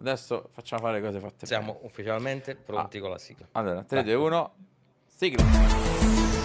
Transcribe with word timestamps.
Adesso 0.00 0.48
facciamo 0.52 0.82
fare 0.82 0.98
le 0.98 1.06
cose 1.06 1.20
fatte 1.20 1.44
Siamo 1.46 1.74
bene. 1.74 1.86
ufficialmente 1.86 2.54
pronti 2.56 2.98
con 3.00 3.10
la 3.10 3.18
sigla. 3.18 3.46
Allora, 3.52 3.82
3, 3.84 4.02
Vai. 4.02 4.12
2, 4.12 4.14
1, 4.14 4.54
sigla. 5.06 6.39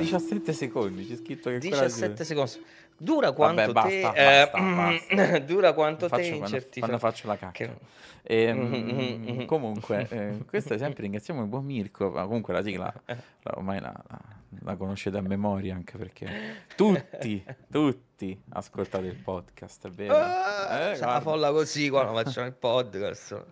17 0.00 0.52
secondi, 0.52 1.06
c'è 1.06 1.16
scritto 1.16 1.48
che 1.50 1.56
ancora 1.56 1.82
la 1.82 1.88
sigla- 1.88 2.08
17 2.08 2.24
secondi. 2.24 2.78
Dura 3.02 3.32
quanto 3.32 3.72
Vabbè, 3.72 3.88
te... 3.88 4.00
basta, 4.02 4.14
eh, 4.42 4.50
basta, 4.50 5.06
basta. 5.16 5.38
Dura 5.44 5.72
quanto 5.72 6.08
te 6.08 6.28
quando, 6.28 6.46
certi... 6.48 6.80
quando 6.80 6.98
faccio 6.98 7.26
la 7.28 7.36
cacca. 7.36 7.50
che- 7.52 7.76
Ehm, 8.22 8.58
Mhm, 8.58 9.24
mhm. 9.32 9.44
comunque, 9.46 10.06
eh, 10.10 10.44
questo 10.46 10.74
è 10.74 10.78
sempre 10.78 11.02
ringraziamo 11.04 11.40
il 11.40 11.48
buon 11.48 11.64
Mirko, 11.64 12.10
ma 12.10 12.24
comunque 12.24 12.52
la 12.52 12.62
sigla 12.62 12.92
Eh. 13.06 13.16
la- 13.42 13.52
ormai 13.56 13.80
la, 13.80 13.94
la- 14.08 14.20
la 14.62 14.76
conoscete 14.76 15.16
a 15.16 15.22
memoria 15.22 15.74
anche 15.74 15.96
perché 15.96 16.28
tutti, 16.76 17.42
tutti 17.70 18.38
ascoltate 18.50 19.06
il 19.06 19.14
podcast, 19.16 19.86
è 19.86 19.90
vero? 19.90 20.14
Ah, 20.16 20.90
Eh, 20.90 20.92
c'è 20.98 21.06
la 21.06 21.20
folla 21.22 21.50
così 21.52 21.88
quando 21.88 22.12
facciamo 22.22 22.46
il 22.46 22.52
podcast. 22.52 23.42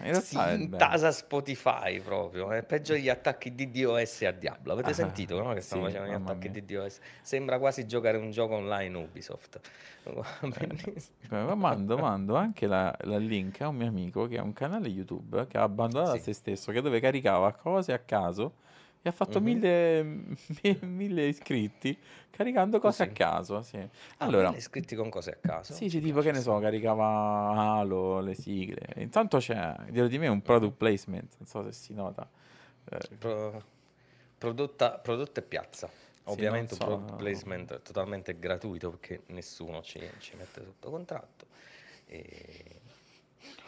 In 0.00 0.06
realtà 0.08 0.20
Si 0.20 0.36
intasa 0.62 1.10
Spotify 1.10 2.00
proprio, 2.00 2.50
è 2.50 2.62
peggio 2.62 2.92
degli 2.92 3.08
attacchi 3.08 3.54
di 3.54 3.70
DOS 3.70 4.22
a 4.22 4.30
Diablo. 4.30 4.72
Avete 4.74 4.90
Ah, 4.90 4.94
sentito 4.94 5.42
no? 5.42 5.54
che 5.54 5.60
stanno 5.62 5.86
sì, 5.86 5.92
facendo 5.92 6.10
gli 6.12 6.14
attacchi 6.22 6.48
mia. 6.50 6.60
di 6.60 6.74
DOS? 6.74 6.98
Sembra 7.22 7.58
quasi 7.58 7.86
giocare 7.86 8.18
un 8.18 8.30
gioco 8.30 8.54
online 8.56 8.96
Ubisoft. 8.96 9.60
Eh, 11.28 11.54
mando, 11.56 11.96
mando 11.98 12.36
anche 12.36 12.66
la, 12.66 12.94
la 13.02 13.16
link 13.18 13.60
a 13.60 13.68
un 13.68 13.76
mio 13.76 13.88
amico 13.88 14.26
che 14.28 14.38
ha 14.38 14.42
un 14.42 14.52
canale 14.52 14.88
YouTube 14.88 15.46
che 15.48 15.58
ha 15.58 15.62
abbandonato 15.62 16.12
a 16.12 16.16
Sì. 16.16 16.22
se 16.24 16.32
stesso, 16.34 16.70
che 16.72 16.80
dove 16.80 17.00
caricava 17.00 17.52
cose 17.52 17.92
a 17.92 17.98
caso 17.98 18.54
e 19.02 19.08
ha 19.08 19.12
fatto 19.12 19.38
Mhm. 19.38 19.44
mille, 19.44 20.02
mi- 20.62 20.78
mille 20.82 21.26
iscritti 21.26 21.96
caricando 22.30 22.78
cose 22.80 23.02
a 23.04 23.06
Così. 23.06 23.18
caso. 23.18 23.62
Sì. 23.62 23.76
Allora, 24.18 24.48
Allora, 24.48 24.56
iscritti 24.56 24.94
con 24.94 25.08
cose 25.08 25.30
a 25.30 25.36
caso. 25.40 25.72
sì, 25.72 25.88
sì, 25.88 26.00
tipo 26.00 26.20
che 26.20 26.32
ne 26.32 26.40
so, 26.40 26.58
caricava 26.58 27.50
Halo, 27.54 28.20
le 28.20 28.34
sigle. 28.34 28.86
Intanto 28.96 29.38
c'è 29.38 29.74
dietro 29.90 30.08
di 30.08 30.18
me 30.18 30.28
un 30.28 30.42
product 30.42 30.74
placement, 30.76 31.34
non 31.38 31.46
so 31.46 31.62
se 31.64 31.72
si 31.72 31.94
nota. 31.94 32.28
Eh, 32.90 33.16
Pro- 33.18 33.62
prodotta, 34.38 34.90
prodotto 34.98 35.40
e 35.40 35.42
piazza. 35.42 35.88
Sì, 35.88 36.32
Ovviamente 36.32 36.74
un 36.74 36.80
so. 36.80 36.86
product 36.86 37.16
placement 37.16 37.82
totalmente 37.82 38.38
gratuito 38.38 38.90
perché 38.90 39.22
nessuno 39.26 39.80
ci, 39.82 40.00
ci 40.18 40.34
mette 40.36 40.62
sotto 40.64 40.90
contratto. 40.90 41.46
E... 42.06 42.75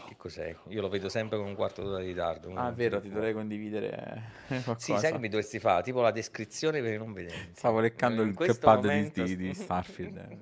Che 0.08 0.16
cos'è? 0.16 0.56
Io 0.68 0.80
lo 0.80 0.88
vedo 0.88 1.08
sempre 1.10 1.36
con 1.36 1.46
un 1.46 1.54
quarto 1.54 1.82
d'ora 1.82 2.00
di 2.00 2.08
ritardo. 2.08 2.50
ah, 2.54 2.70
è 2.70 2.72
vero, 2.72 2.98
ti 3.00 3.10
dovrei 3.10 3.34
condividere 3.34 4.22
eh, 4.48 4.62
qualcosa. 4.64 4.78
Sì, 4.78 4.98
sai 4.98 5.12
che 5.12 5.18
mi 5.18 5.28
dovresti 5.28 5.58
fare? 5.58 5.82
Tipo 5.82 6.00
la 6.00 6.10
descrizione 6.10 6.80
per 6.80 6.94
i 6.94 6.96
non 6.96 7.12
vedenti. 7.12 7.50
Stavo 7.54 7.80
leccando 7.80 8.22
In 8.22 8.28
il 8.28 8.34
questo 8.34 8.66
pad 8.66 8.84
momento- 8.84 9.22
di, 9.22 9.36
di 9.36 9.52
Starfield, 9.54 10.16
è 10.16 10.36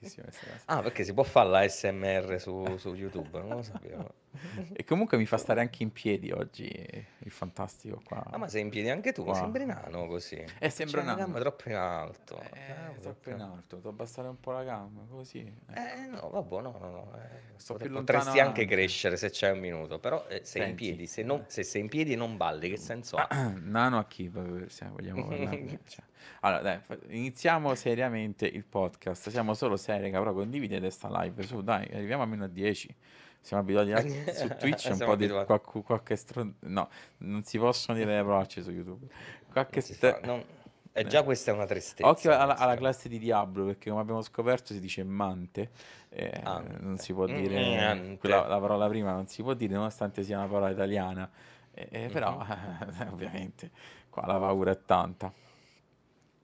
cosa. 0.00 0.62
Ah, 0.66 0.80
perché 0.82 1.04
si 1.04 1.12
può 1.12 1.22
fare 1.22 1.48
la 1.50 1.68
SMR 1.68 2.40
su, 2.40 2.76
su 2.78 2.94
YouTube, 2.94 3.38
non 3.40 3.48
lo 3.56 3.62
sapevo. 3.62 4.14
E 4.72 4.84
comunque 4.84 5.18
mi 5.18 5.26
fa 5.26 5.36
stare 5.38 5.60
anche 5.60 5.82
in 5.82 5.90
piedi 5.90 6.30
oggi 6.30 6.66
il 6.68 7.30
fantastico 7.32 8.00
qua. 8.04 8.24
Ah, 8.30 8.38
ma 8.38 8.46
sei 8.48 8.62
in 8.62 8.68
piedi 8.70 8.88
anche 8.88 9.10
tu, 9.12 9.24
Qua. 9.24 9.34
sembri 9.34 9.66
nano 9.66 10.06
così. 10.06 10.42
Eh, 10.60 10.70
sembra 10.70 11.00
la 11.00 11.06
nano. 11.08 11.18
gamba 11.18 11.40
troppo 11.40 11.68
in 11.68 11.74
alto. 11.74 12.40
Eh, 12.40 12.46
Eh, 12.94 13.00
troppo 13.00 13.30
in 13.30 13.40
alto, 13.40 13.76
devo 13.76 13.88
abbassare 13.88 14.28
un 14.28 14.38
po' 14.38 14.52
la 14.52 14.62
gamba, 14.62 15.02
così. 15.10 15.40
ecco. 15.68 15.80
Eh, 15.80 16.06
no, 16.06 16.30
vabbè, 16.30 16.60
no, 16.62 16.76
no, 16.78 16.88
no. 16.90 17.12
eh, 17.16 17.28
potresti 17.66 17.88
lontano 17.88 18.18
anche 18.20 18.40
anche. 18.40 18.64
Crescere 19.10 19.16
se 19.16 19.30
c'è 19.30 19.50
un 19.50 19.58
minuto, 19.58 19.98
però 19.98 20.26
eh, 20.28 20.40
sei 20.44 20.62
in 20.62 20.68
Senti. 20.68 20.74
piedi. 20.86 21.06
Se, 21.06 21.22
non- 21.22 21.44
se 21.46 21.62
sei 21.62 21.82
in 21.82 21.88
piedi 21.88 22.14
non 22.14 22.36
balli, 22.36 22.68
che 22.70 22.76
senso 22.76 23.16
ha? 23.16 23.28
Nano 23.62 23.98
a 23.98 24.04
chi 24.06 24.30
se 24.68 24.86
vogliamo 24.88 25.28
cioè. 25.86 26.04
Allora, 26.40 26.62
dai, 26.62 26.80
iniziamo 27.08 27.74
seriamente 27.74 28.46
il 28.46 28.64
podcast. 28.64 29.28
Siamo 29.30 29.54
solo 29.54 29.76
seri, 29.76 30.10
però 30.10 30.32
condividete 30.32 30.90
sta 30.90 31.08
live 31.22 31.42
su, 31.42 31.62
dai, 31.62 31.88
arriviamo 31.92 32.22
almeno 32.22 32.44
a 32.44 32.48
10. 32.48 32.94
Siamo 33.42 33.62
abituati 33.62 33.92
a- 33.92 34.00
su 34.34 34.48
Twitch 34.58 34.88
un 34.92 34.98
po' 34.98 35.16
di 35.16 35.24
abituati. 35.24 35.46
qualche, 35.46 35.82
qualche 35.82 36.16
stron- 36.16 36.54
No, 36.60 36.88
non 37.18 37.42
si 37.44 37.58
possono 37.58 37.96
dire 37.96 38.16
le 38.16 38.22
parolacce 38.22 38.62
su 38.62 38.70
YouTube. 38.70 39.06
Qualche 39.50 39.80
Non 39.80 39.94
ste- 39.96 40.10
fa- 40.12 40.20
non- 40.26 40.44
eh, 40.92 41.06
già 41.06 41.22
questa 41.22 41.50
è 41.50 41.54
una 41.54 41.66
tristezza. 41.66 42.08
Occhio 42.08 42.36
alla, 42.36 42.56
alla 42.56 42.74
classe 42.76 43.08
di 43.08 43.18
Diablo, 43.18 43.64
perché 43.66 43.90
come 43.90 44.00
abbiamo 44.02 44.22
scoperto 44.22 44.72
si 44.74 44.80
dice 44.80 45.02
mante, 45.04 45.70
eh, 46.10 46.40
non 46.80 46.98
si 46.98 47.12
può 47.12 47.26
Mm, 47.26 47.36
dire 47.36 47.78
ante. 47.78 48.18
quella- 48.18 48.46
la 48.46 48.58
parola 48.58 48.88
prima, 48.88 49.12
non 49.12 49.26
si 49.26 49.42
può 49.42 49.54
dire 49.54 49.74
nonostante 49.74 50.22
sia 50.22 50.38
una 50.38 50.46
parola 50.48 50.70
italiana, 50.70 51.30
Eh, 51.72 51.88
eh, 51.92 52.08
però 52.10 52.36
Mhm. 52.36 52.40
ovviamente 53.12 53.70
qua 54.10 54.26
la 54.26 54.38
paura 54.38 54.72
è 54.72 54.84
tanta. 54.84 55.32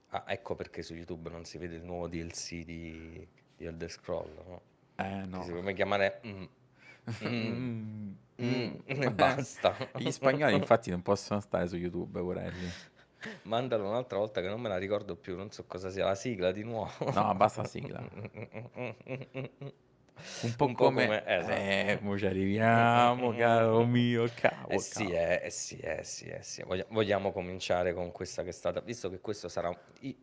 Ah, 0.09 0.23
ecco 0.27 0.55
perché 0.55 0.81
su 0.83 0.93
YouTube 0.95 1.29
non 1.29 1.43
si 1.43 1.57
vede 1.57 1.75
il 1.75 1.83
nuovo 1.83 2.07
DLC 2.07 2.63
di, 2.63 3.27
di 3.57 3.65
Elder 3.65 3.91
Scroll, 3.91 4.33
no? 4.47 4.61
Eh 4.95 5.25
no. 5.25 5.43
Si 5.43 5.51
può 5.51 5.61
chiamare... 5.73 6.21
mm, 6.25 6.43
mm, 7.23 7.63
Mm, 8.39 8.41
mm, 8.41 8.65
mm. 8.95 9.01
e 9.01 9.11
basta. 9.11 9.75
Gli 9.95 10.11
spagnoli 10.11 10.55
infatti 10.55 10.89
non 10.91 11.01
possono 11.01 11.39
stare 11.41 11.67
su 11.67 11.75
YouTube, 11.75 12.19
vorrelli. 12.21 12.73
Mandalo 13.43 13.87
un'altra 13.87 14.17
volta 14.17 14.41
che 14.41 14.47
non 14.47 14.61
me 14.61 14.69
la 14.69 14.77
ricordo 14.77 15.15
più, 15.15 15.35
non 15.35 15.51
so 15.51 15.63
cosa 15.65 15.89
sia 15.89 16.05
la 16.05 16.15
sigla 16.15 16.51
di 16.51 16.63
nuovo. 16.63 16.91
No, 17.13 17.33
basta 17.35 17.61
la 17.61 17.67
sigla. 17.67 18.03
Un 20.41 20.55
po' 20.55 20.65
Un 20.65 20.75
po' 20.75 20.85
come... 20.85 21.05
come- 21.05 21.23
esatto. 21.27 21.53
Eh, 21.53 21.99
mo 22.01 22.17
ci 22.17 22.25
arriviamo, 22.25 23.35
caro 23.35 23.85
mio 23.85 24.27
cavo. 24.35 24.69
Eh 24.69 24.79
sì, 24.79 25.11
eh, 25.11 25.41
eh 25.43 25.49
sì, 25.49 25.77
eh 25.77 26.03
sì, 26.03 26.25
eh 26.25 26.41
sì. 26.41 26.63
Voglia- 26.63 26.85
Vogliamo 26.89 27.31
cominciare 27.31 27.93
con 27.93 28.11
questa 28.11 28.43
che 28.43 28.49
è 28.49 28.51
stata, 28.51 28.81
visto 28.81 29.09
che 29.09 29.19
questo 29.19 29.47
sarà, 29.47 29.75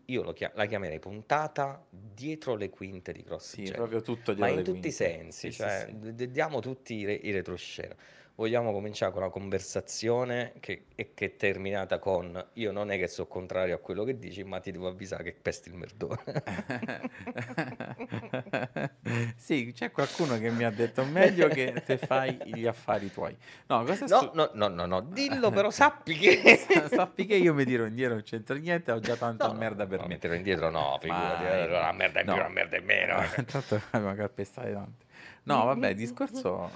io 0.06 0.22
lo 0.22 0.32
chia- 0.32 0.50
la 0.54 0.66
chiamerei 0.66 0.98
puntata 0.98 1.84
dietro 1.88 2.54
le 2.56 2.70
quinte 2.70 3.12
di 3.12 3.22
Cross 3.22 3.50
Sì, 3.52 3.64
Gen. 3.64 3.74
proprio 3.74 4.02
tutto 4.02 4.34
ma 4.36 4.46
dietro 4.46 4.50
in 4.50 4.56
le 4.56 4.62
tutti 4.64 4.88
i 4.88 4.92
sensi, 4.92 5.50
Sì, 5.50 5.52
sì, 5.52 5.58
cioè 5.58 5.86
sì. 5.88 6.14
d- 6.14 6.26
diamo 6.26 6.60
tutti 6.60 6.94
i, 6.94 7.04
re- 7.04 7.14
i 7.14 7.30
retroscena. 7.30 7.94
Vogliamo 8.36 8.72
cominciare 8.72 9.12
con 9.12 9.22
una 9.22 9.30
conversazione 9.30 10.54
che, 10.58 10.86
che 10.96 11.24
è 11.24 11.36
terminata 11.36 12.00
con 12.00 12.44
io 12.54 12.72
non 12.72 12.90
è 12.90 12.98
che 12.98 13.06
sono 13.06 13.28
contrario 13.28 13.76
a 13.76 13.78
quello 13.78 14.02
che 14.02 14.18
dici, 14.18 14.42
ma 14.42 14.58
ti 14.58 14.72
devo 14.72 14.88
avvisare 14.88 15.22
che 15.22 15.36
pesti 15.40 15.68
il 15.68 15.76
merdone. 15.76 16.20
sì, 19.36 19.70
c'è 19.72 19.92
qualcuno 19.92 20.36
che 20.38 20.50
mi 20.50 20.64
ha 20.64 20.70
detto 20.70 21.04
meglio 21.04 21.46
che 21.46 21.80
te 21.86 21.96
fai 21.96 22.36
gli 22.44 22.66
affari 22.66 23.12
tuoi. 23.12 23.36
No, 23.66 23.84
è 23.84 23.98
No, 24.00 24.06
su- 24.08 24.30
no, 24.34 24.50
no, 24.54 24.66
no, 24.66 24.86
no, 24.86 25.00
dillo 25.00 25.50
però 25.50 25.70
sappi 25.70 26.16
che... 26.16 26.58
Sappi 26.90 27.26
che 27.26 27.36
io 27.36 27.54
mi 27.54 27.64
tiro 27.64 27.84
indietro, 27.86 28.14
non 28.14 28.24
c'entra 28.24 28.56
niente, 28.56 28.90
ho 28.90 28.98
già 28.98 29.14
tanta 29.16 29.46
No, 29.46 29.52
merda 29.54 29.86
per 29.86 30.00
no, 30.00 30.06
me. 30.06 30.14
mi 30.14 30.18
tiro 30.20 30.34
indietro, 30.34 30.70
no, 30.70 30.98
figurati, 31.00 31.44
eh, 31.44 31.66
una 31.66 31.92
merda 31.92 32.18
in 32.20 32.26
più, 32.26 32.34
una 32.34 32.48
merda 32.48 32.76
in 32.76 32.84
meno. 32.84 33.16
Tanto 33.46 33.80
abbiamo 33.90 34.14
calpestate 34.16 34.72
tante. 34.72 35.03
No, 35.44 35.64
vabbè, 35.64 35.94
discorso 35.94 36.70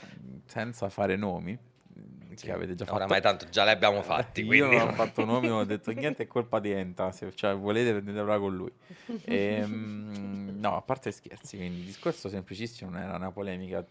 senza 0.46 0.88
fare 0.88 1.16
nomi, 1.16 1.58
che 2.34 2.52
avete 2.52 2.74
già 2.74 2.84
fatto. 2.84 2.96
Oramai 2.96 3.20
tanto 3.20 3.48
già 3.48 3.64
li 3.64 3.70
abbiamo 3.70 4.02
fatti, 4.02 4.42
Io 4.42 4.66
quindi... 4.66 4.76
non 4.76 4.88
ho 4.88 4.92
fatto 4.92 5.24
nomi, 5.24 5.48
non 5.48 5.58
ho 5.58 5.64
detto 5.66 5.90
niente, 5.92 6.24
è 6.24 6.26
colpa 6.26 6.60
di 6.60 6.70
Enta, 6.70 7.10
se 7.12 7.34
cioè, 7.34 7.54
volete 7.56 7.92
prendetela 7.92 8.38
con 8.38 8.54
lui. 8.54 8.72
Ehm, 9.24 10.56
no, 10.58 10.76
a 10.76 10.82
parte 10.82 11.10
scherzi, 11.12 11.56
quindi 11.56 11.80
il 11.80 11.84
discorso 11.84 12.28
semplicissimo 12.28 12.90
non 12.90 13.00
era 13.00 13.16
una 13.16 13.30
polemica. 13.30 13.84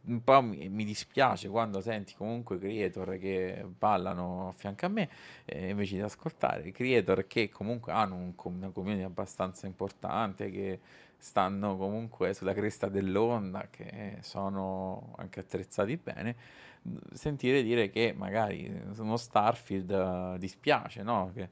Un 0.00 0.24
po' 0.24 0.40
mi, 0.40 0.68
mi 0.70 0.84
dispiace 0.84 1.48
quando 1.48 1.82
senti 1.82 2.14
comunque 2.14 2.58
creator 2.58 3.18
che 3.18 3.66
ballano 3.76 4.48
a 4.48 4.52
fianco 4.52 4.86
a 4.86 4.88
me 4.88 5.06
eh, 5.44 5.68
invece 5.68 5.96
di 5.96 6.00
ascoltare 6.00 6.70
creator 6.70 7.26
che 7.26 7.50
comunque 7.50 7.92
hanno 7.92 8.14
un 8.14 8.32
una 8.44 8.70
community 8.70 9.02
abbastanza 9.02 9.66
importante, 9.66 10.50
che 10.50 10.80
stanno 11.18 11.76
comunque 11.76 12.32
sulla 12.32 12.54
cresta 12.54 12.88
dell'onda, 12.88 13.68
che 13.70 14.18
sono 14.20 15.12
anche 15.16 15.40
attrezzati 15.40 15.96
bene 15.96 16.36
sentire 17.12 17.62
dire 17.62 17.90
che 17.90 18.14
magari 18.16 18.72
uno 18.96 19.16
Starfield 19.16 19.90
eh, 19.90 20.38
dispiace, 20.38 21.02
no? 21.02 21.30
Che 21.34 21.48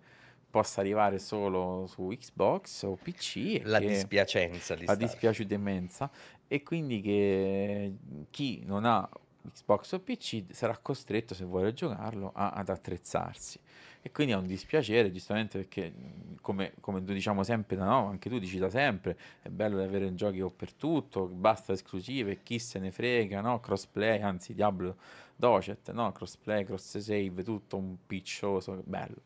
possa 0.48 0.80
arrivare 0.80 1.18
solo 1.18 1.86
su 1.86 2.06
Xbox 2.08 2.84
o 2.84 2.96
PC 2.96 3.36
e 3.36 3.62
La 3.64 3.78
dispiacenza 3.78 4.74
di 4.74 4.86
la 4.86 4.94
dispiaciuta 4.94 6.10
e 6.48 6.62
quindi 6.62 7.00
che 7.00 7.94
chi 8.30 8.62
non 8.64 8.84
ha 8.84 9.06
Xbox 9.52 9.92
o 9.92 10.00
PC 10.00 10.44
sarà 10.50 10.78
costretto 10.78 11.34
se 11.34 11.44
vuole 11.44 11.72
giocarlo 11.72 12.32
a- 12.34 12.50
ad 12.50 12.68
attrezzarsi 12.68 13.60
e 14.06 14.12
quindi 14.12 14.34
è 14.34 14.36
un 14.36 14.46
dispiacere 14.46 15.10
giustamente 15.10 15.58
perché 15.58 15.92
come, 16.40 16.74
come 16.78 17.02
diciamo 17.02 17.42
sempre 17.42 17.74
no, 17.74 18.06
anche 18.06 18.30
tu 18.30 18.38
dici 18.38 18.56
da 18.56 18.70
sempre 18.70 19.18
è 19.42 19.48
bello 19.48 19.82
avere 19.82 20.14
giochi 20.14 20.40
o 20.40 20.48
per 20.48 20.72
tutto 20.74 21.26
basta 21.26 21.72
esclusive 21.72 22.40
chi 22.44 22.60
se 22.60 22.78
ne 22.78 22.92
frega 22.92 23.40
no? 23.40 23.58
crossplay 23.58 24.20
anzi 24.20 24.54
Diablo 24.54 24.96
Docet 25.34 25.90
no? 25.90 26.12
crossplay 26.12 26.64
cross 26.64 26.98
save 26.98 27.42
tutto 27.42 27.78
un 27.78 27.96
piccioso 28.06 28.80
bello 28.84 29.22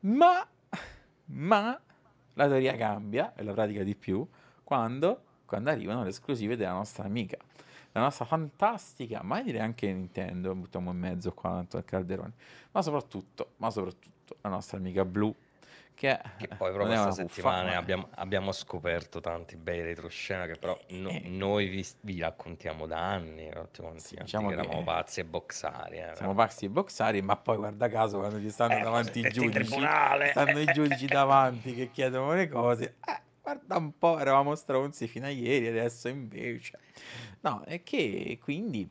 ma 0.00 0.48
ma 1.26 1.78
la 2.32 2.48
teoria 2.48 2.74
cambia 2.74 3.34
e 3.34 3.42
la 3.42 3.52
pratica 3.52 3.82
di 3.82 3.94
più 3.94 4.26
Quando? 4.64 5.24
Quando 5.44 5.68
arrivano 5.68 6.04
le 6.04 6.08
esclusive 6.08 6.56
della 6.56 6.72
nostra 6.72 7.04
amica, 7.04 7.36
la 7.96 8.02
nostra 8.02 8.26
fantastica, 8.26 9.22
ma 9.22 9.42
direi 9.42 9.60
anche 9.60 9.90
Nintendo, 9.90 10.54
buttiamo 10.54 10.90
in 10.90 10.98
mezzo 10.98 11.32
qua 11.32 11.50
tanto 11.50 11.78
al 11.78 11.84
Calderone, 11.84 12.32
ma 12.72 12.82
soprattutto, 12.82 13.52
ma 13.56 13.70
soprattutto 13.70 14.36
la 14.42 14.50
nostra 14.50 14.76
amica 14.76 15.04
Blue, 15.06 15.34
che, 15.94 16.20
che 16.36 16.48
poi 16.48 16.72
proprio 16.74 16.88
questa 16.88 17.10
settimana 17.10 17.70
ma... 17.70 17.76
abbiamo, 17.78 18.08
abbiamo, 18.16 18.52
scoperto 18.52 19.20
tanti 19.20 19.56
bei 19.56 19.80
retroscena 19.80 20.44
che 20.44 20.56
però 20.56 20.78
no, 20.88 21.08
eh. 21.08 21.22
noi 21.24 21.68
vi, 21.68 21.86
vi, 22.02 22.20
raccontiamo 22.20 22.86
da 22.86 22.98
anni, 22.98 23.50
sì, 23.96 24.16
diciamo 24.20 24.48
che 24.48 24.54
eravamo 24.54 24.84
pazzi 24.84 25.20
e 25.20 25.24
boxari. 25.24 25.96
Eh, 25.96 26.12
siamo 26.16 26.34
pazzi 26.34 26.66
e 26.66 26.68
boxari, 26.68 27.22
ma 27.22 27.36
poi 27.36 27.56
guarda 27.56 27.88
caso 27.88 28.18
quando 28.18 28.38
ci 28.42 28.50
stanno 28.50 28.76
eh, 28.76 28.82
davanti 28.82 29.20
i 29.20 29.30
giudici, 29.30 29.64
stanno 29.70 30.60
i 30.60 30.66
giudici 30.66 31.06
davanti 31.06 31.74
che 31.74 31.90
chiedono 31.90 32.34
le 32.34 32.46
cose, 32.46 32.96
eh, 33.06 33.20
guarda 33.46 33.76
un 33.76 33.96
po', 33.96 34.18
eravamo 34.18 34.56
stronzi 34.56 35.06
fino 35.06 35.26
a 35.26 35.28
ieri, 35.28 35.68
adesso 35.68 36.08
invece... 36.08 36.80
No, 37.42 37.62
è 37.62 37.84
che 37.84 38.40
quindi 38.42 38.88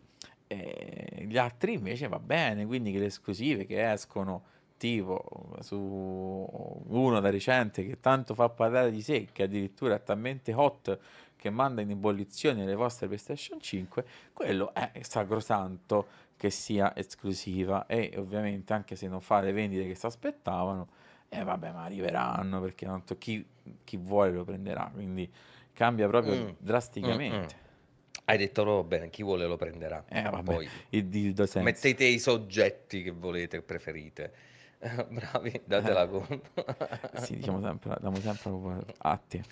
eh, 0.47 1.25
gli 1.27 1.37
altri 1.37 1.73
invece 1.73 2.07
va 2.07 2.19
bene, 2.19 2.65
quindi 2.65 2.93
che 2.93 2.99
le 2.99 3.07
esclusive 3.07 3.65
che 3.65 3.91
escono 3.91 4.53
tipo 4.77 5.57
su 5.59 5.77
uno 5.77 7.19
da 7.19 7.29
recente 7.29 7.85
che 7.85 7.99
tanto 7.99 8.33
fa 8.33 8.47
parlare 8.47 8.91
di 8.91 9.01
sé, 9.01 9.27
che 9.33 9.43
addirittura 9.43 9.95
è 9.95 10.03
talmente 10.03 10.53
hot 10.53 10.99
che 11.35 11.49
manda 11.49 11.81
in 11.81 11.89
ebollizione 11.89 12.65
le 12.65 12.75
vostre 12.75 13.07
PlayStation 13.07 13.59
5, 13.59 14.05
quello 14.31 14.73
è 14.73 14.89
sacrosanto 15.01 16.07
che 16.37 16.49
sia 16.49 16.95
esclusiva. 16.95 17.87
E 17.87 18.13
ovviamente 18.15 18.71
anche 18.71 18.95
se 18.95 19.09
non 19.09 19.19
fa 19.19 19.41
le 19.41 19.51
vendite 19.51 19.85
che 19.85 19.95
si 19.95 20.05
aspettavano, 20.05 20.87
e 21.29 21.39
eh, 21.39 21.43
vabbè 21.43 21.71
ma 21.71 21.83
arriveranno 21.83 22.61
perché 22.61 22.85
tanto 22.85 23.17
chi, 23.17 23.45
chi 23.83 23.97
vuole 23.97 24.31
lo 24.31 24.43
prenderà, 24.43 24.89
quindi 24.93 25.31
cambia 25.73 26.07
proprio 26.07 26.35
mm. 26.35 26.49
drasticamente. 26.57 27.37
Mm, 27.37 27.59
mm. 27.59 27.63
Hai 28.27 28.37
detto 28.37 28.63
proprio 28.63 28.83
bene, 28.83 29.09
chi 29.09 29.21
vuole 29.21 29.45
lo 29.45 29.55
prenderà. 29.55 30.03
Eh, 30.07 30.23
vabbè, 30.23 30.41
Poi 30.41 30.69
mettete 31.61 32.05
i 32.05 32.17
soggetti 32.17 33.03
che 33.03 33.11
volete, 33.11 33.61
preferite. 33.61 34.33
Bravi, 35.09 35.61
datela 35.63 36.03
eh. 36.03 36.09
conto. 36.09 36.65
sì, 37.21 37.35
diciamo 37.35 37.61
sempre, 37.61 37.97
diamo 37.99 38.19
sempre 38.19 38.85
atti. 38.97 39.43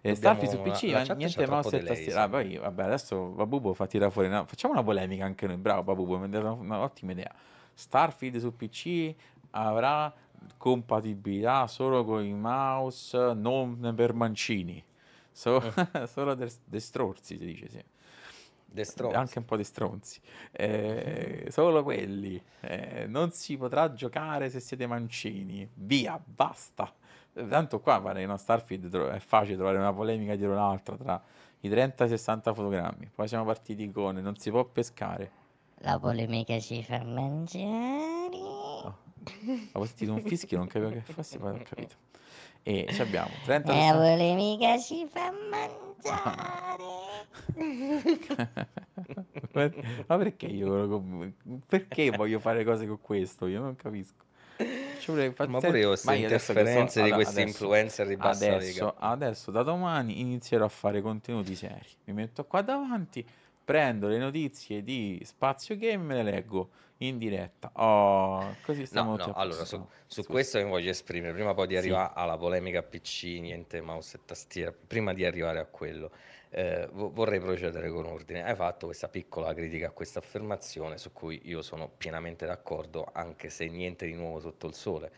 E 0.00 0.14
Starfield 0.14 0.52
su 0.52 0.60
PC, 0.60 0.90
la, 0.90 1.14
niente 1.14 1.46
mouse 1.46 1.78
e 1.78 1.82
tastiera. 1.82 2.22
Ah, 2.24 2.28
poi, 2.28 2.56
vabbè, 2.58 2.82
adesso 2.82 3.28
Babubo 3.28 3.72
fa 3.72 3.86
tirare 3.86 4.10
fuori. 4.10 4.28
Una... 4.28 4.44
Facciamo 4.44 4.74
una 4.74 4.82
polemica 4.82 5.24
anche 5.24 5.46
noi. 5.46 5.56
Bravo 5.56 5.82
Babubo, 5.82 6.18
mi 6.18 6.24
ha 6.24 6.28
dato 6.28 6.52
un'ottima 6.54 7.12
idea. 7.12 7.32
Starfield 7.72 8.38
su 8.38 8.54
PC 8.54 9.14
avrà 9.52 10.12
compatibilità 10.56 11.66
solo 11.66 12.04
con 12.04 12.24
i 12.24 12.32
mouse, 12.32 13.32
non 13.34 13.92
per 13.94 14.12
mancini. 14.14 14.82
So, 15.30 15.60
mm. 15.60 16.04
solo 16.06 16.34
dei 16.34 16.80
strorzi 16.80 17.36
si 17.36 17.44
dice, 17.44 17.68
sì. 17.68 17.84
Anche 19.12 19.38
un 19.38 19.44
po' 19.44 19.56
di 19.56 19.62
stronzi. 19.62 20.20
Eh, 20.50 21.46
solo 21.50 21.84
quelli. 21.84 22.42
Eh, 22.60 23.06
non 23.06 23.30
si 23.30 23.56
potrà 23.56 23.92
giocare 23.92 24.50
se 24.50 24.58
siete 24.58 24.88
mancini. 24.88 25.68
Via, 25.74 26.20
basta. 26.24 26.92
Tanto 27.32 27.80
qua 27.80 28.00
pare 28.00 28.26
no, 28.26 28.36
Starfield 28.36 28.96
è 29.10 29.18
facile 29.20 29.56
trovare 29.56 29.78
una 29.78 29.92
polemica 29.92 30.34
dietro 30.34 30.54
l'altra 30.54 30.96
tra 30.96 31.22
i 31.60 31.68
30 31.68 32.04
e 32.04 32.06
i 32.06 32.10
60 32.10 32.54
fotogrammi. 32.54 33.10
Poi 33.14 33.28
siamo 33.28 33.44
partiti 33.44 33.90
con 33.90 34.16
non 34.16 34.36
si 34.36 34.50
può 34.50 34.64
pescare. 34.64 35.30
La 35.78 35.98
polemica 35.98 36.58
ci 36.58 36.82
fa 36.82 37.02
mangiare. 37.02 38.43
Avevo 39.24 39.84
sentito 39.84 40.12
un 40.12 40.22
fischio, 40.24 40.58
non 40.58 40.66
capivo 40.66 40.90
che 40.90 41.00
fosse, 41.00 41.38
poi 41.38 41.50
ho 41.50 41.62
capito. 41.62 41.94
E 42.62 42.86
ci 42.90 43.02
abbiamo 43.02 43.30
30 43.44 43.74
La 43.74 43.92
polemica 43.92 44.78
ci 44.78 45.06
fa 45.10 45.30
mangiare. 45.50 46.84
Ma 50.06 50.16
perché 50.16 50.46
io 50.46 51.34
perché 51.66 52.10
voglio 52.10 52.38
fare 52.38 52.64
cose 52.64 52.86
con 52.86 53.00
questo? 53.02 53.46
Io 53.46 53.60
non 53.60 53.76
capisco. 53.76 54.24
ma 55.46 55.60
pure 55.60 55.78
io 55.78 55.88
queste 55.88 56.14
interferenze 56.14 57.00
so, 57.00 57.04
di 57.04 57.10
questi 57.10 57.40
adesso, 57.40 57.48
influencer 57.48 58.06
di 58.06 58.16
bassa 58.16 58.54
adesso, 58.54 58.94
adesso 58.98 59.50
da 59.50 59.62
domani 59.62 60.20
inizierò 60.20 60.64
a 60.64 60.68
fare 60.68 61.02
contenuti 61.02 61.54
seri. 61.54 61.88
Mi 62.04 62.14
metto 62.14 62.44
qua 62.44 62.62
davanti, 62.62 63.26
prendo 63.62 64.08
le 64.08 64.16
notizie 64.16 64.82
di 64.82 65.20
Spazio 65.24 65.76
Game 65.76 65.92
e 65.92 65.98
me 65.98 66.14
le 66.14 66.22
leggo 66.22 66.70
in 66.98 67.18
diretta. 67.18 67.70
Oh, 67.74 68.56
così 68.62 68.86
stiamo 68.86 69.16
no, 69.16 69.26
no, 69.26 69.32
allora 69.34 69.64
su, 69.64 69.84
su 70.06 70.22
questo 70.24 70.58
mi 70.58 70.68
voglio 70.68 70.90
esprimere 70.90 71.32
prima 71.32 71.54
poi 71.54 71.66
di 71.66 71.76
arrivare 71.76 72.08
sì. 72.08 72.12
alla 72.16 72.36
polemica 72.36 72.82
PC, 72.82 73.38
niente 73.40 73.80
mouse 73.80 74.16
e 74.16 74.20
tastiera, 74.24 74.72
prima 74.72 75.12
di 75.12 75.24
arrivare 75.24 75.58
a 75.58 75.66
quello 75.66 76.10
eh, 76.54 76.88
vorrei 76.92 77.40
procedere 77.40 77.90
con 77.90 78.06
ordine. 78.06 78.44
Hai 78.44 78.54
fatto 78.54 78.86
questa 78.86 79.08
piccola 79.08 79.52
critica 79.52 79.88
a 79.88 79.90
questa 79.90 80.20
affermazione 80.20 80.98
su 80.98 81.12
cui 81.12 81.40
io 81.44 81.62
sono 81.62 81.88
pienamente 81.88 82.46
d'accordo, 82.46 83.08
anche 83.12 83.50
se 83.50 83.66
niente 83.66 84.06
di 84.06 84.14
nuovo 84.14 84.38
sotto 84.38 84.68
il 84.68 84.74
sole 84.74 85.10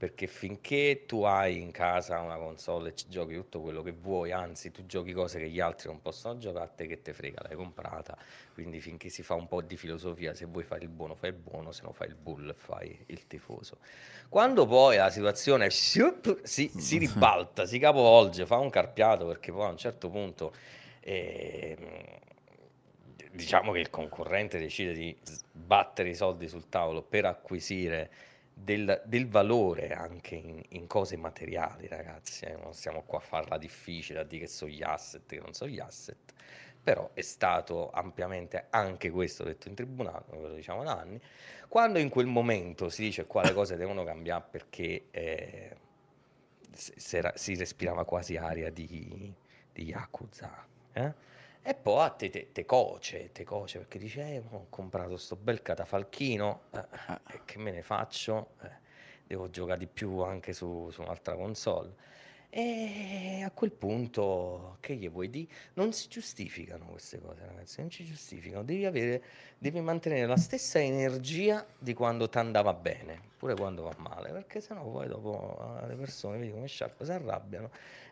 perché 0.00 0.26
finché 0.26 1.04
tu 1.04 1.24
hai 1.24 1.60
in 1.60 1.72
casa 1.72 2.20
una 2.20 2.38
console 2.38 2.88
e 2.88 2.94
ci 2.94 3.04
giochi 3.10 3.34
tutto 3.34 3.60
quello 3.60 3.82
che 3.82 3.92
vuoi, 3.92 4.32
anzi 4.32 4.70
tu 4.70 4.86
giochi 4.86 5.12
cose 5.12 5.38
che 5.38 5.50
gli 5.50 5.60
altri 5.60 5.88
non 5.88 6.00
possono 6.00 6.38
giocare, 6.38 6.64
a 6.64 6.68
te 6.68 6.86
che 6.86 7.02
te 7.02 7.12
frega, 7.12 7.42
l'hai 7.42 7.54
comprata, 7.54 8.16
quindi 8.54 8.80
finché 8.80 9.10
si 9.10 9.22
fa 9.22 9.34
un 9.34 9.46
po' 9.46 9.60
di 9.60 9.76
filosofia, 9.76 10.32
se 10.32 10.46
vuoi 10.46 10.64
fare 10.64 10.84
il 10.84 10.88
buono 10.88 11.16
fai 11.16 11.28
il 11.28 11.36
buono, 11.36 11.70
se 11.70 11.82
no 11.82 11.92
fai 11.92 12.08
il 12.08 12.14
bull 12.14 12.54
fai 12.54 12.98
il 13.08 13.26
tifoso. 13.26 13.76
Quando 14.30 14.64
poi 14.64 14.96
la 14.96 15.10
situazione 15.10 15.68
si, 15.68 16.00
si 16.42 16.96
ribalta, 16.96 17.66
si 17.66 17.78
capovolge, 17.78 18.46
fa 18.46 18.56
un 18.56 18.70
carpiato 18.70 19.26
perché 19.26 19.52
poi 19.52 19.66
a 19.66 19.68
un 19.68 19.76
certo 19.76 20.08
punto... 20.08 20.54
Eh, 21.00 21.76
diciamo 23.32 23.70
che 23.70 23.78
il 23.78 23.90
concorrente 23.90 24.58
decide 24.58 24.92
di 24.92 25.16
battere 25.52 26.08
i 26.08 26.14
soldi 26.14 26.48
sul 26.48 26.68
tavolo 26.68 27.00
per 27.00 27.26
acquisire 27.26 28.10
del, 28.62 29.02
del 29.04 29.28
valore 29.28 29.92
anche 29.92 30.34
in, 30.34 30.62
in, 30.70 30.86
cose 30.86 31.16
materiali, 31.16 31.86
ragazzi. 31.88 32.44
Eh? 32.44 32.56
Non 32.56 32.74
stiamo 32.74 33.02
qua 33.02 33.18
a 33.18 33.22
farla 33.22 33.58
difficile, 33.58 34.20
a 34.20 34.24
dire 34.24 34.42
che 34.42 34.48
sono 34.48 34.70
gli 34.70 34.82
asset, 34.82 35.26
che 35.26 35.40
non 35.40 35.52
sono 35.52 35.70
gli 35.70 35.80
asset. 35.80 36.34
Però 36.82 37.10
è 37.12 37.20
stato 37.20 37.90
ampiamente 37.90 38.66
anche 38.70 39.10
questo 39.10 39.44
detto 39.44 39.68
in 39.68 39.74
tribunale, 39.74 40.24
come 40.28 40.48
lo 40.48 40.54
diciamo 40.54 40.82
da 40.82 40.98
anni. 40.98 41.20
Quando 41.68 41.98
in 41.98 42.08
quel 42.08 42.26
momento 42.26 42.88
si 42.88 43.02
dice 43.02 43.26
quale 43.26 43.52
cose 43.52 43.76
devono 43.76 44.02
cambiare 44.02 44.44
perché 44.50 45.06
eh, 45.10 45.76
si 46.72 47.54
respirava 47.54 48.04
quasi 48.04 48.36
aria 48.36 48.70
di, 48.70 49.32
di 49.72 49.84
Yakuza. 49.84 50.66
Eh? 50.92 51.12
E 51.62 51.74
poi 51.74 52.04
a 52.04 52.08
te, 52.08 52.30
te, 52.30 52.52
te, 52.52 52.64
coce, 52.64 53.32
te 53.32 53.44
coce 53.44 53.78
perché 53.78 53.98
dice, 53.98 54.22
eh, 54.22 54.42
ho 54.50 54.66
comprato 54.70 55.18
sto 55.18 55.36
bel 55.36 55.60
catafalchino, 55.60 56.62
eh, 56.70 56.78
eh, 56.78 57.40
che 57.44 57.58
me 57.58 57.70
ne 57.70 57.82
faccio? 57.82 58.54
Eh, 58.62 58.70
devo 59.26 59.50
giocare 59.50 59.78
di 59.78 59.86
più 59.86 60.20
anche 60.20 60.54
su, 60.54 60.88
su, 60.90 61.02
un'altra 61.02 61.34
console. 61.36 61.94
E 62.48 63.42
a 63.44 63.50
quel 63.50 63.72
punto, 63.72 64.78
che 64.80 64.94
gli 64.94 65.08
vuoi 65.10 65.28
dire? 65.28 65.52
Non 65.74 65.92
si 65.92 66.08
giustificano 66.08 66.86
queste 66.86 67.20
cose, 67.20 67.44
ragazzi, 67.46 67.80
non 67.80 67.90
ci 67.90 68.04
giustificano. 68.04 68.64
Devi, 68.64 68.86
avere, 68.86 69.22
devi 69.58 69.80
mantenere 69.80 70.26
la 70.26 70.38
stessa 70.38 70.80
energia 70.80 71.64
di 71.78 71.92
quando 71.92 72.28
ti 72.28 72.38
andava 72.38 72.72
bene, 72.72 73.20
pure 73.36 73.54
quando 73.54 73.82
va 73.82 73.94
male, 73.98 74.32
perché 74.32 74.62
sennò 74.62 74.82
poi 74.82 75.08
dopo 75.08 75.78
le 75.86 75.94
persone, 75.94 76.38
vedi 76.38 76.52
come 76.52 76.66
Sharp, 76.68 77.04
si 77.04 77.12
arrabbiano 77.12 77.70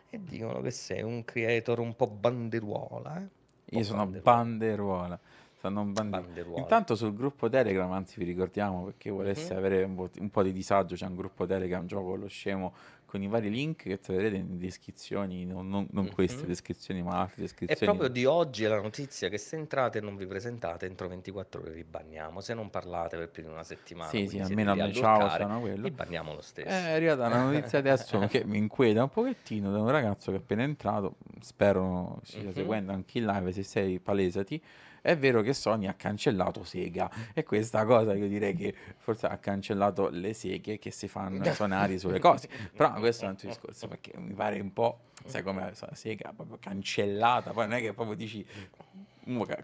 e 0.09 0.23
dicono 0.23 0.61
che 0.61 0.71
sei 0.71 1.01
un 1.01 1.25
creator 1.25 1.79
un 1.79 1.95
po' 1.95 2.07
banderuola, 2.07 3.17
eh? 3.17 3.38
Io 3.71 3.83
sono 3.83 4.05
banderuola. 4.05 5.19
Sono 5.59 5.81
un 5.81 5.91
bande... 5.91 6.21
banderuola. 6.21 6.61
Intanto 6.61 6.95
sul 6.95 7.13
gruppo 7.13 7.49
Telegram, 7.49 7.91
anzi 7.91 8.17
vi 8.17 8.25
ricordiamo 8.25 8.85
perché 8.85 9.09
volesse 9.09 9.53
mm-hmm. 9.53 9.57
avere 9.57 9.83
un 9.83 9.95
po', 9.95 10.09
un 10.19 10.29
po', 10.29 10.41
di 10.41 10.53
disagio, 10.53 10.95
c'è 10.95 11.05
un 11.05 11.15
gruppo 11.15 11.45
Telegram, 11.45 11.85
gioco 11.85 12.15
lo 12.15 12.27
scemo 12.27 12.73
con 13.09 13.23
i 13.23 13.27
vari 13.27 13.49
link 13.49 13.83
che 13.83 13.99
troverete 13.99 14.35
in 14.35 14.59
descrizioni, 14.59 15.43
non, 15.43 15.67
non, 15.67 15.87
non 15.89 16.03
mm-hmm. 16.03 16.13
queste 16.13 16.45
descrizioni, 16.45 17.01
ma 17.01 17.21
altre 17.21 17.41
descrizioni. 17.41 17.81
E 17.81 17.85
proprio 17.85 18.07
di 18.07 18.25
oggi 18.25 18.65
è 18.65 18.67
la 18.67 18.79
notizia 18.79 19.29
che 19.29 19.39
se 19.39 19.55
entrate 19.55 19.97
e 19.97 20.01
non 20.01 20.15
vi 20.15 20.27
presentate, 20.27 20.85
entro 20.85 21.07
24 21.07 21.61
ore 21.61 21.71
vi 21.71 21.83
banniamo. 21.83 22.39
Se 22.39 22.53
non 22.53 22.69
parlate 22.69 23.17
per 23.17 23.29
più 23.29 23.41
di 23.41 23.49
una 23.49 23.63
settimana, 23.63 24.11
sì, 24.11 24.27
sì, 24.27 24.39
almeno 24.39 24.73
a 24.73 24.91
ciao 24.91 25.27
sono 25.27 25.59
quello. 25.59 25.81
Vi 25.81 25.91
banniamo 25.91 26.35
lo 26.35 26.41
stesso. 26.41 26.67
È 26.67 26.91
arrivata 26.91 27.25
una 27.25 27.51
notizia 27.51 27.79
adesso 27.79 28.19
che 28.27 28.45
mi 28.45 28.59
inquieta 28.59 29.01
un 29.01 29.09
pochettino 29.09 29.71
da 29.71 29.81
un 29.81 29.89
ragazzo 29.89 30.29
che 30.29 30.37
è 30.37 30.39
appena 30.39 30.61
entrato, 30.61 31.15
spero 31.41 32.19
stia 32.21 32.41
mm-hmm. 32.41 32.51
seguendo 32.51 32.91
anche 32.91 33.17
in 33.17 33.25
live, 33.25 33.51
se 33.51 33.63
sei 33.63 33.99
palesati 33.99 34.61
è 35.09 35.17
vero 35.17 35.41
che 35.41 35.53
Sony 35.53 35.87
ha 35.87 35.95
cancellato 35.95 36.63
Sega 36.63 37.09
e 37.33 37.43
questa 37.43 37.83
cosa 37.83 38.13
io 38.13 38.27
direi 38.27 38.53
che 38.53 38.75
forse 38.97 39.25
ha 39.25 39.37
cancellato 39.37 40.09
le 40.09 40.33
seghe 40.33 40.77
che 40.77 40.91
si 40.91 41.07
fanno 41.07 41.43
suonare 41.51 41.97
sulle 41.97 42.19
cose, 42.19 42.47
però 42.75 42.93
questo 42.93 43.23
è 43.23 43.25
un 43.25 43.31
altro 43.31 43.47
discorso 43.47 43.87
perché 43.87 44.13
mi 44.17 44.33
pare 44.33 44.59
un 44.59 44.71
po', 44.71 44.99
sai 45.25 45.41
come 45.41 45.61
la 45.61 45.95
Sega 45.95 46.31
proprio 46.35 46.57
cancellata, 46.59 47.51
poi 47.51 47.67
non 47.67 47.77
è 47.77 47.81
che 47.81 47.93
proprio 47.93 48.15
dici, 48.15 48.45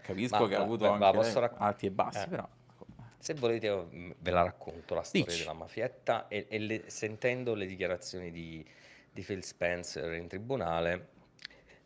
capisco 0.02 0.40
ma, 0.40 0.48
che 0.48 0.56
ha 0.56 0.60
avuto 0.62 0.84
ma, 0.86 1.06
anche 1.06 1.18
ma 1.18 1.40
rac- 1.40 1.60
alti 1.60 1.86
e 1.86 1.90
bassi, 1.90 2.24
eh. 2.24 2.28
però... 2.28 2.48
Se 3.18 3.34
volete 3.34 3.70
mm, 3.70 4.10
ve 4.18 4.30
la 4.30 4.42
racconto 4.42 4.94
la 4.94 5.02
storia 5.02 5.26
Dici. 5.26 5.38
della 5.38 5.52
mafietta 5.52 6.28
e, 6.28 6.46
e 6.48 6.58
le, 6.58 6.84
sentendo 6.86 7.54
le 7.54 7.66
dichiarazioni 7.66 8.30
di, 8.30 8.64
di 9.10 9.22
Phil 9.22 9.42
Spencer 9.42 10.12
in 10.14 10.28
tribunale 10.28 11.08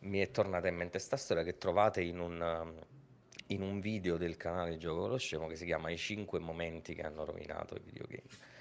mi 0.01 0.19
è 0.19 0.31
tornata 0.31 0.69
in 0.69 0.75
mente 0.75 0.93
questa 0.93 1.17
storia 1.17 1.43
che 1.43 1.57
trovate 1.57 2.03
in 2.03 2.19
un, 2.19 2.41
um, 2.41 2.75
in 3.51 3.63
un 3.63 3.81
video 3.81 4.17
del 4.17 4.37
canale 4.37 4.77
Gioco 4.77 5.07
lo 5.07 5.17
Scemo 5.17 5.47
che 5.47 5.57
si 5.57 5.65
chiama 5.65 5.91
I 5.91 5.97
5 5.97 6.39
momenti 6.39 6.95
che 6.95 7.03
hanno 7.03 7.25
rovinato 7.25 7.75
i 7.75 7.81
videogame. 7.81 8.59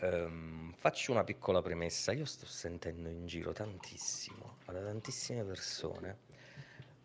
Um, 0.00 0.72
faccio 0.76 1.10
una 1.10 1.24
piccola 1.24 1.60
premessa, 1.60 2.12
io 2.12 2.24
sto 2.24 2.46
sentendo 2.46 3.08
in 3.08 3.26
giro 3.26 3.52
tantissimo, 3.52 4.58
da 4.66 4.80
tantissime 4.80 5.42
persone, 5.42 6.18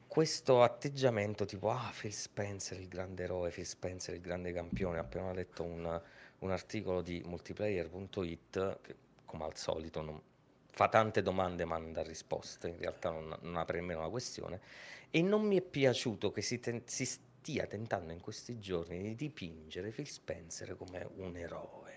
questo 0.07 0.61
atteggiamento 0.61 1.45
tipo, 1.45 1.71
ah, 1.71 1.91
Phil 1.99 2.13
Spencer, 2.13 2.79
il 2.79 2.87
grande 2.87 3.23
eroe, 3.23 3.49
Phil 3.49 3.65
Spencer, 3.65 4.13
il 4.13 4.21
grande 4.21 4.53
campione, 4.53 4.99
ho 4.99 5.01
appena 5.01 5.33
letto 5.33 5.63
un, 5.63 6.01
un 6.39 6.51
articolo 6.51 7.01
di 7.01 7.23
multiplayer.it 7.25 8.77
che, 8.81 8.95
come 9.25 9.45
al 9.45 9.57
solito, 9.57 10.01
non, 10.03 10.21
fa 10.69 10.87
tante 10.87 11.21
domande 11.21 11.65
ma 11.65 11.77
non 11.77 11.93
dà 11.93 12.03
risposte, 12.03 12.67
in 12.67 12.77
realtà 12.77 13.09
non, 13.09 13.35
non 13.41 13.57
apre 13.57 13.79
nemmeno 13.79 14.01
la 14.01 14.09
questione, 14.09 14.59
e 15.15 15.21
non 15.21 15.43
mi 15.45 15.57
è 15.57 15.61
piaciuto 15.61 16.31
che 16.31 16.41
si, 16.41 16.59
ten- 16.59 16.81
si 16.85 17.05
stia 17.05 17.67
tentando 17.67 18.11
in 18.13 18.19
questi 18.19 18.57
giorni 18.57 18.99
di 18.99 19.15
dipingere 19.15 19.91
Phil 19.91 20.07
Spencer 20.07 20.75
come 20.75 21.07
un 21.17 21.37
eroe 21.37 21.91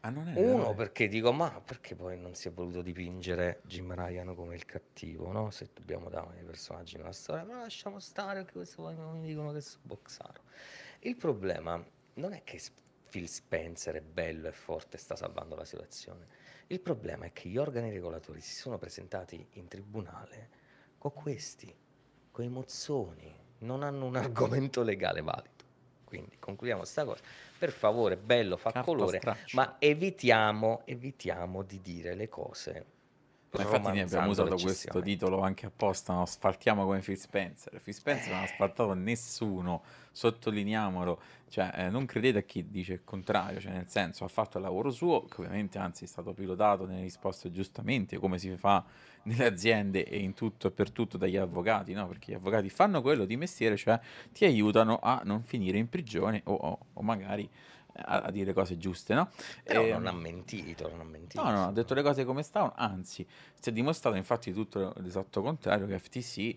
Ah, 0.00 0.08
non 0.10 0.28
è 0.28 0.34
uno 0.34 0.62
vero. 0.62 0.74
perché 0.74 1.08
dico, 1.08 1.30
ma 1.30 1.60
perché 1.60 1.94
poi 1.94 2.18
non 2.18 2.34
si 2.34 2.48
è 2.48 2.50
voluto 2.50 2.80
dipingere 2.80 3.60
Jim 3.64 3.94
Ryan 3.94 4.34
come 4.34 4.54
il 4.54 4.64
cattivo, 4.64 5.30
no? 5.30 5.50
Se 5.50 5.68
dobbiamo 5.74 6.08
dare 6.08 6.40
i 6.40 6.42
personaggi 6.42 6.96
nella 6.96 7.12
storia, 7.12 7.44
ma 7.44 7.58
lasciamo 7.60 8.00
stare 8.00 8.40
perché 8.40 8.52
questo 8.54 8.82
poi 8.82 8.96
mi 8.96 9.20
dicono 9.26 9.52
che 9.52 9.60
sono 9.60 9.82
boxaro. 9.84 10.42
Il 11.00 11.16
problema 11.16 11.84
non 12.14 12.32
è 12.32 12.42
che 12.44 12.58
Phil 13.10 13.28
Spencer 13.28 13.96
è 13.96 14.00
bello 14.00 14.48
e 14.48 14.52
forte 14.52 14.96
e 14.96 14.98
sta 14.98 15.16
salvando 15.16 15.54
la 15.54 15.66
situazione. 15.66 16.26
Il 16.68 16.80
problema 16.80 17.26
è 17.26 17.32
che 17.32 17.50
gli 17.50 17.58
organi 17.58 17.90
regolatori 17.90 18.40
si 18.40 18.54
sono 18.54 18.78
presentati 18.78 19.46
in 19.54 19.68
tribunale 19.68 20.48
con 20.96 21.12
questi, 21.12 21.74
con 22.40 22.42
i 22.42 22.48
mozzoni, 22.48 23.34
non 23.58 23.82
hanno 23.82 24.06
un 24.06 24.16
argomento 24.16 24.82
legale 24.82 25.20
valido. 25.20 25.48
Quindi 26.04 26.36
concludiamo 26.38 26.84
sta 26.84 27.04
cosa. 27.04 27.22
Per 27.58 27.70
favore, 27.70 28.16
bello, 28.16 28.56
fa 28.56 28.72
Carta 28.72 28.90
colore, 28.90 29.18
straccio. 29.18 29.56
ma 29.56 29.76
evitiamo, 29.78 30.82
evitiamo 30.86 31.62
di 31.62 31.80
dire 31.82 32.14
le 32.14 32.28
cose. 32.28 32.86
Ma 33.52 33.62
infatti 33.62 33.88
noi 33.88 34.00
abbiamo 34.00 34.30
usato 34.30 34.56
questo 34.58 35.00
titolo 35.02 35.40
anche 35.40 35.66
apposta, 35.66 36.12
non 36.12 36.22
asfaltiamo 36.22 36.84
come 36.84 37.00
Phil 37.00 37.16
Spencer. 37.18 37.80
Phil 37.80 37.94
Spencer 37.94 38.30
non 38.32 38.42
ha 38.42 38.44
asfaltato 38.44 38.94
nessuno, 38.94 39.82
sottolineiamolo, 40.12 41.20
cioè 41.48 41.70
eh, 41.74 41.90
non 41.90 42.06
credete 42.06 42.38
a 42.38 42.42
chi 42.42 42.70
dice 42.70 42.92
il 42.94 43.04
contrario, 43.04 43.58
cioè 43.60 43.72
nel 43.72 43.88
senso 43.88 44.24
ha 44.24 44.28
fatto 44.28 44.58
il 44.58 44.62
lavoro 44.62 44.90
suo, 44.92 45.24
che 45.24 45.40
ovviamente 45.40 45.78
anzi 45.78 46.04
è 46.04 46.06
stato 46.06 46.32
pilotato 46.32 46.86
nelle 46.86 47.02
risposte 47.02 47.50
giustamente, 47.50 48.18
come 48.18 48.38
si 48.38 48.56
fa 48.56 48.84
nelle 49.24 49.46
aziende 49.46 50.04
e 50.04 50.18
in 50.18 50.32
tutto 50.34 50.68
e 50.68 50.70
per 50.70 50.92
tutto 50.92 51.18
dagli 51.18 51.36
avvocati, 51.36 51.92
no? 51.92 52.06
Perché 52.06 52.30
gli 52.32 52.36
avvocati 52.36 52.68
fanno 52.70 53.02
quello 53.02 53.24
di 53.24 53.36
mestiere, 53.36 53.76
cioè 53.76 53.98
ti 54.32 54.44
aiutano 54.44 55.00
a 55.02 55.22
non 55.24 55.42
finire 55.42 55.76
in 55.76 55.88
prigione 55.88 56.40
o, 56.44 56.52
o- 56.54 56.78
o 56.92 57.02
magari 57.02 57.48
a, 57.94 58.20
a 58.22 58.30
dire 58.30 58.52
cose 58.52 58.76
giuste, 58.78 59.14
no? 59.14 59.30
Però 59.62 59.82
Ehm, 59.82 59.90
non 60.02 60.06
ha 60.06 60.12
mentito, 60.12 60.88
non 60.88 61.00
ha 61.00 61.04
mentito. 61.04 61.42
No, 61.42 61.50
no, 61.50 61.66
ha 61.68 61.72
detto 61.72 61.94
le 61.94 62.02
cose 62.02 62.24
come 62.24 62.42
stavano, 62.42 62.72
anzi, 62.76 63.26
si 63.58 63.68
è 63.68 63.72
dimostrato 63.72 64.16
infatti 64.16 64.52
tutto 64.52 64.92
l'esatto 64.98 65.42
contrario, 65.42 65.86
che 65.86 65.98
FTC 65.98 66.56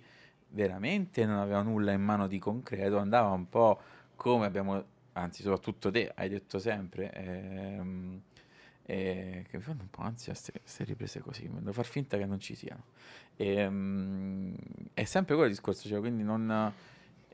veramente 0.50 1.26
non 1.26 1.38
aveva 1.38 1.62
nulla 1.62 1.92
in 1.92 2.02
mano 2.02 2.28
di 2.28 2.40
concreto, 2.40 2.98
andava 2.98 3.30
un 3.30 3.50
po' 3.50 3.80
come 4.16 4.46
abbiamo, 4.46 4.84
anzi 5.14 5.42
soprattutto 5.42 5.90
te 5.92 6.12
hai 6.16 6.30
detto 6.30 6.60
sempre, 6.60 7.12
ehm, 7.12 8.22
eh, 8.86 9.46
che 9.50 9.58
mi 9.58 9.64
fanno 9.64 9.82
un 9.84 9.90
po' 9.90 10.02
ansia 10.02 10.34
queste 10.34 10.84
riprese 10.84 11.22
così, 11.22 11.48
devo 11.50 11.72
far 11.72 11.86
finta 11.86 12.18
che 12.18 12.26
non 12.26 12.40
ci 12.40 12.54
siano. 12.56 12.84
Ehm, 13.38 14.56
è 14.94 15.04
sempre 15.06 15.34
quello 15.36 15.50
il 15.50 15.56
discorso, 15.56 15.88
cioè, 15.88 16.00
quindi 16.00 16.24
non... 16.24 16.74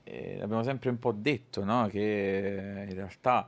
eh, 0.03 0.39
abbiamo 0.41 0.63
sempre 0.63 0.89
un 0.89 0.99
po' 0.99 1.11
detto, 1.11 1.63
no? 1.63 1.87
Che 1.87 2.85
in 2.87 2.93
realtà 2.95 3.47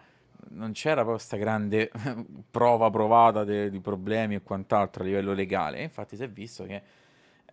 non 0.50 0.72
c'era 0.74 0.96
proprio 1.04 1.16
questa 1.16 1.38
grande 1.38 1.92
prova 2.52 2.90
provata 2.90 3.44
de- 3.44 3.70
di 3.70 3.80
problemi 3.80 4.36
e 4.36 4.42
quant'altro 4.44 5.04
a 5.04 5.06
livello 5.06 5.34
legale. 5.34 5.80
E 5.80 5.84
infatti 5.84 6.16
si 6.16 6.24
è 6.24 6.30
visto 6.30 6.64
che 6.66 6.82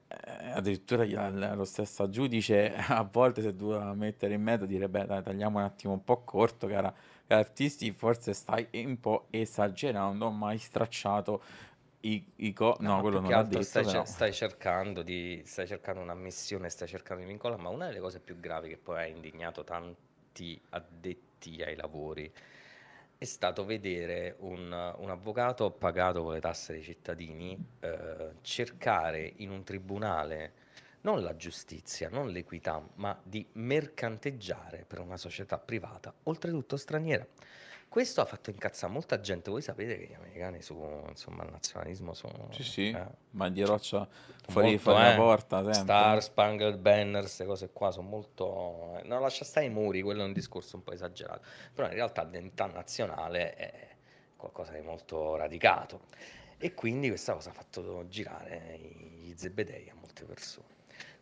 eh, 0.09 0.51
addirittura 0.53 1.03
al- 1.25 1.53
lo 1.57 1.65
stesso 1.65 2.09
giudice 2.09 2.75
a 2.89 3.03
volte 3.11 3.43
si 3.43 3.49
è 3.49 3.53
dovuto 3.53 3.81
mettere 3.95 4.35
in 4.35 4.43
mezzo 4.43 4.65
e 4.65 4.67
dire: 4.67 4.89
Beh, 4.89 5.07
dai, 5.07 5.23
tagliamo 5.23 5.59
un 5.59 5.65
attimo 5.65 5.93
un 5.93 6.05
po' 6.05 6.23
corto, 6.25 6.67
cara, 6.67 6.93
cara 7.27 7.41
artisti, 7.41 7.93
forse 7.93 8.33
stai 8.35 8.67
un 8.73 8.99
po' 9.01 9.27
esagerando, 9.31 10.31
ma 10.31 10.49
hai 10.49 10.59
stracciato 10.59 11.43
i, 12.01 12.25
i 12.37 12.53
co- 12.53 12.77
No, 12.81 12.95
ma 12.95 13.01
quello 13.01 13.21
non 13.21 13.35
l'ha 13.35 13.43
detto, 13.43 13.83
stai, 13.83 13.83
però. 13.83 14.07
stai 14.07 14.33
cercando 14.33 15.03
di, 15.03 15.43
stai 15.45 15.67
cercando 15.67 16.01
un'ammissione, 16.01 16.69
stai 16.71 16.87
cercando 16.87 17.23
di 17.23 17.29
vincolare, 17.29 17.61
ma 17.61 17.71
una 17.71 17.87
delle 17.87 17.99
cose 17.99 18.21
più 18.21 18.39
gravi 18.39 18.69
che 18.69 18.77
poi 18.79 18.99
ha 19.01 19.07
indignato 19.07 19.65
tanti 19.65 20.61
addetti 20.71 21.61
ai 21.63 21.75
lavori 21.75 22.33
è 23.19 23.25
stato 23.25 23.65
vedere 23.65 24.37
un, 24.39 24.95
un 24.99 25.11
avvocato 25.11 25.73
pagato 25.73 26.23
con 26.23 26.35
le 26.35 26.41
tasse 26.41 26.75
dei 26.75 26.83
cittadini 26.83 27.59
eh, 27.81 28.35
cercare 28.43 29.33
in 29.39 29.51
un 29.51 29.65
tribunale 29.65 30.53
non 31.01 31.23
la 31.23 31.35
giustizia, 31.37 32.09
non 32.09 32.29
l'equità, 32.31 32.81
ma 32.95 33.19
di 33.23 33.45
mercanteggiare 33.53 34.85
per 34.87 35.01
una 35.01 35.17
società 35.17 35.59
privata, 35.59 36.15
oltretutto 36.25 36.77
straniera. 36.77 37.27
Questo 37.89 38.21
ha 38.21 38.27
fatto 38.27 38.51
incazzare 38.51 38.93
molta 38.93 39.19
gente. 39.19 39.51
Voi 39.51 39.63
sapete 39.63 39.97
che 39.97 40.07
gli 40.09 40.15
americani 40.15 40.61
su 40.61 40.77
insomma, 41.09 41.45
il 41.45 41.51
nazionalismo 41.51 42.13
sono 42.13 42.49
Sì, 42.53 42.63
sì, 42.63 42.91
eh, 42.91 43.07
bandieroccia 43.31 44.07
fuori, 44.49 44.69
molto, 44.69 44.83
fuori 44.83 44.99
la 44.99 45.13
eh, 45.15 45.17
porta, 45.17 45.57
sempre. 45.63 45.75
Star 45.81 46.23
Spangled 46.23 46.77
Banner, 46.77 47.23
queste 47.23 47.47
cose 47.47 47.71
qua 47.73 47.91
sono 47.91 48.09
molto. 48.09 48.99
eh, 48.99 49.09
Non 49.09 49.23
lascia 49.23 49.45
stare 49.45 49.67
i 49.67 49.71
muri, 49.71 50.03
quello 50.03 50.23
è 50.23 50.27
un 50.27 50.35
discorso 50.35 50.77
un 50.77 50.83
po' 50.83 50.93
esagerato. 50.93 51.41
Però 51.73 51.89
in 51.89 51.95
realtà 51.95 52.25
l'identità 52.25 52.67
nazionale 52.67 53.55
è 53.55 53.89
qualcosa 54.37 54.73
di 54.73 54.83
molto 54.83 55.37
radicato. 55.37 56.03
E 56.59 56.75
quindi 56.75 57.09
questa 57.09 57.33
cosa 57.33 57.51
ha 57.51 57.55
fatto 57.55 58.07
girare 58.09 58.79
gli 58.79 59.33
zebedei 59.35 59.89
a 59.89 59.95
molte 59.95 60.25
persone. 60.25 60.67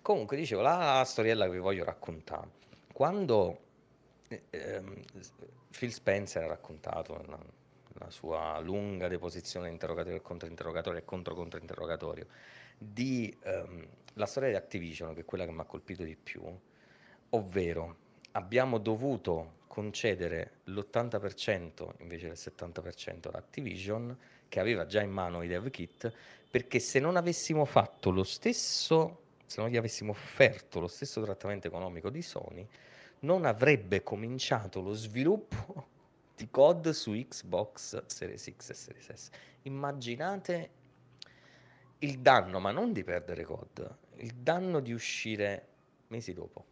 Comunque, 0.03 0.37
dicevo, 0.37 0.63
la 0.63 1.05
storiella 1.07 1.45
che 1.45 1.53
vi 1.53 1.59
voglio 1.59 1.85
raccontare. 1.85 2.49
Quando 2.93 3.61
eh, 4.29 4.43
ehm, 4.51 5.03
Phil 5.77 5.93
Spencer 5.93 6.43
ha 6.43 6.47
raccontato 6.47 7.23
la, 7.27 7.39
la 7.99 8.11
sua 8.11 8.59
lunga 8.61 9.09
deposizione 9.09 9.69
interrogatorio 9.69 10.19
e 10.19 10.23
controinterrogatorio 10.23 11.01
e 11.01 11.05
contro-controinterrogatorio 11.05 12.27
di 12.79 13.35
ehm, 13.43 13.87
la 14.15 14.27
storia 14.27 14.51
di 14.51 14.55
Activision, 14.57 15.15
che 15.15 15.21
è 15.21 15.25
quella 15.25 15.45
che 15.45 15.53
mi 15.53 15.61
ha 15.61 15.65
colpito 15.65 16.03
di 16.03 16.17
più, 16.17 16.43
ovvero 17.31 17.97
abbiamo 18.33 18.79
dovuto 18.79 19.55
concedere 19.67 20.61
l'80% 20.65 21.91
invece 21.99 22.29
del 22.29 22.37
70% 22.39 23.29
ad 23.29 23.35
Activision, 23.35 24.17
che 24.49 24.61
aveva 24.61 24.87
già 24.87 25.03
in 25.03 25.11
mano 25.11 25.43
i 25.43 25.49
dev 25.49 25.69
kit, 25.71 26.13
perché 26.51 26.79
se 26.79 26.99
non 26.99 27.17
avessimo 27.17 27.65
fatto 27.65 28.11
lo 28.11 28.23
stesso, 28.23 29.21
se 29.45 29.61
non 29.61 29.71
gli 29.71 29.77
avessimo 29.77 30.13
offerto 30.13 30.81
lo 30.81 30.87
stesso 30.87 31.21
trattamento 31.23 31.67
economico 31.67 32.09
di 32.09 32.23
Sony, 32.23 32.67
non 33.21 33.45
avrebbe 33.45 34.03
cominciato 34.03 34.81
lo 34.81 34.93
sviluppo 34.93 35.95
di 36.37 36.51
COD 36.51 36.91
su 36.91 37.13
Xbox 37.13 38.05
Series 38.07 38.55
X 38.57 38.71
e 38.71 38.75
Series 38.75 39.13
S. 39.13 39.31
Immaginate 39.63 40.71
il 41.99 42.19
danno, 42.19 42.61
ma 42.61 42.71
non 42.71 42.93
di 42.93 43.03
perdere 43.03 43.45
COD, 43.45 43.97
il 44.17 44.35
danno 44.35 44.81
di 44.81 44.93
uscire 44.93 45.69
mesi 46.09 46.33
dopo 46.35 46.65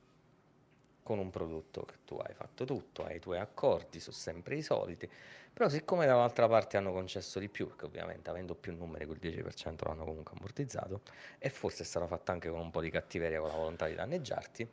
con 1.03 1.19
un 1.19 1.31
prodotto 1.31 1.83
che 1.83 1.97
tu 2.05 2.17
hai 2.17 2.33
fatto 2.35 2.65
tutto, 2.65 3.05
hai 3.05 3.17
i 3.17 3.21
tuoi 3.21 3.39
accordi, 3.39 4.01
sono 4.01 4.17
sempre 4.17 4.57
i 4.57 4.63
soliti, 4.63 5.09
però 5.53 5.69
siccome 5.69 6.07
dall'altra 6.07 6.49
parte 6.49 6.79
hanno 6.79 6.93
concesso 6.93 7.39
di 7.39 7.49
più, 7.49 7.67
perché 7.69 7.85
ovviamente 7.85 8.31
avendo 8.31 8.55
più 8.55 8.75
numeri 8.75 9.05
quel 9.05 9.19
10% 9.21 9.87
l'hanno 9.87 10.05
comunque 10.05 10.35
ammortizzato, 10.37 11.03
e 11.39 11.51
forse 11.51 11.85
stata 11.85 12.07
fatta 12.07 12.33
anche 12.33 12.49
con 12.49 12.59
un 12.59 12.71
po' 12.71 12.81
di 12.81 12.91
cattiveria, 12.91 13.39
con 13.39 13.49
la 13.49 13.55
volontà 13.55 13.87
di 13.87 13.95
danneggiarti, 13.95 14.69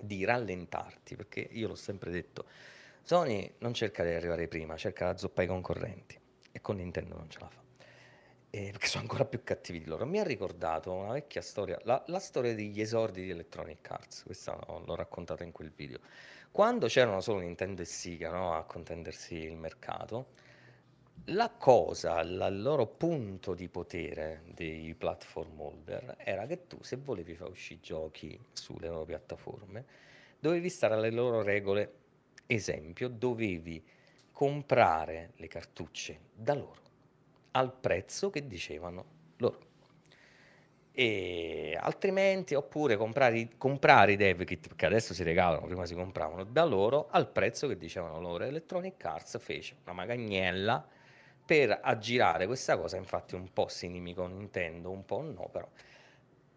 di 0.00 0.24
rallentarti, 0.24 1.16
perché 1.16 1.40
io 1.40 1.68
l'ho 1.68 1.74
sempre 1.74 2.10
detto, 2.10 2.44
Sony 3.02 3.54
non 3.58 3.72
cerca 3.72 4.02
di 4.02 4.10
arrivare 4.10 4.48
prima, 4.48 4.76
cerca 4.76 5.06
la 5.06 5.16
zoppa 5.16 5.42
ai 5.42 5.46
concorrenti, 5.46 6.18
e 6.52 6.60
con 6.60 6.76
Nintendo 6.76 7.16
non 7.16 7.30
ce 7.30 7.38
la 7.40 7.48
fa. 7.48 7.62
Eh, 8.50 8.70
perché 8.70 8.86
sono 8.86 9.02
ancora 9.02 9.24
più 9.26 9.42
cattivi 9.44 9.80
di 9.80 9.86
loro. 9.86 10.06
Mi 10.06 10.18
ha 10.18 10.24
ricordato 10.24 10.92
una 10.92 11.12
vecchia 11.12 11.42
storia, 11.42 11.78
la, 11.84 12.02
la 12.06 12.18
storia 12.18 12.54
degli 12.54 12.80
esordi 12.80 13.22
di 13.22 13.30
Electronic 13.30 13.90
Arts, 13.90 14.22
questa 14.22 14.58
l'ho, 14.66 14.82
l'ho 14.84 14.94
raccontata 14.94 15.44
in 15.44 15.52
quel 15.52 15.70
video. 15.74 15.98
Quando 16.50 16.86
c'erano 16.86 17.20
solo 17.20 17.40
Nintendo 17.40 17.82
e 17.82 17.84
Sega 17.84 18.30
no, 18.30 18.54
a 18.54 18.64
contendersi 18.64 19.34
il 19.34 19.56
mercato, 19.56 20.28
la 21.24 21.50
cosa, 21.50 22.20
il 22.20 22.62
loro 22.62 22.86
punto 22.86 23.54
di 23.54 23.68
potere 23.68 24.42
dei 24.54 24.94
platform 24.94 25.60
holder 25.60 26.14
era 26.18 26.46
che 26.46 26.66
tu, 26.66 26.78
se 26.82 26.96
volevi 26.96 27.34
far 27.34 27.48
uscire 27.50 27.80
giochi 27.80 28.38
sulle 28.52 28.88
loro 28.88 29.04
piattaforme, 29.04 29.84
dovevi 30.38 30.68
stare 30.68 30.94
alle 30.94 31.10
loro 31.10 31.42
regole. 31.42 31.92
Esempio, 32.46 33.08
dovevi 33.08 33.82
comprare 34.30 35.32
le 35.36 35.48
cartucce 35.48 36.20
da 36.32 36.54
loro 36.54 36.84
al 37.52 37.72
prezzo 37.72 38.30
che 38.30 38.46
dicevano 38.46 39.04
loro. 39.38 39.64
e 40.92 41.76
altrimenti 41.80 42.54
oppure 42.54 42.96
comprare, 42.96 43.50
comprare 43.58 44.12
i 44.12 44.16
dev 44.16 44.44
kit 44.44 44.74
che 44.74 44.86
adesso 44.86 45.12
si 45.12 45.22
regalano 45.22 45.66
prima 45.66 45.84
si 45.84 45.94
compravano 45.94 46.44
da 46.44 46.64
loro 46.64 47.08
al 47.10 47.28
prezzo 47.28 47.68
che 47.68 47.76
dicevano 47.76 48.20
loro 48.20 48.44
Electronic 48.44 49.04
Arts 49.04 49.38
fece 49.38 49.76
una 49.84 49.92
magagnella 49.92 50.86
per 51.46 51.78
aggirare 51.80 52.46
questa 52.46 52.76
cosa 52.76 52.96
infatti 52.96 53.36
un 53.36 53.52
po' 53.52 53.68
si 53.68 53.86
inimico 53.86 54.26
Nintendo 54.26 54.90
un 54.90 55.04
po' 55.04 55.22
no 55.22 55.48
però 55.50 55.68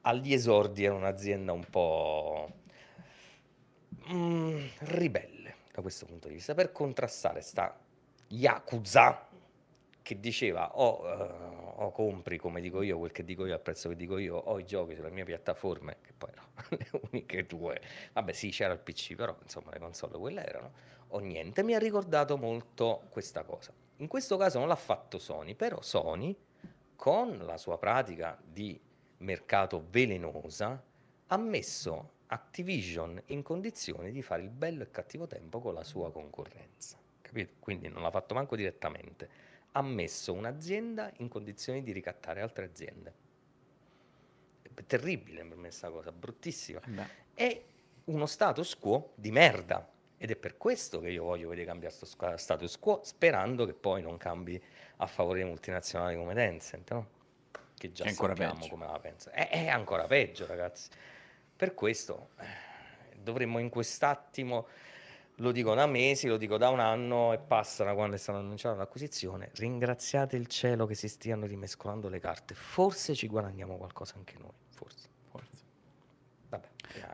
agli 0.01 0.33
esordi 0.33 0.83
era 0.83 0.95
un'azienda 0.95 1.51
un 1.51 1.65
po' 1.69 2.51
mm, 4.11 4.65
ribelle 4.79 5.55
da 5.71 5.81
questo 5.81 6.05
punto 6.05 6.27
di 6.27 6.35
vista. 6.35 6.53
Per 6.53 6.71
contrastare 6.71 7.41
sta 7.41 7.77
Yakuza 8.27 9.27
che 10.01 10.19
diceva 10.19 10.77
o, 10.77 11.01
uh, 11.03 11.83
o, 11.83 11.91
compri 11.91 12.37
come 12.37 12.61
dico 12.61 12.81
io 12.81 12.97
quel 12.97 13.11
che 13.11 13.23
dico 13.23 13.45
io 13.45 13.53
al 13.53 13.61
prezzo 13.61 13.89
che 13.89 13.95
dico 13.95 14.17
io 14.17 14.35
o 14.35 14.57
i 14.57 14.65
giochi 14.65 14.95
sulle 14.95 15.11
mie 15.11 15.23
piattaforme 15.23 15.97
che 16.01 16.13
poi 16.17 16.31
erano 16.31 16.51
le 16.69 16.89
uniche 17.11 17.45
due. 17.45 17.79
Vabbè 18.13 18.33
sì 18.33 18.49
c'era 18.49 18.73
il 18.73 18.79
pc 18.79 19.15
però 19.15 19.35
insomma 19.41 19.71
le 19.71 19.79
console 19.79 20.17
quelle 20.17 20.45
erano. 20.45 20.71
O 21.09 21.19
niente 21.19 21.63
mi 21.63 21.73
ha 21.73 21.79
ricordato 21.79 22.37
molto 22.37 23.03
questa 23.09 23.43
cosa 23.43 23.73
in 23.99 24.07
questo 24.07 24.35
caso 24.35 24.59
non 24.59 24.67
l'ha 24.67 24.75
fatto 24.75 25.17
Sony 25.17 25.55
però 25.55 25.81
Sony 25.81 26.35
con 26.95 27.37
la 27.39 27.57
sua 27.57 27.77
pratica 27.77 28.37
di 28.43 28.79
mercato 29.17 29.85
velenosa 29.89 30.83
ha 31.27 31.37
messo 31.37 32.17
Activision 32.31 33.19
in 33.27 33.41
condizione 33.41 34.11
di 34.11 34.21
fare 34.21 34.43
il 34.43 34.49
bello 34.49 34.83
e 34.83 34.91
cattivo 34.91 35.25
tempo 35.25 35.59
con 35.59 35.73
la 35.73 35.83
sua 35.83 36.11
concorrenza 36.11 36.97
capito? 37.21 37.53
quindi 37.59 37.87
non 37.87 38.03
l'ha 38.03 38.11
fatto 38.11 38.33
manco 38.33 38.55
direttamente 38.55 39.49
ha 39.73 39.81
messo 39.81 40.33
un'azienda 40.33 41.11
in 41.17 41.27
condizioni 41.27 41.83
di 41.83 41.91
ricattare 41.91 42.41
altre 42.41 42.65
aziende. 42.65 43.13
È 44.61 44.83
terribile 44.85 45.43
per 45.43 45.57
me 45.57 45.67
questa 45.67 45.89
cosa, 45.89 46.11
bruttissima. 46.11 46.79
Beh. 46.85 47.07
È 47.33 47.63
uno 48.05 48.25
status 48.25 48.77
quo 48.77 49.11
di 49.15 49.31
merda. 49.31 49.87
Ed 50.21 50.31
è 50.31 50.35
per 50.35 50.57
questo 50.57 50.99
che 50.99 51.09
io 51.09 51.23
voglio 51.23 51.47
vedere 51.47 51.65
cambiare 51.65 51.95
questo 51.97 52.37
status 52.37 52.77
quo, 52.77 52.99
sperando 53.03 53.65
che 53.65 53.73
poi 53.73 54.01
non 54.01 54.17
cambi 54.17 54.61
a 54.97 55.07
favore 55.07 55.39
di 55.39 55.45
multinazionali 55.45 56.17
come 56.17 56.33
Tencent, 56.33 56.91
no? 56.91 57.07
che 57.77 57.93
già 57.93 58.03
è 58.03 58.11
sappiamo 58.11 58.55
peggio. 58.55 58.67
come 58.67 58.85
la 58.85 58.99
pensa. 58.99 59.31
È, 59.31 59.49
è, 59.49 59.69
ancora 59.69 60.07
peggio, 60.07 60.45
ragazzi. 60.45 60.89
Per 61.55 61.73
questo 61.73 62.31
eh, 62.37 63.15
dovremmo 63.17 63.59
in 63.59 63.69
quest'attimo 63.69 64.67
lo 65.35 65.53
dico 65.53 65.73
da 65.73 65.85
mesi, 65.85 66.27
lo 66.27 66.35
dico 66.35 66.57
da 66.57 66.67
un 66.67 66.81
anno 66.81 67.31
e 67.31 67.37
passa 67.37 67.85
da 67.85 67.93
quando 67.93 68.17
è 68.17 68.19
stata 68.19 68.39
annunciata 68.39 68.75
l'acquisizione. 68.75 69.51
Ringraziate 69.53 70.35
il 70.35 70.47
cielo 70.47 70.85
che 70.85 70.95
si 70.95 71.07
stiano 71.07 71.45
rimescolando 71.45 72.09
le 72.09 72.19
carte. 72.19 72.53
Forse 72.55 73.15
ci 73.15 73.27
guadagniamo 73.27 73.77
qualcosa 73.77 74.15
anche 74.17 74.35
noi. 74.37 74.51
Forse. 74.71 75.07
Forse. 75.29 75.63
Vabbè. 76.49 76.67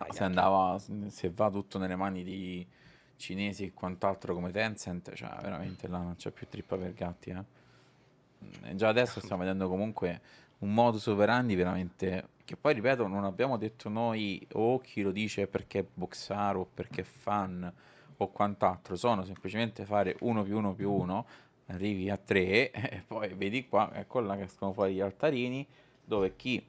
Se, 0.09 0.23
andava, 0.23 0.81
se 1.09 1.29
va 1.29 1.51
tutto 1.51 1.77
nelle 1.77 1.95
mani 1.95 2.23
di 2.23 2.67
cinesi 3.17 3.65
e 3.65 3.73
quant'altro 3.73 4.33
come 4.33 4.51
Tencent, 4.51 5.13
cioè 5.13 5.35
veramente 5.41 5.87
là 5.87 5.99
non 5.99 6.15
c'è 6.15 6.31
più 6.31 6.47
trippa 6.47 6.77
per 6.77 6.93
gatti. 6.93 7.29
Eh? 7.29 8.69
E 8.69 8.75
già 8.75 8.89
adesso 8.89 9.19
stiamo 9.19 9.41
vedendo 9.43 9.67
comunque 9.67 10.21
un 10.59 10.73
modus 10.73 11.07
operandi 11.07 11.55
veramente 11.55 12.29
che 12.45 12.55
poi 12.55 12.75
ripeto 12.75 13.07
non 13.07 13.25
abbiamo 13.25 13.57
detto 13.57 13.89
noi 13.89 14.45
o 14.53 14.79
chi 14.79 15.01
lo 15.01 15.11
dice 15.11 15.47
perché 15.47 15.85
boxaro 15.91 16.61
o 16.61 16.67
perché 16.71 17.03
fan 17.03 17.73
o 18.17 18.29
quant'altro, 18.29 18.95
sono 18.95 19.25
semplicemente 19.25 19.83
fare 19.83 20.15
1 20.19 20.43
più 20.43 20.57
1 20.57 20.73
più 20.73 20.91
1, 20.91 21.25
arrivi 21.67 22.09
a 22.09 22.17
3 22.17 22.71
e 22.71 23.03
poi 23.05 23.33
vedi 23.33 23.67
qua, 23.67 23.91
ecco 23.93 24.19
là 24.19 24.35
che 24.37 24.43
escono 24.43 24.71
fuori 24.71 24.93
gli 24.93 25.01
altarini 25.01 25.67
dove 26.03 26.35
chi 26.35 26.63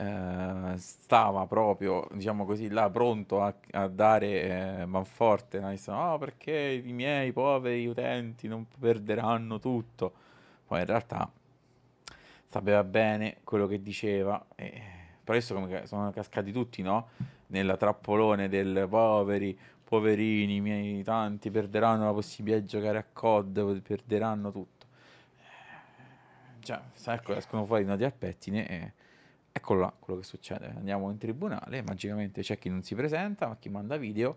eh, 0.00 0.74
stava 0.76 1.44
proprio, 1.46 2.06
diciamo 2.12 2.44
così, 2.44 2.68
là 2.68 2.88
pronto 2.88 3.42
a, 3.42 3.52
a 3.72 3.88
dare 3.88 4.80
eh, 4.80 4.86
manforte, 4.86 5.58
no? 5.58 5.74
Oh, 5.88 6.18
perché 6.18 6.52
i 6.84 6.92
miei 6.92 7.32
poveri 7.32 7.84
utenti 7.86 8.46
non 8.46 8.64
perderanno 8.78 9.58
tutto. 9.58 10.12
Poi 10.66 10.78
in 10.80 10.86
realtà 10.86 11.28
sapeva 12.46 12.84
bene 12.84 13.38
quello 13.42 13.66
che 13.66 13.82
diceva, 13.82 14.44
e, 14.54 14.82
però 15.24 15.36
adesso 15.36 15.54
come 15.54 15.86
sono 15.86 16.10
cascati 16.12 16.52
tutti, 16.52 16.80
no? 16.82 17.08
Nella 17.48 17.76
trappolone 17.76 18.48
del 18.48 18.86
poveri, 18.88 19.58
poverini, 19.82 20.56
i 20.56 20.60
miei 20.60 21.02
tanti 21.02 21.50
perderanno 21.50 22.04
la 22.04 22.12
possibilità 22.12 22.60
di 22.60 22.66
giocare 22.66 22.98
a 22.98 23.04
COD, 23.12 23.80
perderanno 23.80 24.52
tutto. 24.52 24.86
Cioè, 26.60 26.80
ecco, 27.06 27.34
escono 27.34 27.64
fuori 27.64 27.84
nodi 27.84 28.04
al 28.04 28.12
pettine 28.12 28.68
e 28.68 28.92
eccolo 29.58 29.80
là 29.80 29.92
quello 29.98 30.20
che 30.20 30.26
succede. 30.26 30.72
Andiamo 30.76 31.10
in 31.10 31.18
tribunale, 31.18 31.82
magicamente 31.82 32.42
c'è 32.42 32.58
chi 32.58 32.68
non 32.68 32.82
si 32.82 32.94
presenta, 32.94 33.46
ma 33.46 33.56
chi 33.56 33.68
manda 33.68 33.96
video 33.96 34.36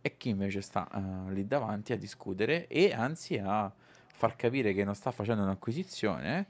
e 0.00 0.16
chi 0.16 0.28
invece 0.28 0.60
sta 0.60 0.88
uh, 0.92 1.30
lì 1.30 1.46
davanti 1.46 1.92
a 1.92 1.96
discutere 1.96 2.68
e 2.68 2.92
anzi 2.92 3.36
a 3.36 3.70
far 4.12 4.36
capire 4.36 4.72
che 4.72 4.84
non 4.84 4.94
sta 4.94 5.10
facendo 5.10 5.42
un'acquisizione, 5.42 6.46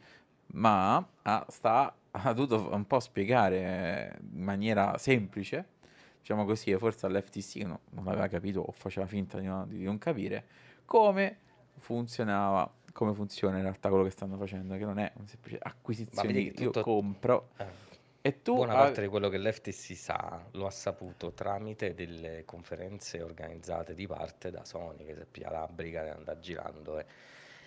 ma 0.52 0.96
ha, 1.22 1.46
sta, 1.48 1.94
ha 2.11 2.33
dovuto 2.33 2.72
un 2.72 2.87
po' 2.87 3.00
spiegare 3.00 4.18
in 4.33 4.42
maniera 4.42 4.96
semplice 4.98 5.76
diciamo 6.20 6.44
così, 6.44 6.76
forse 6.76 7.07
all'FTC 7.07 7.57
no, 7.64 7.81
non 7.90 8.07
aveva 8.09 8.28
capito 8.28 8.61
o 8.61 8.70
faceva 8.72 9.07
finta 9.07 9.38
di, 9.38 9.46
no, 9.46 9.64
di, 9.66 9.83
non 9.83 9.96
capire 9.96 10.44
come 10.85 11.38
funzionava, 11.78 12.70
come 12.92 13.14
funziona 13.14 13.57
in 13.57 13.62
realtà 13.62 13.88
quello 13.88 14.04
che 14.04 14.11
stanno 14.11 14.37
facendo, 14.37 14.76
che 14.76 14.85
non 14.85 14.98
è 14.98 15.11
una 15.14 15.26
semplice 15.26 15.59
acquisizione, 15.61 16.38
io 16.38 16.52
tutto... 16.52 16.83
compro. 16.83 17.48
Eh. 17.57 17.88
E 18.29 18.43
tu 18.43 18.57
Buona 18.57 18.75
parte 18.75 19.01
di 19.01 19.09
quello 19.09 19.29
che 19.29 19.38
l'FTC 19.38 19.97
sa 19.97 20.45
lo 20.53 20.67
ha 20.67 20.71
saputo 20.71 21.33
tramite 21.33 21.95
delle 21.95 22.45
conferenze 22.45 23.23
organizzate 23.23 23.95
di 23.95 24.07
parte 24.07 24.51
da 24.51 24.64
Sony, 24.64 25.05
che 25.05 25.14
si 25.33 25.41
è 25.41 25.49
la 25.49 25.67
briga 25.67 26.05
e 26.05 26.09
andava 26.11 26.38
girando. 26.38 26.99
E... 26.99 27.07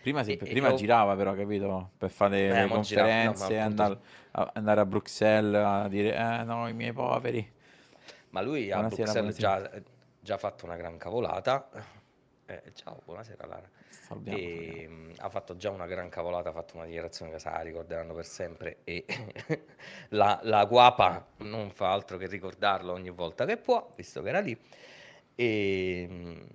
Prima, 0.02 0.24
si, 0.24 0.34
e, 0.34 0.38
prima 0.38 0.69
e 0.69 0.76
girava 0.76 1.15
però, 1.15 1.34
capito? 1.34 1.91
Per 1.97 2.12
fare 2.12 2.47
eh, 2.47 2.62
le 2.62 2.67
conferenze, 2.67 3.47
girava, 3.47 3.60
no, 3.60 3.65
andare, 3.65 4.00
a, 4.32 4.52
andare 4.54 4.80
a 4.82 4.86
Bruxelles 4.86 5.63
a 5.63 5.88
dire, 5.88 6.15
eh 6.15 6.43
no, 6.43 6.67
i 6.67 6.74
miei 6.74 6.93
poveri 6.93 7.60
ma 8.32 8.41
lui 8.41 8.71
a 8.71 8.82
Bruxelles 8.82 9.38
già, 9.38 9.69
già 10.19 10.38
fatto 10.38 10.65
una 10.65 10.76
gran 10.76 10.97
cavolata. 10.97 11.69
Eh, 12.51 12.73
ciao, 12.73 13.01
buonasera 13.05 13.47
Lara. 13.47 13.69
E, 14.25 14.85
um, 14.85 15.13
ha 15.19 15.29
fatto 15.29 15.55
già 15.55 15.69
una 15.69 15.85
gran 15.85 16.09
cavolata, 16.09 16.49
ha 16.49 16.51
fatto 16.51 16.75
una 16.75 16.83
dichiarazione 16.83 17.31
che 17.31 17.39
sa, 17.39 17.61
ricorderanno 17.61 18.13
per 18.13 18.25
sempre 18.25 18.79
e 18.83 19.05
la, 20.09 20.37
la 20.43 20.65
guapa 20.65 21.27
non 21.37 21.71
fa 21.71 21.93
altro 21.93 22.17
che 22.17 22.27
ricordarlo 22.27 22.91
ogni 22.91 23.09
volta 23.09 23.45
che 23.45 23.55
può, 23.55 23.93
visto 23.95 24.21
che 24.21 24.27
era 24.27 24.41
lì. 24.41 24.59
E 25.33 26.07
um, 26.09 26.45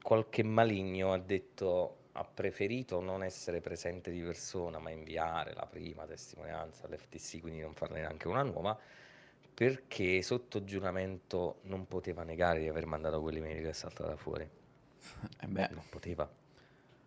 qualche 0.00 0.44
maligno 0.44 1.12
ha 1.12 1.18
detto 1.18 1.96
ha 2.12 2.24
preferito 2.24 3.00
non 3.00 3.24
essere 3.24 3.60
presente 3.60 4.12
di 4.12 4.20
persona 4.20 4.78
ma 4.78 4.90
inviare 4.90 5.54
la 5.54 5.66
prima 5.66 6.04
testimonianza 6.06 6.86
all'FTC, 6.86 7.40
quindi 7.40 7.62
non 7.62 7.74
farne 7.74 7.98
neanche 7.98 8.28
una 8.28 8.42
nuova 8.42 8.78
perché 9.54 10.22
sotto 10.22 10.62
giuramento 10.62 11.58
non 11.62 11.88
poteva 11.88 12.22
negare 12.22 12.60
di 12.60 12.68
aver 12.68 12.86
mandato 12.86 13.20
quell'email 13.20 13.60
che 13.60 13.70
è 13.70 13.72
saltata 13.72 14.14
fuori. 14.14 14.48
Eh 15.40 15.46
beh. 15.46 15.68
Non 15.70 15.84
poteva, 15.88 16.28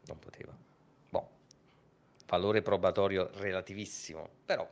non 0.05 0.19
poteva. 0.19 0.55
Boh, 1.09 1.29
valore 2.27 2.61
probatorio 2.61 3.29
relativissimo, 3.35 4.29
però 4.45 4.67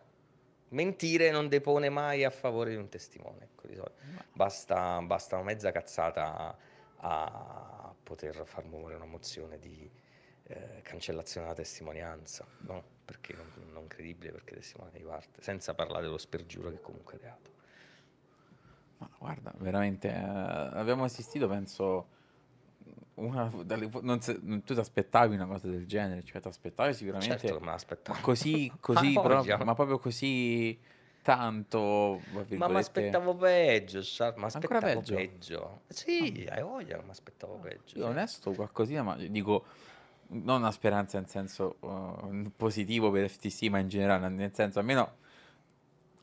mentire 0.70 1.32
non 1.32 1.48
depone 1.48 1.90
mai 1.90 2.24
a 2.24 2.30
favore 2.30 2.72
di 2.72 2.76
un 2.76 2.90
testimone. 2.90 3.44
Ecco, 3.44 3.92
basta, 4.34 5.02
basta, 5.02 5.36
una 5.36 5.46
mezza 5.46 5.72
cazzata 5.72 6.36
a, 6.38 6.58
a 6.98 7.96
poter 8.04 8.46
far 8.46 8.66
muovere 8.66 8.96
una 8.96 9.06
mozione 9.06 9.60
di 9.60 9.90
eh, 10.46 10.82
cancellazione 10.82 11.48
della 11.48 11.58
testimonianza, 11.58 12.46
no? 12.62 12.84
perché 13.06 13.34
non, 13.34 13.50
non 13.72 13.88
credibile, 13.88 14.32
perché 14.32 14.56
testimone 14.56 14.92
di 14.92 15.04
parte, 15.04 15.42
senza 15.42 15.74
parlare 15.74 16.04
dello 16.04 16.18
spergiuro 16.18 16.70
che 16.70 16.82
comunque 16.82 17.16
è 17.16 17.20
reato. 17.22 17.52
Ma 18.98 19.10
guarda, 19.18 19.54
veramente 19.58 20.10
eh, 20.10 20.14
abbiamo 20.14 21.04
assistito, 21.04 21.48
penso, 21.48 22.08
una, 23.16 23.52
dalle, 23.64 23.90
non 24.02 24.22
se, 24.22 24.40
tu 24.64 24.74
ti 24.74 24.80
aspettavi 24.80 25.36
una 25.36 25.46
cosa 25.46 25.68
del 25.68 25.86
genere, 25.86 26.24
cioè 26.24 26.42
ti 26.42 26.48
aspettavi 26.48 26.94
sicuramente 26.94 27.38
certo 27.38 27.60
ma 27.60 27.78
così, 28.22 28.72
così 28.80 29.14
ma, 29.14 29.22
però, 29.22 29.44
ma 29.64 29.74
proprio 29.74 30.00
così 30.00 30.78
tanto 31.22 32.20
ma 32.50 32.68
mi 32.68 32.78
aspettavo 32.78 33.34
peggio 33.36 34.02
ma 34.36 34.48
aspettavo 34.48 35.00
peggio. 35.00 35.16
peggio. 35.16 35.82
sì 35.88 36.46
hai 36.50 36.62
voglia 36.62 37.02
ma 37.02 37.12
aspettavo 37.12 37.60
peggio 37.60 37.98
io 37.98 38.08
onesto 38.08 38.52
qualcosina 38.52 39.04
ma 39.04 39.16
dico 39.16 39.64
non 40.28 40.60
una 40.60 40.72
speranza 40.72 41.18
in 41.18 41.28
senso 41.28 41.78
uh, 41.80 42.52
positivo 42.58 43.10
per 43.10 43.30
FTC 43.30 43.70
ma 43.70 43.80
in 43.80 43.88
generale 43.88 44.28
nel 44.28 44.54
senso 44.54 44.80
almeno 44.80 45.22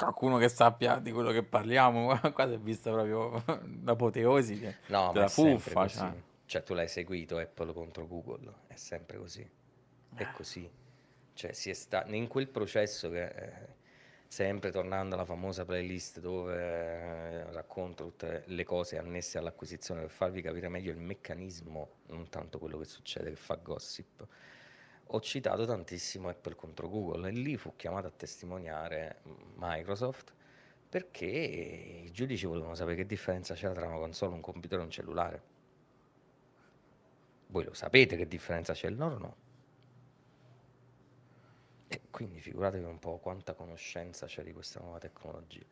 qualcuno 0.01 0.38
che 0.38 0.49
sappia 0.49 0.96
di 0.96 1.12
quello 1.12 1.31
che 1.31 1.42
parliamo. 1.42 2.18
Qua 2.33 2.46
si 2.46 2.55
è 2.55 2.59
vista 2.59 2.90
proprio 2.90 3.42
l'apoteosi 3.85 4.75
no, 4.87 5.11
della 5.12 5.29
fuffa. 5.29 5.87
Cioè. 5.87 6.12
Cioè. 6.51 6.63
tu 6.65 6.75
l'hai 6.75 6.89
seguito 6.89 7.39
Apple 7.39 7.73
contro 7.73 8.07
Google, 8.07 8.53
è 8.67 8.75
sempre 8.75 9.19
così. 9.19 9.49
È 10.15 10.23
eh. 10.23 10.33
così. 10.33 10.69
Cioè, 11.33 11.53
si 11.53 11.71
è 11.71 11.73
sta- 11.75 12.05
in 12.09 12.27
quel 12.27 12.49
processo 12.49 13.09
che 13.09 13.27
eh, 13.27 13.53
sempre 14.27 14.71
tornando 14.71 15.15
alla 15.15 15.25
famosa 15.25 15.65
playlist 15.65 16.19
dove 16.21 16.57
eh, 16.57 17.53
racconto 17.53 18.05
tutte 18.05 18.43
le 18.47 18.65
cose 18.65 18.99
annesse 18.99 19.39
all'acquisizione 19.39 20.01
per 20.01 20.11
farvi 20.11 20.43
capire 20.43 20.69
meglio 20.69 20.91
il 20.91 20.99
meccanismo, 20.99 21.91
non 22.09 22.29
tanto 22.29 22.59
quello 22.59 22.79
che 22.79 22.85
succede 22.85 23.31
che 23.31 23.37
fa 23.37 23.55
gossip. 23.55 24.27
Ho 25.13 25.21
citato 25.21 25.65
tantissimo 25.67 26.29
Apple 26.29 26.57
contro 26.57 26.89
Google 26.89 27.29
e 27.29 27.33
lì 27.33 27.57
fu 27.57 27.75
chiamato 27.77 28.09
a 28.09 28.13
testimoniare 28.13 29.21
Microsoft 29.57 30.33
perché 30.89 31.27
i 31.27 32.11
giudici 32.11 32.47
volevano 32.47 32.75
sapere 32.75 32.97
che 32.97 33.07
differenza 33.07 33.55
c'era 33.55 33.73
tra 33.73 33.87
una 33.87 33.99
console, 33.99 34.35
un 34.35 34.41
computer 34.41 34.81
e 34.81 34.83
un 34.83 34.91
cellulare. 34.91 35.43
Voi 37.51 37.65
lo 37.65 37.75
sapete 37.75 38.17
che 38.17 38.29
differenza 38.29 38.73
c'è 38.73 38.87
il 38.89 38.97
loro 38.97 39.19
no? 39.19 39.37
E 41.89 42.03
quindi 42.11 42.41
figuratevi 42.41 42.85
un 42.85 42.99
po' 43.01 43.19
quanta 43.19 43.55
conoscenza 43.55 44.27
c'è 44.27 44.43
di 44.45 44.53
questa 44.53 44.79
nuova 44.81 44.99
tecnologia. 44.99 45.65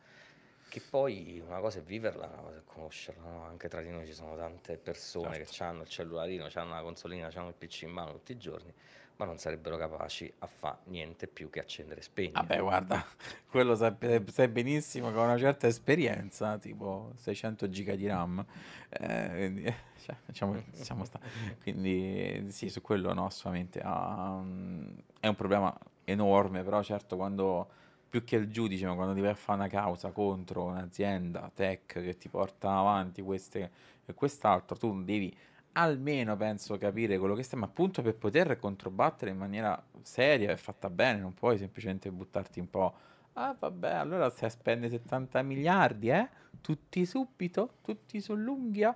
Che 0.67 0.81
poi 0.81 1.39
una 1.39 1.59
cosa 1.61 1.79
è 1.79 1.81
viverla, 1.81 2.27
una 2.27 2.41
cosa 2.41 2.57
è 2.57 2.63
conoscerla, 2.65 3.21
no? 3.23 3.43
anche 3.45 3.69
tra 3.69 3.81
di 3.81 3.89
noi 3.89 4.05
ci 4.05 4.13
sono 4.13 4.35
tante 4.35 4.77
persone 4.77 5.35
Certo. 5.35 5.53
che 5.53 5.63
hanno 5.63 5.81
il 5.83 5.87
cellularino, 5.87 6.49
hanno 6.53 6.73
la 6.73 6.81
consolina, 6.81 7.31
hanno 7.33 7.47
il 7.47 7.55
PC 7.55 7.83
in 7.83 7.91
mano 7.91 8.11
tutti 8.11 8.33
i 8.33 8.37
giorni, 8.37 8.71
ma 9.19 9.25
non 9.25 9.37
sarebbero 9.37 9.75
capaci 9.75 10.31
a 10.39 10.47
fare 10.47 10.77
niente 10.85 11.27
più 11.27 11.49
che 11.49 11.59
accendere 11.59 11.99
e 11.99 12.03
spegnere. 12.03 12.39
Vabbè, 12.39 12.61
guarda, 12.61 13.05
quello 13.51 13.75
sai, 13.75 13.93
sai 14.31 14.47
benissimo 14.47 15.11
che 15.11 15.17
una 15.17 15.37
certa 15.37 15.67
esperienza, 15.67 16.57
tipo 16.57 17.11
600 17.15 17.67
giga 17.69 17.95
di 17.95 18.07
RAM. 18.07 18.45
eh, 18.89 19.29
quindi, 19.33 19.63
eh, 19.63 19.73
cioè, 20.01 20.15
diciamo, 20.25 20.63
diciamo 20.71 21.03
sta- 21.03 21.19
quindi 21.61 22.45
sì, 22.49 22.69
su 22.69 22.81
quello 22.81 23.13
no, 23.13 23.25
assolutamente. 23.25 23.81
un- 23.83 24.95
è 25.19 25.27
un 25.27 25.35
problema 25.35 25.77
enorme, 26.05 26.63
però 26.63 26.81
certo 26.81 27.17
quando 27.17 27.69
più 28.09 28.23
che 28.23 28.37
il 28.37 28.49
giudice, 28.49 28.85
ma 28.87 28.95
quando 28.95 29.13
devi 29.13 29.31
fare 29.35 29.59
una 29.59 29.67
causa 29.69 30.11
contro 30.11 30.63
un'azienda 30.63 31.51
tech 31.53 31.85
che 32.01 32.17
ti 32.17 32.29
porta 32.29 32.71
avanti 32.77 33.21
queste 33.21 33.71
e 34.05 34.13
quest'altro, 34.13 34.77
tu 34.77 35.03
devi 35.03 35.35
almeno 35.73 36.35
penso 36.35 36.77
capire 36.77 37.17
quello 37.17 37.35
che 37.35 37.43
stai, 37.43 37.59
ma 37.59 37.65
appunto 37.65 38.01
per 38.01 38.15
poter 38.15 38.57
controbattere 38.57 39.31
in 39.31 39.37
maniera 39.37 39.81
seria 40.01 40.51
e 40.51 40.57
fatta 40.57 40.89
bene, 40.89 41.19
non 41.19 41.33
puoi 41.33 41.57
semplicemente 41.57 42.11
buttarti 42.11 42.59
un 42.59 42.69
po'. 42.69 42.93
Ah, 43.33 43.55
vabbè, 43.57 43.93
allora 43.93 44.29
stai 44.29 44.49
a 44.49 44.51
spendere 44.51 44.91
70 44.91 45.41
miliardi, 45.43 46.09
eh? 46.09 46.27
Tutti 46.61 47.05
subito? 47.05 47.75
Tutti 47.81 48.19
sull'unghia? 48.19 48.93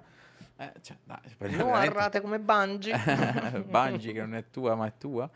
Eh, 0.57 0.71
cioè, 0.81 0.97
dai, 1.03 1.17
No, 1.23 1.36
veramente- 1.38 1.88
arrate 1.88 2.21
come 2.21 2.39
Bungie. 2.39 2.95
Bungie 3.67 4.12
che 4.12 4.19
non 4.19 4.36
è 4.36 4.49
tua, 4.51 4.75
ma 4.75 4.86
è 4.88 4.93
tua. 4.97 5.29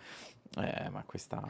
Eh, 0.60 0.90
ma 0.90 1.04
questa 1.06 1.42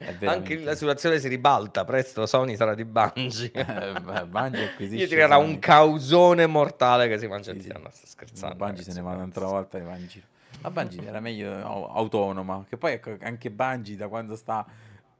Anche 0.00 0.14
veramente- 0.18 0.58
la 0.64 0.74
situazione 0.74 1.18
si 1.18 1.28
ribalta, 1.28 1.84
presto 1.84 2.26
Sony 2.26 2.56
sarà 2.56 2.74
di 2.74 2.84
Bungie. 2.84 3.50
Eh, 3.52 4.00
Bungie 4.26 4.64
acquisisce 4.70 5.04
Gli 5.04 5.08
tirerà 5.08 5.36
un 5.36 5.58
causone 5.58 6.46
mortale 6.46 7.08
che 7.08 7.18
si 7.18 7.26
mangia 7.26 7.52
Sì, 7.52 7.58
il 7.58 7.62
sì. 7.62 7.68
no, 7.72 7.88
sto 7.90 8.06
scherzando. 8.06 8.56
Bungie 8.56 8.82
se 8.82 8.92
ne 8.92 9.00
va 9.02 9.12
un'altra 9.12 9.46
volta 9.46 9.78
e 9.78 9.82
va 9.82 9.96
in 9.96 10.06
giro. 10.06 10.26
Ma 10.62 10.70
Bungie 10.70 11.06
era 11.06 11.20
meglio 11.20 11.54
au- 11.64 11.84
autonoma, 11.84 12.64
che 12.68 12.76
poi 12.76 12.92
ecco, 12.94 13.16
anche 13.22 13.50
Bungie 13.50 13.96
da 13.96 14.08
quando 14.08 14.36
sta 14.36 14.66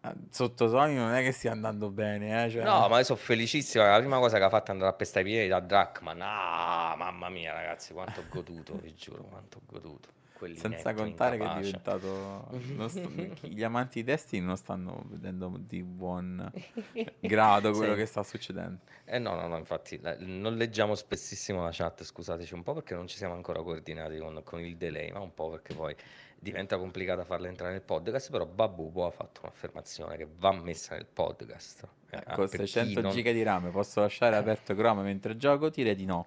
eh, 0.02 0.12
sotto 0.30 0.68
Sony 0.68 0.94
non 0.94 1.12
è 1.14 1.22
che 1.22 1.32
stia 1.32 1.52
andando 1.52 1.90
bene, 1.90 2.44
eh, 2.44 2.50
cioè- 2.50 2.64
No, 2.64 2.88
ma 2.88 2.98
io 2.98 3.04
sono 3.04 3.18
felicissimo. 3.18 3.84
La 3.84 3.98
prima 3.98 4.18
cosa 4.18 4.38
che 4.38 4.44
ha 4.44 4.48
fatto 4.50 4.70
è 4.70 4.74
andare 4.74 4.90
a 4.90 4.94
pestare 4.94 5.26
i 5.26 5.30
piedi 5.30 5.48
da 5.48 5.60
Druckmann. 5.60 6.20
Ah, 6.22 6.94
mamma 6.96 7.28
mia, 7.28 7.52
ragazzi, 7.52 7.92
quanto 7.92 8.20
ho 8.20 8.24
goduto, 8.28 8.74
vi 8.82 8.94
giuro, 8.94 9.22
quanto 9.24 9.58
ho 9.58 9.62
goduto. 9.66 10.08
Senza 10.56 10.92
Quell'inetto 10.94 11.02
contare 11.02 11.36
che 11.36 11.42
è 11.42 11.46
incapace. 11.46 11.66
diventato 11.66 12.88
st- 12.88 13.46
gli 13.48 13.62
amanti 13.62 14.00
di 14.00 14.04
Destiny 14.10 14.44
non 14.44 14.56
stanno 14.56 15.04
vedendo 15.08 15.52
di 15.58 15.82
buon 15.82 16.50
grado 17.20 17.72
quello 17.72 17.92
Sì. 17.94 17.98
che 18.00 18.06
sta 18.06 18.22
succedendo. 18.22 18.80
Eh 19.04 19.18
no, 19.18 19.34
no, 19.34 19.46
no, 19.48 19.56
infatti 19.58 19.98
la- 20.00 20.16
non 20.18 20.56
leggiamo 20.56 20.94
spessissimo 20.94 21.62
la 21.62 21.70
chat, 21.72 22.02
scusateci 22.04 22.54
un 22.54 22.62
po' 22.62 22.74
perché 22.74 22.94
non 22.94 23.06
ci 23.06 23.16
siamo 23.16 23.34
ancora 23.34 23.62
coordinati 23.62 24.18
con, 24.18 24.40
con 24.44 24.60
il 24.60 24.76
delay, 24.76 25.10
ma 25.12 25.20
un 25.20 25.34
po' 25.34 25.50
perché 25.50 25.74
poi 25.74 25.94
diventa 26.42 26.78
complicato 26.78 27.22
farla 27.24 27.48
entrare 27.48 27.72
nel 27.72 27.82
podcast, 27.82 28.30
però 28.30 28.46
Babubo 28.46 29.04
ha 29.06 29.10
fatto 29.10 29.40
un'affermazione 29.42 30.16
che 30.16 30.26
va 30.38 30.52
messa 30.52 30.94
nel 30.94 31.06
podcast. 31.06 31.86
Eh, 32.10 32.16
Eh, 32.16 32.22
ah, 32.26 32.34
con 32.34 32.48
per 32.48 32.60
chi 32.60 32.66
600 32.66 33.00
non- 33.02 33.12
giga 33.12 33.30
di 33.30 33.42
RAM 33.42 33.70
posso 33.70 34.00
lasciare 34.00 34.36
aperto 34.36 34.74
Chrome 34.74 35.02
mentre 35.02 35.36
gioco? 35.36 35.68
Direi 35.68 35.94
di 35.94 36.06
no. 36.06 36.26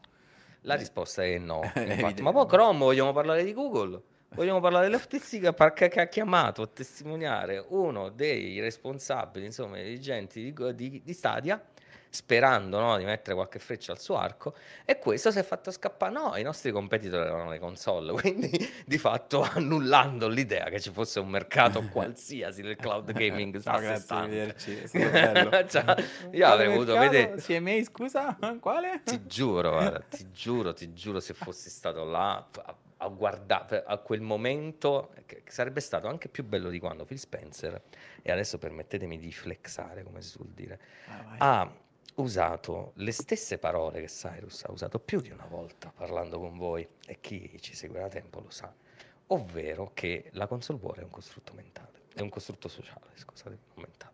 La 0.63 0.75
risposta 0.75 1.23
è 1.23 1.37
no. 1.37 1.61
Infatti, 1.75 2.21
ma 2.21 2.31
poi 2.31 2.45
Chrome 2.47 2.79
vogliamo 2.79 3.11
parlare 3.11 3.43
di 3.43 3.53
Google? 3.53 4.01
Vogliamo 4.35 4.59
parlare 4.59 4.85
dell'Optistica 4.85 5.53
perché 5.53 5.89
che 5.89 6.01
ha 6.01 6.07
chiamato 6.07 6.63
a 6.63 6.67
testimoniare 6.67 7.63
uno 7.69 8.09
dei 8.09 8.59
responsabili, 8.59 9.45
insomma, 9.45 9.75
dirigenti 9.75 10.41
di, 10.51 10.75
di- 10.75 11.01
di 11.03 11.13
Stadia, 11.13 11.63
sperando 12.13 12.79
no, 12.79 12.97
di 12.97 13.05
mettere 13.05 13.33
qualche 13.33 13.57
freccia 13.57 13.91
al 13.91 13.99
suo 13.99 14.17
arco, 14.17 14.53
e 14.85 14.99
questo 14.99 15.31
si 15.31 15.39
è 15.39 15.43
fatto 15.43 15.71
scappare. 15.71 16.13
No, 16.13 16.37
i 16.37 16.43
nostri 16.43 16.71
competitor 16.71 17.25
erano 17.25 17.49
le 17.49 17.57
console, 17.57 18.11
quindi 18.21 18.51
di 18.85 18.99
fatto 18.99 19.41
annullando 19.41 20.27
l'idea 20.27 20.65
che 20.65 20.79
ci 20.79 20.91
fosse 20.91 21.19
un 21.19 21.29
mercato 21.29 21.81
qualsiasi 21.89 22.61
del 22.61 22.75
cloud 22.75 23.11
gaming. 23.13 23.59
Ciao, 23.59 23.79
grazie. 23.79 24.55
Ciao. 25.67 25.95
Io 26.31 26.45
avrei 26.45 26.67
voluto 26.67 26.95
vedere. 26.99 27.37
CMA, 27.37 27.83
scusa? 27.83 28.37
Quale? 28.59 29.01
Ti 29.03 29.25
giuro, 29.25 29.71
guarda, 29.71 29.99
ti 30.07 30.29
giuro, 30.31 30.71
ti 30.73 30.93
giuro, 30.93 31.19
se 31.19 31.33
fossi 31.33 31.71
stato 31.71 32.03
là 32.03 32.47
a, 32.97 33.07
guardare 33.07 33.83
a 33.87 33.97
quel 33.97 34.21
momento, 34.21 35.13
che, 35.25 35.41
sarebbe 35.47 35.79
stato 35.79 36.07
anche 36.07 36.29
più 36.29 36.43
bello 36.43 36.69
di 36.69 36.77
quando 36.77 37.05
Phil 37.05 37.17
Spencer, 37.17 37.81
e 38.21 38.31
adesso 38.31 38.59
permettetemi 38.59 39.17
di 39.17 39.31
flexare, 39.31 40.03
come 40.03 40.21
si 40.21 40.29
suol 40.29 40.49
dire, 40.49 40.79
Ah, 41.07 41.61
ha 41.61 41.71
usato 42.15 42.91
le 42.97 43.11
stesse 43.11 43.57
parole 43.57 44.01
che 44.01 44.07
Cyrus 44.07 44.63
ha 44.63 44.71
usato 44.71 44.99
più 44.99 45.19
di 45.21 45.31
una 45.31 45.45
volta 45.45 45.91
parlando 45.95 46.39
con 46.39 46.57
voi, 46.57 46.87
e 47.05 47.19
chi 47.19 47.57
ci 47.59 47.75
segue 47.75 47.99
da 47.99 48.07
tempo 48.07 48.39
lo 48.39 48.49
sa, 48.49 48.73
ovvero 49.27 49.91
che 49.93 50.29
la 50.33 50.47
console 50.47 50.79
war 50.81 50.99
è 50.99 51.03
un 51.03 51.09
costrutto 51.09 51.53
mentale, 51.53 52.03
è 52.13 52.21
un 52.21 52.29
costrutto 52.29 52.67
sociale, 52.67 53.07
scusate, 53.15 53.57
non 53.73 53.83
mentale. 53.83 54.13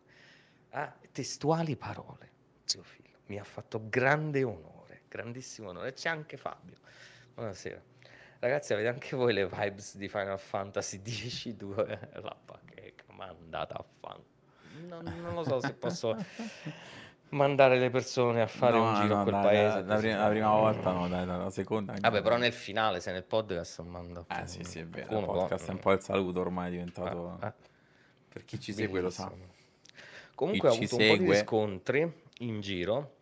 Ha 0.71 0.95
testuali 1.11 1.75
parole, 1.75 2.31
zio 2.63 2.83
Phil, 2.83 3.11
mi 3.25 3.39
ha 3.39 3.43
fatto 3.43 3.81
grande 3.89 4.43
onore, 4.43 5.01
grandissimo 5.07 5.69
onore, 5.69 5.93
c'è 5.93 6.09
anche 6.09 6.37
Fabio. 6.37 6.77
Buonasera. 7.33 7.81
Ragazzi, 8.39 8.71
avete 8.71 8.87
anche 8.87 9.17
voi 9.17 9.33
le 9.33 9.47
vibes 9.47 9.97
di 9.97 10.07
Final 10.07 10.39
Fantasy 10.39 11.01
X-2? 11.03 12.21
La 12.21 12.37
bacheca, 12.45 13.03
ma 13.11 13.25
andata 13.25 13.75
a 13.75 13.83
fan. 13.99 14.23
Non, 14.87 15.03
non 15.03 15.33
lo 15.33 15.43
so 15.43 15.59
se 15.59 15.73
posso 15.73 16.15
mandare 17.29 17.77
le 17.79 17.89
persone 17.89 18.41
a 18.41 18.47
fare 18.47 18.77
No, 18.77 18.87
un 18.89 18.95
giro 19.01 19.13
no, 19.15 19.19
a 19.19 19.23
quel 19.23 19.35
dai, 19.35 19.43
paese. 19.43 19.83
dai, 19.83 19.85
La, 19.87 19.97
prima, 19.97 20.17
la 20.17 20.29
prima 20.29 20.49
volta 20.55 20.91
no, 20.91 21.07
dai, 21.07 21.25
la 21.25 21.49
seconda. 21.49 21.93
Vabbè, 21.99 22.21
però 22.21 22.37
nel 22.37 22.53
finale, 22.53 22.99
se 22.99 23.11
nel 23.11 23.23
podcast 23.23 23.81
mando... 23.81 24.25
Eh 24.29 24.47
sì, 24.47 24.63
sì, 24.63 24.79
è 24.79 24.85
vero. 24.85 25.19
Il 25.19 25.25
podcast 25.25 25.67
è 25.67 25.71
un 25.71 25.79
po' 25.79 25.91
il 25.91 26.01
saluto 26.01 26.39
ormai 26.39 26.67
è 26.67 26.71
diventato... 26.71 27.37
Ah, 27.39 27.47
ah. 27.47 27.53
Per 28.29 28.45
chi 28.45 28.59
ci 28.59 28.73
segue 28.73 29.01
lo 29.01 29.09
sa. 29.09 29.31
Comunque 30.35 30.69
ha 30.69 30.71
avuto 30.71 30.95
un 30.95 31.01
po' 31.01 31.13
di 31.13 31.17
segue- 31.17 31.33
riscontri 31.35 32.13
in 32.39 32.61
giro 32.61 33.15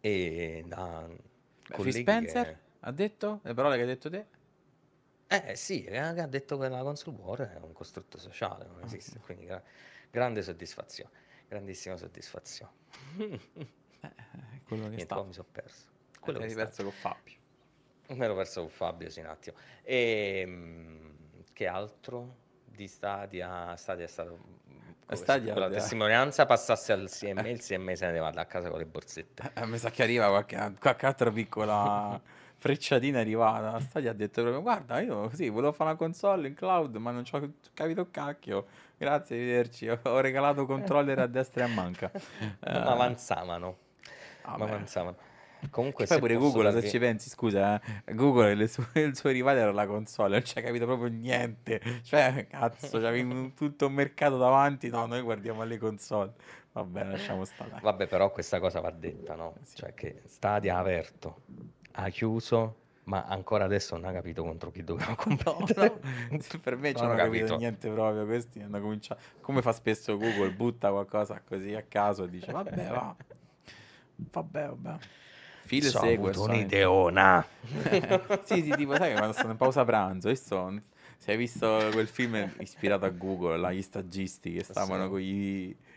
e 0.00 0.64
da 0.66 1.06
Beh, 1.06 1.74
colleghi 1.76 2.00
Spencer 2.00 2.44
che- 2.46 2.56
ha 2.80 2.90
detto 2.90 3.40
le 3.42 3.54
parole 3.54 3.76
che 3.76 3.82
hai 3.82 3.86
detto 3.86 4.10
te? 4.10 4.26
Eh 5.28 5.54
sì, 5.56 5.84
eh, 5.84 5.96
ha 5.96 6.26
detto 6.26 6.58
che 6.58 6.68
la 6.68 6.82
console 6.82 7.16
war 7.20 7.38
è 7.40 7.58
un 7.62 7.72
costrutto 7.72 8.18
sociale, 8.18 8.64
Ah, 8.64 8.72
non 8.72 8.82
esiste, 8.84 9.18
quindi 9.20 9.44
gra- 9.46 9.62
grande 10.10 10.42
soddisfazione, 10.42 11.10
grandissima 11.52 11.96
soddisfazione. 11.96 12.72
Eh, 14.04 14.08
è 14.08 14.60
quello 14.64 14.82
che 14.82 14.88
Niente, 14.88 15.04
sta. 15.04 15.14
poi 15.14 15.26
mi 15.26 15.32
sono 15.32 15.46
perso. 15.52 15.86
Quello 16.18 16.40
Ti 16.40 16.46
che 16.48 16.54
perso 16.56 16.82
con 16.82 16.90
Fabio. 16.90 17.34
Mi 18.08 18.24
ero 18.24 18.34
perso 18.34 18.62
con 18.62 18.68
Fabio, 18.68 19.08
sì, 19.10 19.20
un 19.20 19.26
attimo. 19.26 19.56
E 19.84 21.12
che 21.52 21.66
altro 21.68 22.34
di 22.64 22.88
Stadia? 22.88 23.76
Stadia 23.76 24.04
è 24.04 24.08
stato... 24.08 24.40
Stadia- 25.12 25.52
quella 25.52 25.68
testimonianza 25.68 26.46
passasse 26.46 26.92
al 26.92 27.08
CM, 27.08 27.46
il 27.46 27.60
CM 27.62 27.92
se 27.92 28.10
ne 28.10 28.18
andare 28.18 28.40
a 28.40 28.46
casa 28.46 28.70
con 28.70 28.78
le 28.78 28.86
borsette. 28.86 29.52
Eh, 29.54 29.66
mi 29.66 29.78
sa 29.78 29.90
che 29.90 30.02
arriva 30.02 30.26
qualche, 30.30 30.74
qualche 30.80 31.06
altra 31.06 31.30
piccola 31.30 32.20
frecciatina 32.62 33.18
arrivata. 33.18 33.78
Stadia 33.80 34.12
ha 34.12 34.14
detto 34.14 34.40
proprio: 34.40 34.62
Guarda, 34.62 35.00
io 35.00 35.28
sì, 35.34 35.48
volevo 35.48 35.72
fare 35.72 35.90
una 35.90 35.98
console 35.98 36.46
in 36.46 36.54
cloud, 36.54 36.94
ma 36.96 37.10
non 37.10 37.24
ci 37.24 37.34
ho 37.34 37.52
capito 37.74 38.08
cacchio. 38.10 38.66
Grazie, 38.96 39.36
arrivederci. 39.36 39.88
Ho, 40.04 40.20
regalato 40.20 40.64
controller 40.64 41.18
a 41.18 41.26
destra 41.26 41.64
e 41.64 41.70
a 41.70 41.74
manca. 41.74 42.10
Eh, 42.64 42.72
Ma 42.72 42.92
avanzavano, 42.92 43.76
ma 44.46 44.52
avanzavano. 44.54 45.16
Comunque, 45.70 46.06
Poi 46.06 46.14
se 46.14 46.20
pure 46.20 46.34
Google, 46.36 46.68
se 46.68 46.74
darvi- 46.74 46.88
ci 46.88 46.98
pensi, 46.98 47.28
scusa, 47.28 47.80
eh, 48.04 48.14
Google 48.14 48.54
le 48.54 48.68
sue- 48.68 48.86
il 49.02 49.16
suo 49.16 49.30
rivale 49.30 49.60
era 49.60 49.72
la 49.72 49.86
console, 49.86 50.36
non 50.36 50.44
ci 50.44 50.58
ha 50.58 50.62
capito 50.62 50.86
proprio 50.86 51.08
niente. 51.08 51.80
Cioè, 52.02 52.46
cazzo, 52.48 53.00
c'avevi 53.00 53.54
tutto 53.54 53.86
un 53.86 53.92
mercato 53.92 54.36
davanti. 54.36 54.88
No, 54.88 55.06
noi 55.06 55.22
guardiamo 55.22 55.62
alle 55.62 55.78
console. 55.78 56.32
Vabbè, 56.72 57.04
lasciamo 57.04 57.44
stare. 57.44 57.78
Vabbè, 57.80 58.06
però 58.06 58.30
questa 58.30 58.58
cosa 58.60 58.80
va 58.80 58.90
detta, 58.90 59.34
no? 59.34 59.54
Sì. 59.62 59.76
Cioè 59.76 59.94
che 59.94 60.22
Stadia 60.26 60.76
ha 60.76 60.80
aperto, 60.80 61.42
ha 61.92 62.08
chiuso, 62.08 62.76
Ma 63.04 63.24
ancora 63.24 63.64
adesso 63.64 63.96
non 63.96 64.04
ha 64.08 64.12
capito 64.12 64.42
contro 64.44 64.70
chi 64.70 64.84
doveva 64.84 65.08
No, 65.08 65.16
competere. 65.16 66.00
no, 66.30 66.38
per 66.60 66.76
me 66.76 66.92
Non 66.92 67.02
non 67.02 67.12
ho 67.12 67.16
capito 67.16 67.44
capito. 67.44 67.56
niente 67.56 67.90
proprio. 67.90 68.24
Questi 68.24 68.60
hanno 68.60 68.80
cominciato, 68.80 69.20
come 69.40 69.60
fa 69.60 69.72
spesso 69.72 70.16
Google, 70.16 70.50
butta 70.50 70.90
qualcosa 70.90 71.40
così 71.44 71.74
a 71.74 71.82
caso 71.82 72.24
e 72.24 72.30
dice 72.30 72.50
vabbè, 72.52 72.88
va. 72.88 73.16
Vabbè, 74.14 74.66
vabbè. 74.68 74.98
Phil 75.66 75.84
ho 75.86 75.90
segue 75.90 76.30
avuto 76.30 76.42
un'ideona. 76.42 77.44
sì, 78.44 78.62
sì, 78.62 78.74
tipo, 78.76 78.96
sai 78.96 79.10
che 79.10 79.16
quando 79.16 79.32
sono 79.32 79.52
in 79.52 79.56
pausa 79.56 79.84
pranzo, 79.84 80.32
sto- 80.34 80.80
se 81.18 81.30
hai 81.32 81.36
visto 81.36 81.88
quel 81.92 82.08
film 82.08 82.52
ispirato 82.58 83.04
a 83.04 83.10
Google, 83.10 83.56
là, 83.58 83.72
gli 83.72 83.82
stagisti 83.82 84.52
che 84.52 84.64
stavano 84.64 85.04
Sì. 85.04 85.10
con 85.10 85.20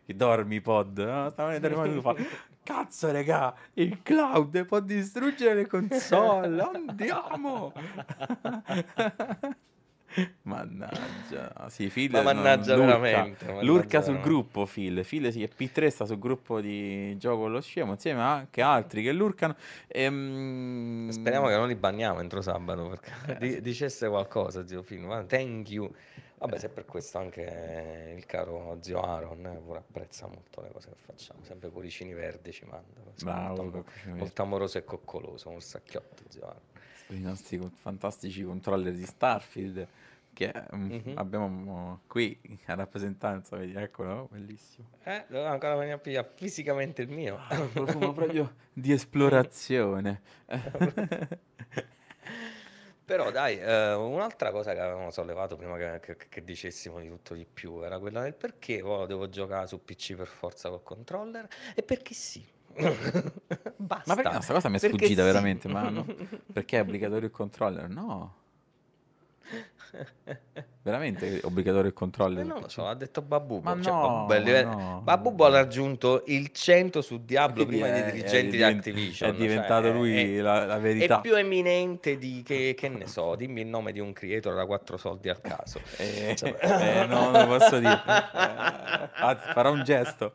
i, 0.05 0.11
i 0.11 0.15
dormipod, 0.15 0.97
no? 0.99 1.29
stavano 1.29 1.57
nei 1.57 1.59
dormipod, 1.59 2.01
fa, 2.01 2.15
cazzo 2.63 3.11
regà, 3.11 3.53
il 3.73 4.01
cloud 4.01 4.65
può 4.65 4.79
distruggere 4.79 5.53
le 5.55 5.67
console, 5.67 6.61
andiamo! 6.61 7.73
mannaggia, 10.43 11.67
sì, 11.69 11.87
Phil 11.87 12.11
Ma 12.11 12.21
non- 12.21 12.35
mannaggia 12.35 12.75
lurca, 12.75 12.97
veramente, 12.97 13.45
mannaggia 13.45 13.65
lurca 13.65 14.01
sul 14.01 14.13
veramente. 14.13 14.29
gruppo 14.29 14.65
Phil, 14.65 15.05
Phil 15.05 15.31
sì, 15.31 15.43
e 15.43 15.49
P3 15.53 15.89
sta 15.89 16.05
sul 16.05 16.19
gruppo 16.19 16.61
di 16.61 17.17
gioco 17.17 17.47
lo 17.47 17.59
scemo, 17.59 17.91
insieme 17.91 18.21
a 18.21 18.31
anche 18.33 18.61
altri 18.61 19.03
che 19.03 19.11
lurcano. 19.11 19.55
Ehm, 19.87 21.09
Speriamo 21.09 21.47
che 21.47 21.55
non 21.55 21.67
li 21.67 21.75
banniamo 21.75 22.19
entro 22.21 22.41
sabato 22.41 22.87
perché 22.87 23.13
Eh, 23.57 23.61
dicesse 23.61 24.07
qualcosa 24.07 24.65
zio 24.65 24.83
ma 25.01 25.23
thank 25.25 25.69
you. 25.69 25.91
Vabbè, 26.37 26.59
se 26.59 26.69
per 26.69 26.85
questo 26.85 27.17
anche 27.17 28.13
il 28.15 28.25
caro 28.25 28.77
zio 28.81 28.99
Aaron 29.01 29.45
eh, 29.45 29.57
pure 29.63 29.79
apprezza 29.79 30.27
molto 30.27 30.61
le 30.61 30.71
cose 30.71 30.89
che 30.89 30.95
facciamo, 31.05 31.43
sempre 31.43 31.69
cuoricini 31.69 32.13
verdi 32.13 32.51
ci 32.51 32.65
manda. 32.65 33.01
Bravo, 33.23 33.63
molto, 33.63 33.85
molto 34.07 34.41
amoroso 34.41 34.77
e 34.77 34.83
coccoloso, 34.83 35.49
un 35.49 35.61
sacchiotto 35.61 36.23
zio 36.27 36.43
Aaron. 36.45 36.61
i 37.09 37.21
nostri 37.21 37.59
fantastici 37.81 38.43
controller 38.43 38.93
di 38.93 39.05
Starfield 39.05 39.87
che 40.33 40.51
mm, 40.75 40.91
Mhm. 40.91 41.11
abbiamo 41.15 41.47
mm, 41.47 41.93
qui 42.07 42.37
a 42.65 42.75
rappresentanza, 42.75 43.55
vedi, 43.55 43.73
eccolo, 43.75 44.13
oh, 44.13 44.27
bellissimo. 44.29 44.89
Eh, 45.03 45.23
ancora 45.37 45.75
venire 45.75 45.93
a 45.95 45.97
pigliare 45.97 46.29
fisicamente 46.35 47.01
il 47.01 47.07
mio. 47.09 47.39
Un 47.49 47.71
profumo 47.71 48.11
proprio 48.11 48.55
di 48.73 48.91
esplorazione. 48.91 50.21
Però 53.05 53.29
dai, 53.29 53.59
eh, 53.59 53.93
un'altra 53.93 54.51
cosa 54.51 54.73
che 54.73 54.79
avevamo 54.79 55.11
sollevato 55.11 55.55
prima 55.55 55.77
che, 55.77 55.99
che- 56.01 56.27
che 56.27 56.43
dicessimo 56.43 56.99
di 56.99 57.07
tutto 57.07 57.35
di 57.35 57.45
più 57.45 57.81
era 57.83 57.99
quella 57.99 58.21
del 58.23 58.33
perché 58.33 58.81
oh, 58.81 59.05
devo 59.05 59.29
giocare 59.29 59.67
su 59.67 59.83
PC 59.83 60.15
per 60.15 60.27
forza 60.27 60.69
col 60.69 60.81
controller 60.81 61.47
e 61.75 61.83
perché 61.83 62.13
sì. 62.15 62.43
Basta. 63.75 64.03
Ma 64.05 64.15
perché 64.15 64.33
no, 64.35 64.41
sta 64.41 64.53
cosa 64.53 64.69
mi 64.69 64.77
è 64.77 64.79
Perché 64.79 64.97
sfuggita 64.97 65.21
sì. 65.21 65.27
veramente, 65.27 65.67
ma 65.67 65.89
no, 65.89 66.05
perché 66.51 66.77
è 66.77 66.81
obbligatorio 66.81 67.25
il 67.27 67.31
controller? 67.31 67.87
No. 67.89 68.43
Veramente 70.81 71.39
è 71.39 71.45
obbligatorio 71.45 71.87
il 71.87 71.93
controller? 71.93 72.43
Eh, 72.43 72.47
non 72.47 72.61
lo 72.61 72.67
so, 72.67 72.85
ha 72.85 72.93
detto 72.93 73.21
Babubbo. 73.23 73.73
Ma 73.73 73.81
cioè, 73.81 73.91
no, 73.91 74.27
è 74.29 74.39
livello- 74.39 74.69
no. 74.75 75.01
Babubbo 75.03 75.45
ha 75.45 75.49
raggiunto 75.49 76.23
il 76.27 76.51
100 76.51 77.01
su 77.01 77.23
Diablo 77.25 77.65
prima 77.65 77.87
è- 77.87 77.91
dei 77.91 78.01
è 78.01 78.11
dirigenti 78.11 78.57
di 78.57 78.63
Activision. 78.63 79.29
È 79.31 79.33
diventato 79.33 79.87
cioè, 79.87 79.93
lui 79.93 80.35
è- 80.37 80.41
la, 80.41 80.65
la 80.65 80.75
È 80.75 80.79
verità. 80.79 81.21
più 81.21 81.35
eminente 81.35 82.17
di 82.17 82.43
che, 82.45 82.75
che 82.77 82.89
ne 82.89 83.07
so, 83.07 83.35
dimmi 83.35 83.61
il 83.61 83.67
nome 83.67 83.91
di 83.93 83.99
un 83.99 84.13
creator 84.13 84.53
da 84.53 84.65
4 84.65 84.97
soldi 84.97 85.29
al 85.29 85.41
caso. 85.41 85.79
Eh, 85.97 86.35
Cioè- 86.35 86.55
eh, 86.59 87.05
no, 87.07 87.31
non 87.31 87.47
lo 87.47 87.57
posso 87.57 87.79
dire. 87.79 87.93
Eh, 87.93 89.09
anzi, 89.15 89.51
farò 89.53 89.71
un 89.71 89.83
gesto. 89.83 90.33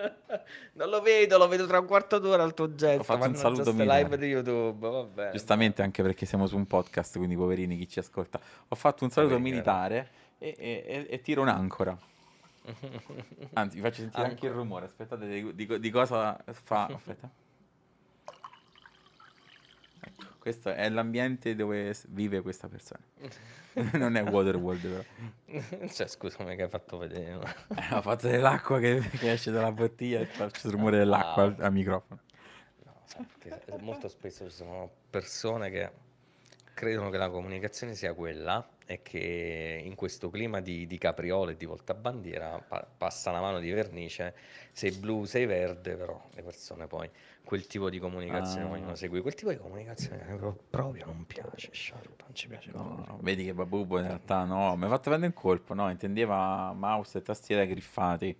Non 0.74 0.88
lo 0.88 1.00
vedo, 1.00 1.38
lo 1.38 1.48
vedo 1.48 1.66
tra 1.66 1.78
un 1.78 1.86
quarto 1.86 2.18
d'ora 2.18 2.42
al 2.42 2.54
tuo 2.54 2.74
gesto. 2.74 3.00
Ho 3.00 3.04
fatto 3.04 3.26
un 3.28 3.34
saluto 3.36 3.70
live 3.72 4.16
di 4.18 4.26
YouTube, 4.26 4.88
vabbè. 4.88 5.30
Giustamente 5.32 5.82
anche 5.82 6.02
perché 6.02 6.26
siamo 6.26 6.46
su 6.46 6.56
un 6.56 6.66
podcast, 6.66 7.16
quindi 7.16 7.36
poverini 7.36 7.76
chi 7.76 7.88
ci 7.88 7.98
ascolta. 7.98 8.40
Ho 8.68 8.74
fatto 8.76 9.04
un 9.04 9.10
saluto 9.10 9.34
Poverini, 9.34 9.56
militare 9.56 10.08
e, 10.38 10.54
e- 10.58 10.84
e- 10.86 11.06
e 11.08 11.20
tiro 11.20 11.42
un'ancora. 11.42 11.96
Anzi, 13.54 13.76
vi 13.76 13.82
faccio 13.82 14.00
sentire 14.02 14.22
anche 14.22 14.46
il 14.46 14.52
Ancora. 14.52 14.54
rumore. 14.54 14.84
Aspettate 14.86 15.26
di, 15.26 15.54
di 15.54 15.78
di 15.80 15.90
cosa 15.90 16.36
fa. 16.46 16.86
Aspetta. 16.94 17.30
Ecco, 20.00 20.26
questo 20.38 20.72
è 20.72 20.88
l'ambiente 20.88 21.54
dove 21.54 21.94
vive 22.08 22.40
questa 22.40 22.68
persona. 22.68 23.00
non 23.94 24.16
è 24.16 24.22
Waterworld, 24.22 25.04
però. 25.46 25.88
cioè, 25.92 26.06
scusami 26.06 26.56
che 26.56 26.62
hai 26.62 26.68
fatto 26.68 26.98
vedere. 26.98 27.38
Eh, 27.68 27.94
ho 27.94 28.02
fatto 28.02 28.28
dell'acqua 28.28 28.78
che, 28.78 29.00
che 29.18 29.32
esce 29.32 29.50
dalla 29.50 29.72
bottiglia 29.72 30.20
e 30.20 30.26
faccio 30.26 30.66
il 30.68 30.72
rumore 30.72 30.98
dell'acqua 30.98 31.44
al, 31.44 31.56
al 31.58 31.72
microfono. 31.72 32.20
No, 32.84 33.78
molto 33.78 34.08
spesso 34.08 34.48
ci 34.48 34.54
sono 34.54 34.90
persone 35.10 35.70
che 35.70 35.90
credono 36.74 37.10
che 37.10 37.18
la 37.18 37.28
comunicazione 37.30 37.94
sia 37.94 38.14
quella 38.14 38.66
e 38.86 39.02
che 39.02 39.80
in 39.84 39.94
questo 39.94 40.30
clima 40.30 40.60
di, 40.60 40.86
di 40.86 40.98
capriole 40.98 41.52
e 41.52 41.56
di 41.56 41.64
voltabandiera 41.64 42.58
pa- 42.66 42.84
passa 42.96 43.30
una 43.30 43.40
mano 43.40 43.60
di 43.60 43.70
vernice, 43.70 44.34
sei 44.72 44.90
blu, 44.92 45.24
sei 45.24 45.46
verde, 45.46 45.94
però 45.94 46.20
le 46.34 46.42
persone 46.42 46.86
poi 46.86 47.08
quel 47.44 47.66
tipo 47.66 47.88
di 47.90 47.98
comunicazione 47.98 48.64
Ah. 48.64 48.68
vogliono 48.68 48.94
seguire, 48.96 49.22
quel 49.22 49.34
tipo 49.34 49.50
di 49.50 49.58
comunicazione 49.58 50.24
che 50.26 50.52
proprio- 50.70 51.04
non 51.06 51.24
piace, 51.26 51.68
Sciarpa, 51.72 52.24
non 52.24 52.34
ci 52.34 52.48
piace 52.48 52.70
No, 52.72 53.04
no, 53.06 53.18
vedi 53.22 53.44
che 53.44 53.54
Babubo 53.54 53.98
in 53.98 54.06
realtà 54.06 54.44
no, 54.44 54.74
mi 54.76 54.84
ha 54.84 54.88
fatto 54.88 55.10
prendere 55.10 55.32
un 55.34 55.40
colpo, 55.40 55.74
no, 55.74 55.88
intendeva 55.90 56.72
mouse 56.72 57.18
e 57.18 57.22
tastiera 57.22 57.64
griffati. 57.64 58.36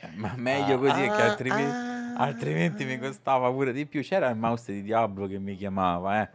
Eh, 0.00 0.08
Ma 0.14 0.34
meglio 0.36 0.78
così 0.78 1.00
che 1.02 1.08
Ah, 1.08 1.30
altrimenti, 1.30 1.72
ah. 1.72 2.14
altrimenti 2.16 2.84
mi 2.84 2.98
costava 2.98 3.50
pure 3.50 3.72
di 3.72 3.86
più. 3.86 4.02
C'era 4.02 4.28
il 4.28 4.36
mouse 4.36 4.72
di 4.72 4.82
Diablo 4.82 5.26
che 5.26 5.38
mi 5.38 5.56
chiamava, 5.56 6.22
eh. 6.22 6.28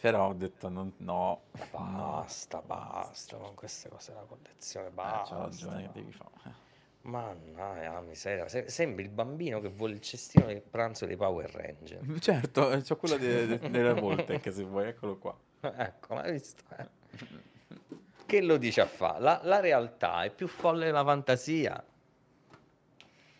Però 0.00 0.28
ho 0.28 0.32
detto 0.32 0.68
non- 0.68 0.92
no, 0.98 1.42
no. 1.52 1.68
Basta, 1.70 2.62
basta 2.62 3.36
con 3.36 3.54
queste 3.54 3.88
cose 3.88 4.12
della 4.12 4.24
collezione, 4.24 4.86
Eh, 4.86 4.90
basta. 4.90 5.34
c'ha 5.36 5.42
ragione 5.42 5.82
che 5.82 5.90
devi 5.92 6.12
fare. 6.12 6.68
Mannaggia 7.02 7.92
la 7.92 8.00
miseria, 8.00 8.46
Se- 8.48 8.68
sembri 8.68 9.04
il 9.04 9.10
bambino 9.10 9.60
che 9.60 9.68
vuole 9.68 9.94
il 9.94 10.00
cestino 10.00 10.46
del 10.46 10.60
pranzo 10.62 11.06
dei 11.06 11.16
Power 11.16 11.50
Ranger. 11.50 12.00
Certo, 12.20 12.68
c'ho 12.82 12.96
quello 12.96 13.16
de- 13.16 13.46
de- 13.46 13.70
delle 13.70 13.94
Voltec 13.94 14.52
se 14.52 14.64
vuoi, 14.64 14.88
eccolo 14.88 15.16
qua. 15.18 15.36
ecco, 15.60 16.14
l'hai 16.14 16.32
visto? 16.32 16.62
eh? 16.76 16.88
Che 18.30 18.40
lo 18.42 18.58
dice 18.58 18.80
a 18.82 18.86
fa? 18.86 19.18
La, 19.18 19.40
la 19.42 19.58
realtà 19.60 20.22
è 20.22 20.30
più 20.30 20.46
folle 20.46 20.84
della 20.86 21.04
fantasia. 21.04 21.84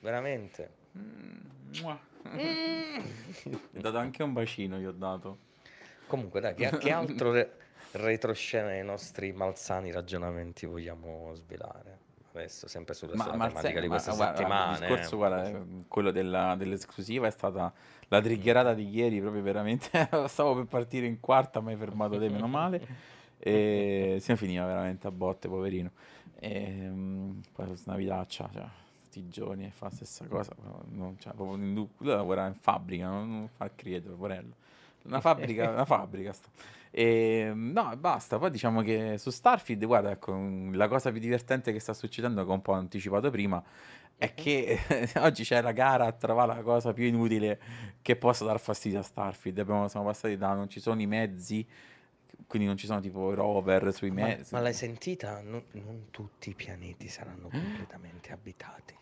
Veramente. 0.00 0.72
Mm. 0.98 1.38
Gli 3.44 3.54
ho 3.76 3.80
dato 3.80 3.98
anche 3.98 4.22
un 4.24 4.32
bacino, 4.32 4.78
gli 4.78 4.84
ho 4.86 4.90
dato. 4.92 5.38
Comunque, 6.10 6.40
dai, 6.40 6.54
che, 6.54 6.76
che 6.78 6.90
altro 6.90 7.30
re- 7.30 7.52
retroscena 7.92 8.66
nei 8.68 8.82
nostri 8.84 9.30
malsani 9.32 9.92
ragionamenti 9.92 10.66
vogliamo 10.66 11.32
svelare? 11.34 11.98
Adesso, 12.32 12.66
sempre 12.66 12.94
sulla, 12.94 13.16
sulla 13.16 13.36
Marse- 13.36 13.54
tematica 13.56 13.80
di 13.80 13.86
ma- 13.86 13.92
queste 13.94 14.14
guarda, 14.16 14.36
settimane. 14.36 14.72
Il 14.74 14.80
discorso, 14.80 15.16
guarda, 15.16 15.64
quello 15.88 16.10
della- 16.10 16.54
dell'esclusiva 16.56 17.28
è 17.28 17.30
stata 17.30 17.72
la 18.08 18.20
triggerata 18.20 18.74
di 18.74 18.88
ieri, 18.88 19.20
proprio 19.20 19.42
veramente. 19.42 19.88
Stavo 20.26 20.56
per 20.56 20.64
partire 20.66 21.06
in 21.06 21.20
quarta, 21.20 21.60
ma 21.60 21.70
hai 21.70 21.76
fermato 21.76 22.18
te, 22.18 22.28
meno 22.28 22.48
male. 22.48 22.86
E 23.38 24.18
si 24.20 24.36
finiva 24.36 24.66
veramente 24.66 25.06
a 25.06 25.10
botte, 25.12 25.48
poverino. 25.48 25.90
E, 26.40 26.70
mm, 26.88 27.38
poi 27.52 27.66
questa 27.66 27.90
una 27.90 27.98
vitaccia, 27.98 28.50
cioè, 28.52 28.66
tutti 29.04 29.18
i 29.20 29.28
giorni 29.28 29.70
fa 29.70 29.86
la 29.86 29.90
stessa 29.92 30.24
cosa. 30.26 30.54
non- 30.90 31.16
cioè, 31.18 31.32
proprio 31.34 31.56
in 31.56 31.88
lavora 31.98 32.46
in 32.46 32.54
fabbrica, 32.54 33.06
non, 33.06 33.28
non 33.30 33.48
fa 33.48 33.64
il 33.64 33.72
creator, 33.76 34.14
porello. 34.16 34.54
Una 35.10 35.20
fabbrica, 35.20 35.70
una 35.70 35.84
fabbrica 35.84 36.32
sta. 36.32 36.48
E, 36.92 37.52
no, 37.54 37.92
e 37.92 37.96
basta. 37.96 38.38
Poi 38.38 38.50
diciamo 38.50 38.82
che 38.82 39.18
su 39.18 39.30
Starfield, 39.30 39.84
guarda, 39.84 40.10
ecco, 40.10 40.32
mm, 40.34 40.74
la 40.74 40.88
cosa 40.88 41.10
più 41.10 41.20
divertente 41.20 41.72
che 41.72 41.80
sta 41.80 41.92
succedendo, 41.94 42.44
che 42.44 42.50
ho 42.50 42.54
un 42.54 42.62
po' 42.62 42.72
anticipato 42.72 43.30
prima, 43.30 43.62
è 44.16 44.34
che 44.34 44.78
oggi 45.18 45.44
c'è 45.44 45.60
la 45.62 45.72
gara 45.72 46.06
a 46.06 46.12
trovare 46.12 46.54
la 46.54 46.62
cosa 46.62 46.92
più 46.92 47.04
inutile 47.04 47.60
che 48.02 48.16
possa 48.16 48.44
dar 48.44 48.60
fastidio 48.60 48.98
a 48.98 49.02
Starfield. 49.02 49.58
Abbiamo, 49.58 49.88
siamo 49.88 50.06
passati 50.06 50.36
da 50.36 50.52
non 50.54 50.68
ci 50.68 50.80
sono 50.80 51.00
i 51.00 51.06
mezzi, 51.06 51.66
quindi 52.46 52.66
non 52.66 52.76
ci 52.76 52.86
sono 52.86 53.00
tipo 53.00 53.34
rover 53.34 53.92
sui 53.92 54.10
Ma, 54.10 54.26
mezzi. 54.26 54.54
ma 54.54 54.60
l'hai 54.60 54.74
sentita? 54.74 55.40
Non, 55.42 55.62
non 55.72 56.06
tutti 56.10 56.50
i 56.50 56.54
pianeti 56.54 57.08
saranno 57.08 57.48
completamente 57.48 58.32
abitati. 58.32 58.94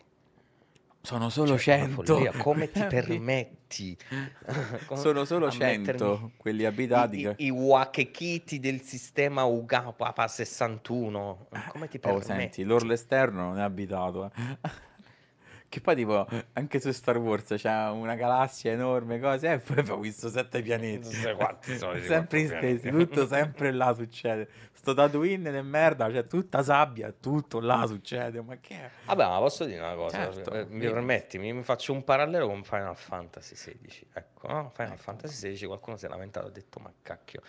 Sono 1.01 1.29
solo 1.29 1.57
Cioè, 1.57 1.75
una 1.77 1.85
100. 1.87 2.15
follia. 2.15 2.33
Come 2.33 2.69
ti 2.69 2.83
permetti? 2.87 3.97
Come- 4.85 4.99
Sono 5.01 5.25
solo 5.25 5.47
a 5.47 5.49
100 5.49 5.91
mettermi 5.91 6.33
quelli 6.37 6.65
abitati. 6.65 7.21
I, 7.21 7.33
i, 7.37 7.45
i 7.45 7.49
wakekiti 7.49 8.59
del 8.59 8.81
sistema 8.81 9.43
UGA 9.43 9.93
Papa 9.93 10.27
61. 10.27 11.47
Come 11.69 11.87
ti 11.87 11.97
Oh, 11.97 12.19
permetti? 12.19 12.23
senti, 12.25 12.63
l'orlo 12.63 12.93
esterno 12.93 13.43
non 13.43 13.59
è 13.59 13.61
abitato. 13.61 14.25
eh. 14.25 14.57
Che 15.69 15.81
poi 15.81 15.95
tipo 15.95 16.25
anche 16.53 16.79
su 16.79 16.91
Star 16.91 17.19
Wars 17.19 17.53
c'è 17.55 17.89
una 17.91 18.15
galassia 18.15 18.71
enorme, 18.71 19.19
cose, 19.19 19.51
e 19.51 19.59
poi 19.59 19.77
abbiamo 19.77 19.99
visto 20.01 20.27
sette 20.27 20.63
pianeti. 20.63 21.03
Non 21.03 21.11
so 21.13 21.35
quanti 21.35 21.77
sono 21.77 21.93
sempre 21.99 22.47
quattro 22.47 22.57
stessi, 22.57 22.89
tutto 22.89 23.27
sempre 23.27 23.71
là 23.71 23.93
succede. 23.93 24.49
Sto 24.89 24.93
Tatooine 24.95 25.51
è 25.51 25.61
merda, 25.61 26.09
c'è 26.09 26.25
tutta 26.25 26.63
sabbia, 26.63 27.11
tutto 27.11 27.59
là 27.59 27.85
succede, 27.85 28.41
ma 28.41 28.57
che 28.57 28.75
è? 28.75 28.89
Vabbè, 29.05 29.23
ma 29.23 29.37
posso 29.37 29.65
dire 29.65 29.79
una 29.79 29.93
cosa? 29.93 30.33
Certo, 30.33 30.51
Eh, 30.51 30.65
mi 30.65 30.79
permetti, 30.79 31.37
mi, 31.37 31.61
faccio 31.61 31.93
un 31.93 32.03
parallelo 32.03 32.47
con 32.47 32.63
Final 32.63 32.97
Fantasy 32.97 33.53
XVI. 33.53 34.07
Ecco, 34.13 34.47
no? 34.47 34.71
Final 34.73 34.93
Ecco. 34.93 35.01
Fantasy 35.01 35.51
XVI, 35.51 35.67
qualcuno 35.67 35.97
si 35.97 36.05
è 36.05 36.09
lamentato, 36.09 36.47
ha 36.47 36.49
detto, 36.49 36.79
ma 36.79 36.91
cacchio, 37.03 37.41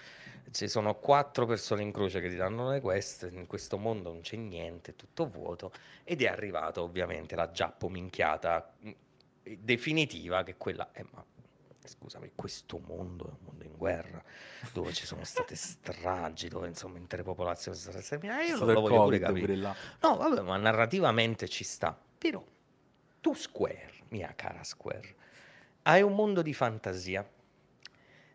ci 0.50 0.68
sono 0.68 0.96
quattro 0.96 1.46
persone 1.46 1.80
in 1.80 1.92
croce 1.92 2.20
che 2.20 2.28
ti 2.28 2.36
danno 2.36 2.68
le 2.68 2.80
quest, 2.82 3.26
in 3.32 3.46
questo 3.46 3.78
mondo 3.78 4.12
non 4.12 4.20
c'è 4.20 4.36
niente, 4.36 4.90
è 4.90 4.96
tutto 4.96 5.26
vuoto, 5.26 5.72
ed 6.04 6.20
è 6.20 6.26
arrivata 6.26 6.82
ovviamente 6.82 7.36
la 7.36 7.50
giappo 7.50 7.88
minchiata 7.88 8.70
mh, 8.80 8.90
definitiva, 9.42 10.42
che 10.42 10.50
è 10.50 10.56
quella... 10.58 10.90
Eh, 10.92 11.06
ma 11.10 11.24
scusami, 11.90 12.32
questo 12.34 12.78
mondo 12.78 13.26
è 13.26 13.30
un 13.30 13.44
mondo 13.44 13.64
in 13.64 13.76
guerra, 13.76 14.22
dove 14.72 14.92
ci 14.92 15.06
sono 15.06 15.24
state 15.24 15.54
stragi, 15.56 16.48
dove 16.48 16.68
insomma 16.68 16.98
intere 16.98 17.22
popolazioni 17.22 17.76
sono 17.76 17.92
state 17.92 18.04
sterminate, 18.04 18.44
È 18.44 18.48
io 18.48 18.64
lo 18.64 18.80
voglio 18.80 19.02
pure 19.02 19.18
capire. 19.18 19.56
No, 19.56 19.76
vabbè, 20.00 20.40
ma 20.42 20.56
narrativamente 20.56 21.48
ci 21.48 21.64
sta. 21.64 21.98
Però 22.18 22.42
tu 23.20 23.34
Square, 23.34 23.92
mia 24.08 24.32
cara 24.36 24.62
Square, 24.62 25.14
hai 25.82 26.02
un 26.02 26.14
mondo 26.14 26.42
di 26.42 26.54
fantasia. 26.54 27.28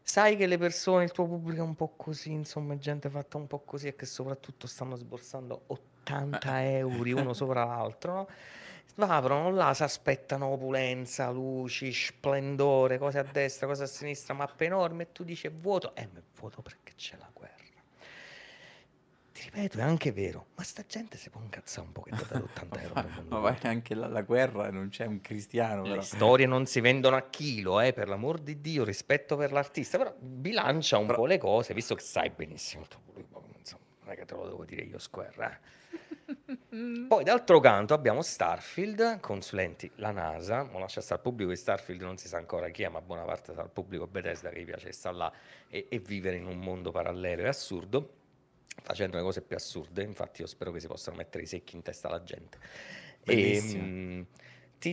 Sai 0.01 0.37
che 0.37 0.45
le 0.45 0.57
persone, 0.57 1.03
il 1.03 1.11
tuo 1.11 1.25
pubblico 1.25 1.61
è 1.61 1.65
un 1.65 1.75
po' 1.75 1.93
così, 1.95 2.31
insomma, 2.31 2.77
gente 2.77 3.09
fatta 3.09 3.37
un 3.37 3.47
po' 3.47 3.59
così 3.59 3.87
e 3.87 3.95
che 3.95 4.05
soprattutto 4.05 4.67
stanno 4.67 4.95
sborsando 4.95 5.63
80 5.65 6.63
euro 6.69 7.19
uno 7.21 7.33
sopra 7.33 7.63
l'altro, 7.63 8.13
no? 8.13 8.27
Aprono 8.97 9.51
là, 9.51 9.73
si 9.73 9.83
aspettano 9.83 10.45
opulenza, 10.47 11.29
luci, 11.29 11.91
splendore, 11.91 12.97
cose 12.97 13.19
a 13.19 13.23
destra, 13.23 13.67
cose 13.67 13.83
a 13.83 13.87
sinistra, 13.87 14.33
mappe 14.33 14.65
enormi 14.65 15.03
e 15.03 15.11
tu 15.11 15.23
dici 15.25 15.47
è 15.47 15.51
vuoto. 15.51 15.93
Eh, 15.95 16.07
ma 16.13 16.19
è 16.19 16.23
vuoto 16.39 16.61
perché 16.61 16.93
c'è 16.95 17.17
la 17.17 17.29
guerra. 17.33 17.53
Ti 19.33 19.41
ripeto, 19.43 19.79
è 19.79 19.81
anche 19.81 20.13
vero, 20.13 20.45
ma 20.55 20.63
sta 20.63 20.85
gente 20.87 21.17
si 21.17 21.29
può 21.29 21.41
incazzare 21.41 21.85
un 21.85 21.91
po' 21.91 22.03
che 22.03 22.11
dà 22.11 22.37
80 22.41 22.81
euro 22.81 22.93
Ma 22.95 23.01
vuoto. 23.01 23.39
vai 23.41 23.57
anche 23.63 23.93
la, 23.93 24.07
la 24.07 24.21
guerra 24.21 24.71
non 24.71 24.87
c'è 24.87 25.05
un 25.05 25.19
cristiano. 25.19 25.83
Le 25.83 25.89
Però. 25.89 26.01
storie 26.01 26.45
non 26.45 26.65
si 26.65 26.79
vendono 26.79 27.17
a 27.17 27.23
chilo, 27.29 27.81
eh, 27.81 27.91
per 27.91 28.07
l'amor 28.07 28.39
di 28.39 28.61
Dio, 28.61 28.85
rispetto 28.85 29.35
per 29.35 29.51
l'artista, 29.51 29.97
però 29.97 30.15
bilancia 30.17 30.97
un 30.97 31.07
Però- 31.07 31.17
po' 31.19 31.25
le 31.25 31.37
cose, 31.37 31.73
visto 31.73 31.95
che 31.95 32.01
sai 32.01 32.29
benissimo 32.29 32.85
insomma, 33.57 33.83
non 34.05 34.13
è 34.13 34.15
che 34.15 34.23
te 34.23 34.35
lo 34.35 34.45
devo 34.47 34.63
dire 34.63 34.83
io 34.83 34.99
Square, 34.99 35.33
eh. 35.37 35.73
Poi 37.07 37.23
d'altro 37.23 37.59
canto 37.59 37.95
abbiamo 37.95 38.21
Starfield, 38.21 39.19
consulenti 39.19 39.89
la 39.95 40.11
NASA, 40.11 40.63
ma 40.63 40.77
lascia 40.77 41.01
stare 41.01 41.19
il 41.19 41.27
pubblico 41.27 41.49
di 41.49 41.57
Starfield, 41.57 42.01
non 42.01 42.17
si 42.17 42.27
sa 42.27 42.37
ancora 42.37 42.69
chi 42.69 42.83
è, 42.83 42.89
ma 42.89 43.01
buona 43.01 43.23
parte 43.23 43.53
sarà 43.53 43.63
il 43.63 43.71
pubblico 43.71 44.05
Bethesda 44.05 44.49
che 44.49 44.61
gli 44.61 44.65
piace 44.65 44.91
stare 44.91 45.15
là 45.15 45.33
e, 45.67 45.87
e 45.89 45.99
vivere 45.99 46.37
in 46.37 46.45
un 46.45 46.59
mondo 46.59 46.91
parallelo 46.91 47.41
e 47.41 47.47
assurdo, 47.47 48.09
facendo 48.83 49.17
le 49.17 49.23
cose 49.23 49.41
più 49.41 49.55
assurde, 49.55 50.03
infatti 50.03 50.41
io 50.41 50.47
spero 50.47 50.71
che 50.71 50.79
si 50.79 50.87
possano 50.87 51.17
mettere 51.17 51.43
i 51.43 51.47
secchi 51.47 51.75
in 51.75 51.81
testa 51.81 52.09
alla 52.09 52.21
gente. 52.21 52.59
Bellissimo. 53.23 53.83
E, 53.83 53.87
mm, 53.87 54.21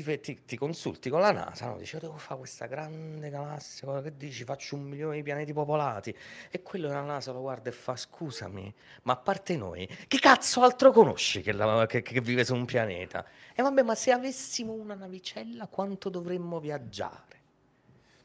ti, 0.00 0.20
ti- 0.20 0.44
ti 0.44 0.56
consulti 0.56 1.10
con 1.10 1.20
la 1.20 1.32
NASA, 1.32 1.66
no? 1.66 1.76
dici, 1.76 1.94
"Io 1.96 2.00
devo 2.00 2.16
fare 2.16 2.38
questa 2.38 2.66
grande 2.66 3.28
galassia, 3.28 4.00
che 4.00 4.16
dici, 4.16 4.44
faccio 4.44 4.76
un 4.76 4.82
milione 4.84 5.16
di 5.16 5.22
pianeti 5.22 5.52
popolati, 5.52 6.14
e 6.50 6.62
quello 6.62 6.88
della 6.88 7.02
NASA 7.02 7.32
lo 7.32 7.40
guarda 7.40 7.68
e 7.68 7.72
fa, 7.72 7.96
scusami, 7.96 8.72
ma 9.02 9.12
a 9.12 9.16
parte 9.16 9.56
noi, 9.56 9.86
che 10.08 10.18
cazzo 10.18 10.62
altro 10.62 10.92
conosci 10.92 11.42
che, 11.42 11.52
la- 11.52 11.86
che- 11.86 12.02
che 12.02 12.20
vive 12.20 12.44
su 12.44 12.54
un 12.54 12.64
pianeta? 12.64 13.26
E 13.54 13.62
vabbè, 13.62 13.82
ma 13.82 13.94
se 13.94 14.12
avessimo 14.12 14.72
una 14.72 14.94
navicella, 14.94 15.66
quanto 15.66 16.08
dovremmo 16.08 16.58
viaggiare? 16.60 17.40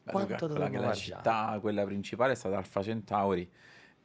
Quanto 0.04 0.46
dovremmo 0.46 0.80
la 0.80 0.94
viaggiare? 0.94 0.94
città, 0.94 1.58
quella 1.60 1.84
principale, 1.84 2.32
è 2.32 2.36
stata 2.36 2.56
Alpha 2.56 2.82
Centauri. 2.82 3.50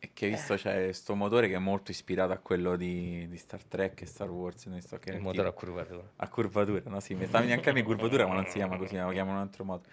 E 0.04 0.10
che 0.14 0.28
visto 0.28 0.56
c'è 0.56 0.92
sto 0.92 1.16
motore 1.16 1.48
che 1.48 1.56
è 1.56 1.60
molto 1.60 1.92
ispirato 1.92 2.34
a 2.34 2.38
quello 2.38 2.76
di, 2.76 3.26
di 3.30 3.38
Star 3.38 3.64
Trek 3.64 4.02
e 4.02 4.06
Star 4.06 4.30
Wars. 4.30 4.66
Non 4.66 4.82
so 4.82 4.98
che 4.98 5.12
Il 5.12 5.16
tipo- 5.16 5.28
motore 5.30 5.48
a 5.48 5.52
curvatura. 5.54 6.04
a 6.18 6.28
curvatura, 6.28 6.82
no? 6.88 7.00
Sì, 7.00 7.14
mi 7.16 7.26
stava 7.26 7.46
neanche 7.46 7.70
a 7.70 7.74
me 7.74 7.84
curvatura, 7.84 8.28
ma 8.28 8.34
non 8.34 8.46
si 8.48 8.56
chiama 8.58 8.76
così, 8.76 8.98
lo 8.98 9.12
chiamano 9.12 9.30
in 9.32 9.36
un 9.38 9.42
altro 9.48 9.64
modo. 9.64 9.84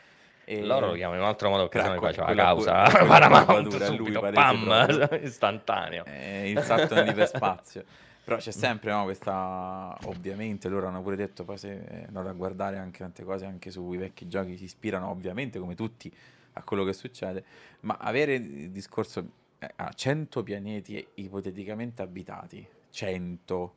E- 0.44 0.64
Loro 0.64 0.88
lo 0.88 0.92
chiamano 0.94 1.18
in 1.18 1.22
un 1.22 1.28
altro 1.28 1.48
modo 1.48 1.68
perché 1.68 1.78
Ecco, 1.78 1.86
sennò 1.86 2.00
mi 2.00 2.06
faceva 2.12 2.34
la 2.34 2.54
cu- 2.54 2.64
causa 2.64 2.82
quella 2.90 3.06
Paramount 3.06 3.44
curvatura, 3.46 3.86
lui 3.86 3.96
subito, 3.98 4.20
palese 4.20 5.06
pam, 5.06 5.18
istantaneo. 5.22 6.04
eh, 6.06 6.50
il 6.50 6.60
salto 6.62 6.94
nell'iperspazio. 6.96 7.84
Però 8.24 8.36
c'è 8.36 8.50
sempre 8.50 8.90
no, 8.90 9.04
questa, 9.04 9.96
ovviamente 10.06 10.68
loro 10.68 10.88
hanno 10.88 11.02
pure 11.02 11.14
detto, 11.14 11.44
poi 11.44 11.56
se 11.56 11.70
eh, 11.88 12.04
andate 12.08 12.28
a 12.30 12.32
guardare 12.32 12.78
anche 12.78 12.98
tante 12.98 13.22
cose 13.22 13.44
anche 13.46 13.70
sui 13.70 13.96
vecchi 13.96 14.26
giochi, 14.26 14.56
si 14.56 14.64
ispirano 14.64 15.08
ovviamente 15.08 15.60
come 15.60 15.76
tutti 15.76 16.12
a 16.54 16.62
quello 16.64 16.82
che 16.84 16.92
succede, 16.94 17.44
ma 17.82 17.96
avere 18.00 18.34
il 18.34 18.70
discorso 18.70 19.24
eh, 19.60 19.72
a 19.76 19.92
100 19.92 20.42
pianeti 20.42 21.06
ipoteticamente 21.16 22.00
abitati, 22.00 22.66
100, 22.88 23.74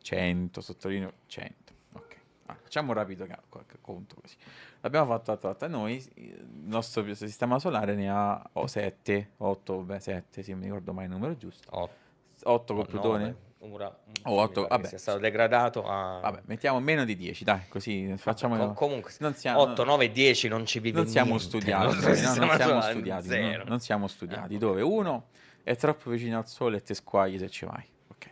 100, 0.00 0.60
sottolineo 0.60 1.12
100, 1.26 1.72
ok. 1.94 2.16
Ah, 2.46 2.54
facciamo 2.54 2.92
un 2.92 2.94
rapido 2.94 3.26
qualche 3.48 3.78
conto 3.80 4.14
così. 4.20 4.36
L'abbiamo 4.80 5.06
fatto 5.06 5.32
a 5.32 5.36
volta 5.36 5.66
noi, 5.66 6.02
il 6.14 6.46
nostro 6.64 7.14
sistema 7.14 7.58
solare 7.58 7.96
ne 7.96 8.08
ha 8.08 8.50
7, 8.64 9.32
8, 9.38 9.82
beh 9.82 9.98
7, 9.98 10.42
sì, 10.42 10.52
non 10.52 10.60
mi 10.60 10.66
ricordo 10.66 10.92
mai 10.92 11.06
il 11.06 11.10
numero 11.10 11.36
giusto. 11.36 11.68
Oh, 11.72 11.90
8 12.44 12.72
oh, 12.72 12.76
con 12.76 12.86
Plutone? 12.86 13.36
Ora- 13.60 13.86
O 14.24 14.30
mi 14.30 14.38
otto, 14.40 14.52
pare 14.62 14.66
che 14.66 14.68
vabbè. 14.68 14.86
sia 14.88 14.98
stato 14.98 15.18
degradato 15.18 15.84
a 15.86 16.20
Vabbè, 16.20 16.42
mettiamo 16.46 16.80
meno 16.80 17.04
di 17.04 17.16
10, 17.16 17.44
dai, 17.44 17.62
così 17.68 18.14
facciamo... 18.16 18.56
Com- 18.56 18.74
comunque 18.74 19.12
non 19.20 19.34
siamo, 19.34 19.60
8, 19.60 19.84
9, 19.84 20.10
10 20.12 20.48
non 20.48 20.66
ci 20.66 20.80
vive 20.80 20.98
non 20.98 21.08
siamo 21.08 21.28
niente, 21.30 21.44
studiati, 21.44 21.84
nostro 21.84 22.08
no, 22.08 22.14
non 22.46 22.56
siamo 22.56 22.80
studiati, 22.82 23.28
no, 23.28 23.64
non 23.64 23.80
siamo 23.80 24.06
studiati, 24.08 24.54
Eh, 24.54 24.58
dove 24.58 24.82
uno 24.82 25.28
è 25.62 25.76
troppo 25.76 26.10
vicino 26.10 26.38
al 26.38 26.48
sole 26.48 26.78
e 26.78 26.82
te 26.82 26.94
squagli 26.94 27.38
se 27.38 27.48
ci 27.50 27.64
vai, 27.66 27.84
ok. 28.08 28.28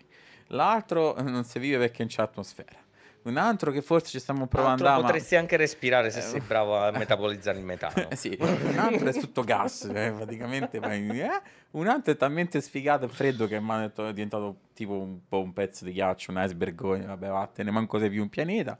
L'altro 0.48 1.14
non 1.20 1.44
si 1.44 1.58
vive 1.58 1.78
perché 1.78 1.98
non 2.00 2.08
c'è 2.08 2.22
atmosfera. 2.22 2.78
Un 3.26 3.36
altro 3.38 3.72
che 3.72 3.82
forse 3.82 4.10
ci 4.10 4.20
stiamo 4.20 4.46
provando 4.46 4.86
a... 4.86 4.92
ma- 4.92 5.00
potresti 5.00 5.34
anche 5.34 5.56
respirare 5.56 6.10
se 6.10 6.20
Eh, 6.20 6.22
sei 6.22 6.40
bravo 6.40 6.78
a 6.78 6.92
metabolizzare 6.92 7.58
il 7.58 7.64
metano. 7.64 8.08
Eh 8.08 8.14
sì, 8.16 8.36
un 8.40 8.78
altro 8.78 9.08
è 9.08 9.12
tutto 9.12 9.42
gas, 9.42 9.84
eh, 9.92 10.12
praticamente. 10.12 10.78
eh. 10.78 11.42
Un 11.72 11.88
altro 11.88 12.12
è 12.12 12.16
talmente 12.16 12.60
sfigato 12.60 13.06
e 13.06 13.08
freddo 13.08 13.48
che 13.48 13.56
è 13.56 14.12
diventato 14.12 14.56
tipo 14.74 14.92
un 14.92 15.18
po' 15.28 15.40
un 15.40 15.52
pezzo 15.52 15.84
di 15.84 15.92
ghiaccio, 15.92 16.30
un 16.30 16.40
icebergone, 16.40 17.04
vabbè 17.04 17.28
vattene, 17.28 17.70
manco 17.72 17.98
sei 17.98 18.10
più 18.10 18.22
un 18.22 18.28
pianeta. 18.28 18.78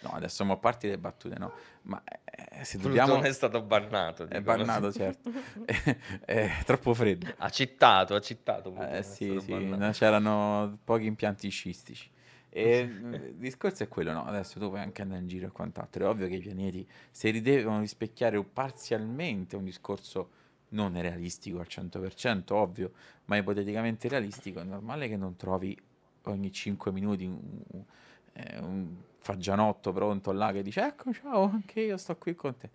No, 0.00 0.10
adesso 0.12 0.44
mo 0.44 0.52
a 0.52 0.56
parte 0.58 0.88
le 0.88 0.98
battute, 0.98 1.38
no. 1.38 1.52
Ma 1.82 2.00
eh, 2.04 2.64
se 2.64 2.76
dobbiamo... 2.78 3.08
Plutone 3.12 3.28
è 3.30 3.32
stato 3.32 3.62
bannato. 3.62 4.28
È 4.28 4.40
bannato, 4.42 4.92
certo. 4.92 5.32
è, 5.64 5.96
è 6.24 6.50
troppo 6.64 6.92
freddo. 6.92 7.32
Ha 7.38 7.48
citato, 7.48 8.14
ha. 8.14 8.72
Plutone, 8.72 8.98
Eh 8.98 9.02
sì, 9.02 9.38
sì, 9.40 9.52
bannato. 9.54 9.92
c'erano 9.98 10.78
pochi 10.84 11.06
impianti 11.06 11.48
scistici. 11.48 12.10
E 12.58 12.78
il 13.12 13.34
discorso 13.36 13.82
è 13.82 13.88
quello, 13.88 14.12
no? 14.12 14.24
Adesso 14.24 14.58
tu 14.58 14.68
puoi 14.68 14.80
anche 14.80 15.02
andare 15.02 15.20
in 15.20 15.28
giro 15.28 15.46
e 15.46 15.50
quant'altro. 15.50 16.06
È 16.06 16.08
ovvio 16.08 16.26
che 16.26 16.36
i 16.36 16.40
pianeti, 16.40 16.86
se 17.10 17.30
li 17.30 17.40
devono 17.42 17.80
rispecchiare 17.80 18.42
parzialmente, 18.42 19.56
un 19.56 19.64
discorso 19.64 20.30
non 20.70 20.98
realistico 21.00 21.58
al 21.60 21.66
100%, 21.68 22.54
ovvio, 22.56 22.92
ma 23.26 23.36
ipoteticamente 23.36 24.08
realistico, 24.08 24.60
è 24.60 24.64
normale 24.64 25.08
che 25.08 25.16
non 25.16 25.36
trovi 25.36 25.78
ogni 26.24 26.50
5 26.50 26.90
minuti 26.92 27.24
un, 27.24 27.38
un- 27.72 27.84
eh, 28.32 28.58
un 28.58 28.96
fagianotto 29.18 29.92
pronto 29.92 30.30
là 30.32 30.52
che 30.52 30.62
dice 30.62 30.84
ecco 30.86 31.12
ciao, 31.12 31.44
anche 31.50 31.80
io 31.80 31.96
sto 31.96 32.16
qui 32.16 32.34
con 32.34 32.56
te. 32.56 32.70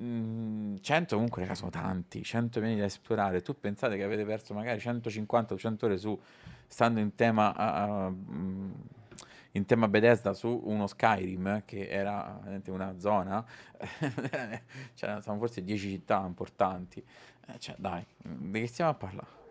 Mm, 0.00 0.76
100 0.80 1.14
comunque 1.14 1.42
raga, 1.42 1.54
sono 1.54 1.70
tanti, 1.70 2.22
100 2.22 2.58
pianeti 2.60 2.80
da 2.80 2.86
esplorare. 2.86 3.42
Tu 3.42 3.58
pensate 3.58 3.96
che 3.96 4.02
avete 4.04 4.24
perso 4.24 4.54
magari 4.54 4.80
150-200 4.80 5.86
ore 5.86 5.98
su, 5.98 6.18
stando 6.66 7.00
in 7.00 7.14
tema, 7.14 7.54
a- 7.54 8.10
mm, 8.10 8.72
in 9.56 9.66
tema 9.66 9.88
Bethesda 9.88 10.34
su 10.34 10.62
uno 10.64 10.86
Skyrim 10.86 11.62
che 11.64 11.88
era 11.88 12.40
una 12.66 12.98
zona, 12.98 13.44
c'erano 14.94 15.20
stavano 15.20 15.38
forse 15.38 15.62
10 15.62 15.90
città 15.90 16.22
importanti. 16.26 17.04
Eh, 17.46 17.58
cioè, 17.58 17.76
dai, 17.78 18.04
di 18.18 18.60
che 18.60 18.66
stiamo 18.66 18.90
a 18.90 18.94
parlare? 18.94 19.42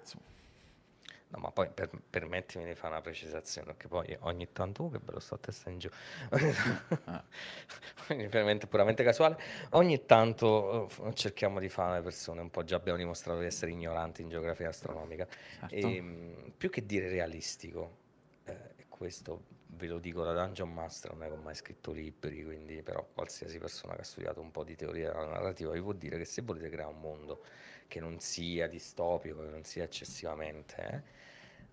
No, 1.33 1.39
ma 1.39 1.51
poi 1.51 1.67
per- 1.73 1.89
permettimi 2.11 2.63
di 2.63 2.75
fare 2.75 2.93
una 2.93 3.01
precisazione, 3.01 3.65
perché 3.65 3.87
poi 3.87 4.15
ogni 4.21 4.51
tanto, 4.51 4.83
oh, 4.83 4.89
che 4.91 4.99
bello 4.99 5.19
sto 5.19 5.33
a 5.33 5.39
testa 5.39 5.71
in 5.71 5.79
giù, 5.79 5.89
veramente 8.29 8.67
puramente 8.67 9.03
casuale, 9.03 9.39
ogni 9.71 10.05
tanto 10.05 10.87
f- 10.89 11.11
cerchiamo 11.13 11.59
di 11.59 11.69
fare 11.69 11.95
le 11.95 12.01
persone, 12.03 12.41
un 12.41 12.51
po' 12.51 12.63
già 12.63 12.75
abbiamo 12.75 12.99
dimostrato 12.99 13.39
di 13.39 13.47
essere 13.47 13.71
ignoranti 13.71 14.21
in 14.21 14.29
geografia 14.29 14.69
astronomica, 14.69 15.27
certo. 15.61 15.75
e, 15.75 16.01
mh, 16.01 16.51
più 16.55 16.69
che 16.69 16.85
dire 16.85 17.09
realistico, 17.09 17.97
eh, 18.43 18.85
questo 18.87 19.41
ve 19.75 19.87
lo 19.87 19.99
dico 19.99 20.23
da 20.23 20.33
Dungeon 20.33 20.71
Master, 20.71 21.15
non 21.15 21.31
ho 21.31 21.35
mai 21.35 21.55
scritto 21.55 21.91
libri, 21.91 22.43
quindi 22.43 22.81
però 22.81 23.05
qualsiasi 23.13 23.57
persona 23.57 23.95
che 23.95 24.01
ha 24.01 24.05
studiato 24.05 24.41
un 24.41 24.51
po' 24.51 24.63
di 24.63 24.75
teoria 24.75 25.11
della 25.11 25.25
narrativa 25.25 25.71
vi 25.71 25.81
può 25.81 25.93
dire 25.93 26.17
che 26.17 26.25
se 26.25 26.41
volete 26.41 26.69
creare 26.69 26.91
un 26.91 26.99
mondo 26.99 27.43
che 27.87 27.99
non 27.99 28.19
sia 28.19 28.67
distopico, 28.67 29.41
che 29.41 29.49
non 29.49 29.63
sia 29.63 29.83
eccessivamente, 29.83 30.75
eh, 30.77 31.01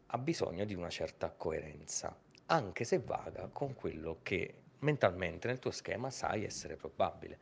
ha 0.06 0.18
bisogno 0.18 0.64
di 0.64 0.74
una 0.74 0.90
certa 0.90 1.30
coerenza, 1.30 2.16
anche 2.46 2.84
se 2.84 2.98
vaga 2.98 3.48
con 3.52 3.74
quello 3.74 4.18
che 4.22 4.54
mentalmente 4.80 5.46
nel 5.46 5.58
tuo 5.58 5.70
schema 5.70 6.10
sai 6.10 6.44
essere 6.44 6.76
probabile. 6.76 7.38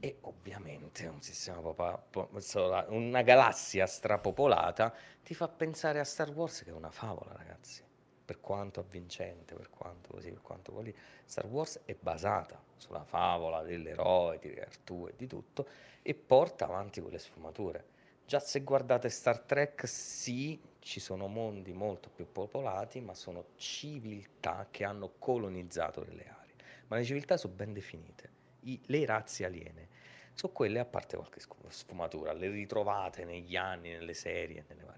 E 0.00 0.18
ovviamente 0.22 1.06
un 1.06 1.20
sistema 1.20 1.60
popa- 1.60 1.98
po- 1.98 2.30
sola- 2.38 2.86
una 2.88 3.22
galassia 3.22 3.86
strapopolata 3.86 4.94
ti 5.22 5.34
fa 5.34 5.48
pensare 5.48 5.98
a 5.98 6.04
Star 6.04 6.30
Wars 6.30 6.62
che 6.62 6.70
è 6.70 6.72
una 6.72 6.90
favola, 6.90 7.32
ragazzi. 7.36 7.87
Per 8.28 8.40
quanto 8.40 8.80
avvincente, 8.80 9.54
per 9.54 9.70
quanto 9.70 10.10
così, 10.10 10.30
per 10.30 10.42
quanto 10.42 10.70
così. 10.70 10.94
Star 11.24 11.46
Wars 11.46 11.80
è 11.86 11.96
basata 11.98 12.62
sulla 12.76 13.02
favola 13.02 13.62
dell'eroe, 13.62 14.38
di 14.38 14.54
Artù 14.60 15.06
e 15.08 15.14
di 15.16 15.26
tutto, 15.26 15.66
e 16.02 16.12
porta 16.12 16.66
avanti 16.66 17.00
quelle 17.00 17.18
sfumature. 17.18 17.86
Già 18.26 18.38
se 18.38 18.60
guardate 18.60 19.08
Star 19.08 19.40
Trek, 19.40 19.88
sì, 19.88 20.60
ci 20.78 21.00
sono 21.00 21.26
mondi 21.26 21.72
molto 21.72 22.10
più 22.10 22.30
popolati, 22.30 23.00
ma 23.00 23.14
sono 23.14 23.46
civiltà 23.56 24.68
che 24.70 24.84
hanno 24.84 25.12
colonizzato 25.18 26.02
delle 26.04 26.28
aree. 26.28 26.54
Ma 26.88 26.96
le 26.96 27.04
civiltà 27.04 27.38
sono 27.38 27.54
ben 27.54 27.72
definite. 27.72 28.30
I- 28.64 28.78
le 28.88 29.06
razze 29.06 29.46
aliene 29.46 29.88
sono 30.34 30.52
quelle, 30.52 30.80
a 30.80 30.84
parte 30.84 31.16
qualche 31.16 31.40
sfumatura, 31.68 32.34
le 32.34 32.50
ritrovate 32.50 33.24
negli 33.24 33.56
anni, 33.56 33.88
nelle 33.88 34.12
serie, 34.12 34.66
nelle 34.68 34.84
varie. 34.84 34.97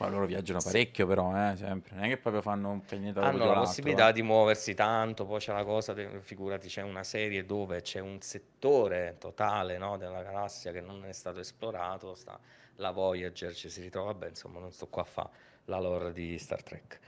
Ma 0.00 0.08
loro 0.08 0.24
viaggiano 0.24 0.60
parecchio 0.62 1.06
però, 1.06 1.30
eh, 1.34 1.56
sempre. 1.56 1.94
Non 1.94 2.04
è 2.04 2.08
che 2.08 2.16
proprio 2.16 2.40
fanno 2.40 2.70
un 2.70 2.80
pianeta 2.80 3.20
Hanno 3.20 3.44
la 3.44 3.60
possibilità 3.60 4.08
eh. 4.08 4.12
di 4.14 4.22
muoversi 4.22 4.72
tanto, 4.72 5.26
poi 5.26 5.40
c'è 5.40 5.52
la 5.52 5.64
cosa, 5.64 5.94
figurati, 6.20 6.68
c'è 6.68 6.80
una 6.80 7.04
serie 7.04 7.44
dove 7.44 7.82
c'è 7.82 8.00
un 8.00 8.18
settore 8.22 9.16
totale 9.18 9.76
no, 9.76 9.98
della 9.98 10.22
galassia 10.22 10.72
che 10.72 10.80
non 10.80 11.04
è 11.04 11.12
stato 11.12 11.40
esplorato, 11.40 12.14
sta 12.14 12.40
la 12.76 12.90
Voyager 12.92 13.54
ci 13.54 13.68
si 13.68 13.82
ritrova, 13.82 14.14
beh, 14.14 14.28
insomma, 14.28 14.58
non 14.58 14.72
sto 14.72 14.88
qua 14.88 15.02
a 15.02 15.04
fare 15.04 15.30
la 15.66 15.78
lore 15.78 16.12
di 16.12 16.38
Star 16.38 16.62
Trek. 16.62 16.98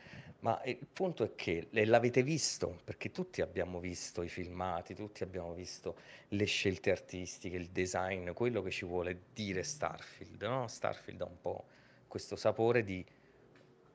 Ma 0.40 0.60
il 0.64 0.86
punto 0.92 1.24
è 1.24 1.34
che 1.34 1.68
l'avete 1.70 2.22
visto, 2.22 2.80
perché 2.84 3.10
tutti 3.10 3.40
abbiamo 3.40 3.78
visto 3.78 4.22
i 4.22 4.28
filmati, 4.28 4.94
tutti 4.94 5.22
abbiamo 5.22 5.54
visto 5.54 5.96
le 6.28 6.44
scelte 6.44 6.90
artistiche, 6.90 7.56
il 7.56 7.68
design, 7.70 8.32
quello 8.32 8.60
che 8.60 8.70
ci 8.70 8.84
vuole 8.84 9.18
dire 9.32 9.62
Starfield, 9.62 10.42
no? 10.42 10.66
Starfield 10.66 11.20
ha 11.22 11.26
un 11.26 11.40
po' 11.40 11.64
questo 12.12 12.36
sapore 12.36 12.84
di 12.84 13.02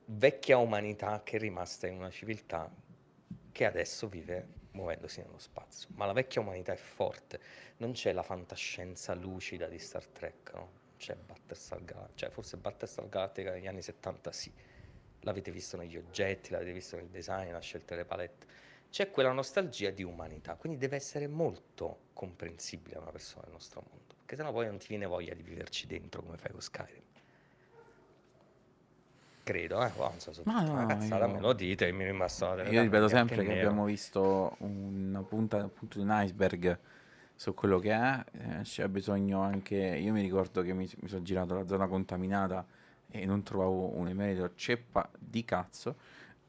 vecchia 0.06 0.58
umanità 0.58 1.22
che 1.24 1.36
è 1.36 1.40
rimasta 1.40 1.86
in 1.86 1.98
una 1.98 2.10
civiltà 2.10 2.68
che 3.52 3.64
adesso 3.64 4.08
vive 4.08 4.48
muovendosi 4.72 5.22
nello 5.22 5.38
spazio. 5.38 5.90
Ma 5.94 6.08
la 6.08 6.14
vecchia 6.14 6.42
umanità 6.42 6.74
è 6.74 6.78
forte, 6.78 7.40
non 7.78 7.92
c'è 7.92 8.14
la 8.14 8.24
fantascienza 8.24 9.14
lucida 9.14 9.68
di 9.68 9.78
Star 9.78 10.08
Trek, 10.08 10.52
no? 10.56 10.70
C'è 10.98 11.16
Battlestar 11.16 11.86
Galactica, 11.86 12.16
cioè 12.16 12.30
forse 12.32 12.58
Battlestar 12.58 13.08
Galactica 13.08 13.52
negli 13.52 13.68
anni 13.68 13.84
70 13.84 14.32
sì, 14.32 14.52
l'avete 15.20 15.52
visto 15.52 15.78
negli 15.78 15.96
oggetti, 15.96 16.50
l'avete 16.50 16.74
visto 16.74 16.96
nel 16.96 17.10
design, 17.10 17.52
la 17.52 17.60
scelta 17.60 17.94
delle 17.94 18.08
palette. 18.08 18.48
C'è 18.90 19.12
quella 19.12 19.32
nostalgia 19.32 19.92
di 19.92 20.02
umanità, 20.02 20.56
quindi 20.56 20.80
deve 20.80 20.96
essere 20.96 21.28
molto 21.28 22.06
comprensibile 22.14 22.96
a 22.96 23.02
una 23.02 23.12
persona 23.12 23.44
del 23.44 23.52
nostro 23.52 23.84
mondo, 23.88 24.16
perché 24.18 24.36
sennò 24.38 24.52
poi 24.52 24.66
non 24.66 24.80
ti 24.80 24.88
viene 24.88 25.06
voglia 25.06 25.36
di 25.36 25.44
viverci 25.44 25.86
dentro 25.86 26.24
come 26.24 26.38
fai 26.38 26.50
con 26.50 26.62
Skyrim. 26.62 27.17
Credo, 29.48 29.82
eh, 29.82 29.92
oh, 29.96 30.10
non 30.10 30.20
so 30.20 30.34
se 30.34 30.42
ho 30.42 30.44
Ma 30.46 30.62
no, 30.62 30.86
cazzata, 30.86 31.26
io- 31.26 31.34
me 31.34 31.40
lo 31.40 31.54
dite 31.54 31.90
mi 31.94 32.04
rimasta 32.04 32.54
la 32.56 32.68
Io 32.68 32.82
ripeto 32.82 33.08
sempre 33.08 33.38
che 33.38 33.48
nero. 33.48 33.68
abbiamo 33.68 33.86
visto 33.86 34.56
una 34.60 35.22
punta 35.24 35.64
appunto 35.64 35.98
di 36.00 36.04
un 36.04 36.12
iceberg 36.22 36.78
su 37.34 37.54
quello 37.54 37.80
che 37.80 37.92
è, 37.94 38.24
eh, 38.34 38.60
c'è 38.64 38.88
bisogno 38.90 39.40
anche, 39.42 39.76
io 39.78 40.12
mi 40.12 40.22
ricordo 40.22 40.62
che 40.64 40.74
mi, 40.74 40.90
mi 41.00 41.08
sono 41.08 41.22
girato 41.22 41.54
la 41.56 41.66
zona 41.66 41.88
contaminata 41.88 42.66
e 43.10 43.26
non 43.26 43.42
trovavo 43.44 43.96
un 43.96 44.10
emerito 44.10 44.52
ceppa 44.56 45.10
di 45.18 45.46
cazzo, 45.46 45.96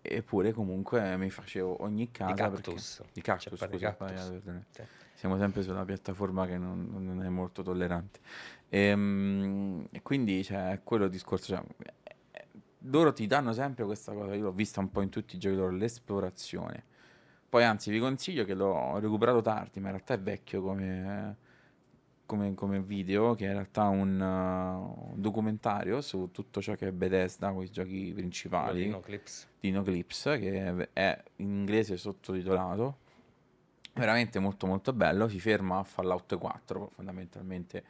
eppure 0.02 0.52
comunque 0.52 1.16
mi 1.16 1.30
facevo 1.30 1.82
ogni 1.84 2.10
casa 2.10 2.48
perché- 2.50 2.72
cactus. 2.72 3.02
di 3.12 3.20
cactus, 3.20 3.52
Ceppa 3.60 3.66
di 3.66 3.78
scusa, 3.78 3.94
cactus. 3.94 4.40
Sì. 4.70 4.82
Siamo 5.14 5.36
sempre 5.38 5.62
sulla 5.62 5.84
piattaforma 5.84 6.46
che 6.46 6.58
non, 6.58 6.88
non 6.90 7.22
è 7.22 7.28
molto 7.28 7.62
tollerante. 7.62 8.18
Ehm, 8.70 9.86
E, 9.90 10.02
quindi 10.02 10.42
c'è 10.42 10.80
quello 10.84 11.06
discorso. 11.08 11.54
cioè, 11.54 11.62
loro 12.82 13.12
ti 13.12 13.26
danno 13.26 13.52
sempre 13.52 13.84
questa 13.84 14.12
cosa, 14.12 14.34
io 14.34 14.44
l'ho 14.44 14.52
vista 14.52 14.80
un 14.80 14.90
po' 14.90 15.02
in 15.02 15.08
tutti 15.08 15.36
i 15.36 15.38
giochi 15.38 15.56
loro, 15.56 15.70
l'esplorazione. 15.70 16.84
Poi 17.48 17.64
anzi 17.64 17.90
vi 17.90 17.98
consiglio 17.98 18.44
che 18.44 18.54
l'ho 18.54 18.98
recuperato 18.98 19.40
tardi, 19.40 19.80
ma 19.80 19.86
in 19.86 19.94
realtà 19.94 20.14
è 20.14 20.20
vecchio 20.20 20.62
come, 20.62 21.36
come, 22.26 22.54
come 22.54 22.80
video, 22.82 23.34
che 23.34 23.44
è 23.44 23.48
in 23.48 23.54
realtà 23.54 23.84
un, 23.84 24.20
uh, 24.20 25.12
un 25.12 25.20
documentario 25.20 26.00
su 26.02 26.28
tutto 26.30 26.60
ciò 26.60 26.74
che 26.74 26.88
è 26.88 26.92
Bethesda, 26.92 27.50
con 27.50 27.62
i 27.62 27.70
giochi 27.70 28.12
principali 28.14 28.72
Quello 28.72 28.84
di 28.84 28.90
Noclips. 28.90 29.48
di 29.60 29.70
Noclips 29.70 30.22
che 30.38 30.88
è 30.92 31.22
in 31.36 31.48
inglese 31.48 31.96
sottotitolato 31.96 33.06
veramente 33.94 34.38
molto 34.38 34.66
molto 34.66 34.92
bello 34.92 35.26
si 35.26 35.40
ferma 35.40 35.78
a 35.78 35.82
Fallout 35.82 36.38
4 36.38 36.90
fondamentalmente 36.94 37.84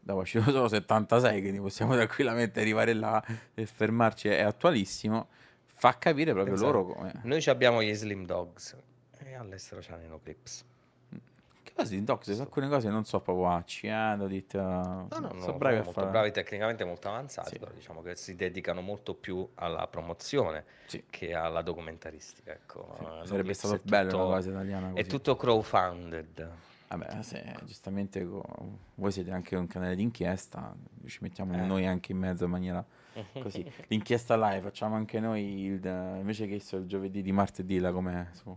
dopo 0.00 0.24
ci 0.24 0.38
sono 0.40 0.50
solo 0.50 0.68
76 0.68 1.40
quindi 1.40 1.60
possiamo 1.60 1.94
tranquillamente 1.94 2.60
arrivare 2.60 2.92
là 2.94 3.22
e 3.54 3.66
fermarci 3.66 4.28
è 4.28 4.40
attualissimo 4.42 5.28
fa 5.64 5.96
capire 5.98 6.32
proprio 6.32 6.54
Pensate, 6.54 6.72
loro 6.72 6.84
come 6.92 7.12
Noi 7.24 7.44
abbiamo 7.46 7.82
gli 7.82 7.92
Slim 7.94 8.24
Dogs 8.26 8.76
e 9.18 9.34
all'estero 9.34 9.80
c'hanno 9.84 10.04
i 10.04 10.08
Noclips. 10.08 10.64
che 11.62 11.72
cose 11.74 11.94
di 11.96 12.04
Docs 12.04 12.32
su 12.34 12.40
alcune 12.40 12.68
cose 12.68 12.88
non 12.90 13.04
so 13.04 13.20
proprio 13.20 13.46
devo 14.16 14.26
dirti, 14.26 14.56
eh, 14.56 14.60
No, 14.60 15.06
no, 15.10 15.30
no, 15.32 15.40
sono 15.40 15.56
bravi 15.58 15.76
a 15.76 15.82
molto 15.82 15.92
fare 16.00 16.10
bravi 16.10 16.30
tecnicamente, 16.32 16.84
molto 16.84 17.08
avanzati, 17.08 17.50
Sì. 17.50 17.58
però 17.58 17.70
diciamo 17.72 18.02
che 18.02 18.14
si 18.16 18.34
dedicano 18.34 18.80
molto 18.82 19.14
più 19.14 19.46
alla 19.54 19.86
promozione 19.86 20.64
Sì. 20.86 21.04
che 21.08 21.32
alla 21.34 21.62
documentaristica. 21.62 22.52
Ecco. 22.52 22.96
Sì, 23.22 23.28
sarebbe 23.28 23.54
stato 23.54 23.74
è 23.74 23.80
bello 23.82 24.10
tutto- 24.10 24.26
una 24.26 24.34
cosa 24.36 24.50
italiana 24.50 24.88
È 24.88 24.92
così. 24.92 25.06
tutto 25.08 25.36
crowdfunded. 25.36 26.50
Vabbè, 26.90 27.22
se 27.22 27.54
giustamente 27.64 28.24
voi 28.24 29.12
siete 29.12 29.30
anche 29.30 29.54
un 29.54 29.68
canale 29.68 29.94
d'inchiesta, 29.94 30.74
ci 31.06 31.18
mettiamo 31.22 31.54
Eh. 31.54 31.64
noi 31.64 31.86
anche 31.86 32.10
in 32.10 32.18
mezzo 32.18 32.44
in 32.44 32.50
maniera 32.50 32.84
così. 33.40 33.64
L'inchiesta 33.86 34.34
live 34.36 34.62
facciamo 34.62 34.96
anche 34.96 35.20
noi 35.20 35.66
il, 35.66 35.84
invece 36.18 36.48
che 36.48 36.54
il 36.54 36.86
giovedì 36.86 37.22
di 37.22 37.30
martedì, 37.30 37.78
là 37.78 37.92
com'è, 37.92 38.26
su- 38.32 38.56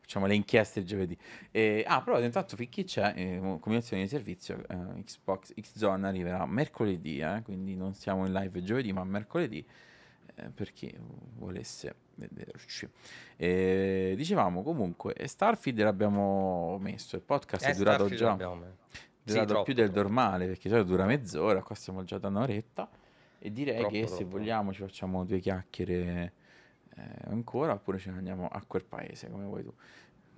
facciamo 0.00 0.24
le 0.24 0.34
inchieste 0.34 0.80
il 0.80 0.86
giovedì. 0.86 1.16
E, 1.50 1.84
ah, 1.86 2.00
però 2.02 2.18
intanto 2.22 2.56
fin 2.56 2.70
chi 2.70 2.84
c'è, 2.84 3.12
eh, 3.16 3.38
combinazione 3.38 4.02
di 4.02 4.08
servizio, 4.08 4.64
eh, 4.66 5.02
Xbox 5.04 5.52
X-Zone 5.60 6.06
arriverà 6.08 6.46
mercoledì, 6.46 7.18
eh, 7.18 7.42
quindi 7.44 7.76
non 7.76 7.92
siamo 7.92 8.24
in 8.26 8.32
live 8.32 8.62
giovedì, 8.62 8.94
ma 8.94 9.04
mercoledì, 9.04 9.62
eh, 10.36 10.48
per 10.48 10.72
chi 10.72 10.90
volesse 11.36 11.94
vederci. 12.16 12.88
E, 13.36 14.14
dicevamo 14.16 14.62
comunque, 14.62 15.12
e 15.14 15.26
Starfield 15.28 15.80
l'abbiamo 15.82 16.78
messo, 16.80 17.16
il 17.16 17.22
podcast 17.22 17.64
Eh, 17.66 17.70
è 17.70 17.74
durato 17.74 18.06
Starfield 18.08 18.16
già 18.16 18.36
è 18.36 18.70
Sì, 19.26 19.32
durato 19.32 19.46
troppo, 19.48 19.64
più 19.64 19.74
del 19.74 19.86
troppo. 19.90 20.00
normale 20.02 20.46
perché 20.46 20.62
di 20.64 20.68
solito 20.70 20.88
dura 20.90 21.04
mezz'ora, 21.06 21.62
qua 21.62 21.74
stiamo 21.74 22.04
già 22.04 22.18
da 22.18 22.28
un'oretta 22.28 22.88
e 23.38 23.52
direi 23.52 23.78
Troppo, 23.78 23.90
che 23.90 24.06
se 24.06 24.24
vogliamo 24.24 24.72
ci 24.72 24.80
facciamo 24.80 25.24
due 25.24 25.38
chiacchiere 25.38 26.32
eh, 26.96 27.02
ancora 27.30 27.72
oppure 27.72 27.98
ce 27.98 28.10
ne 28.10 28.18
andiamo 28.18 28.48
a 28.48 28.62
quel 28.66 28.84
paese 28.84 29.28
come 29.30 29.44
vuoi 29.44 29.62
tu. 29.62 29.74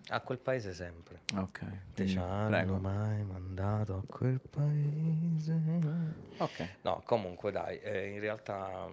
A 0.09 0.21
quel 0.21 0.39
paese 0.39 0.73
sempre. 0.73 1.21
Ok, 1.35 1.59
quindi, 1.95 2.13
ci 2.13 2.19
hanno 2.19 2.49
prego. 2.49 2.77
mai 2.77 3.25
mandato 3.25 3.97
a 3.97 4.03
quel 4.07 4.41
paese? 4.41 5.61
Ok, 6.39 6.69
No, 6.83 7.03
comunque 7.05 7.51
dai, 7.51 7.79
eh, 7.81 8.09
in 8.11 8.21
realtà 8.21 8.89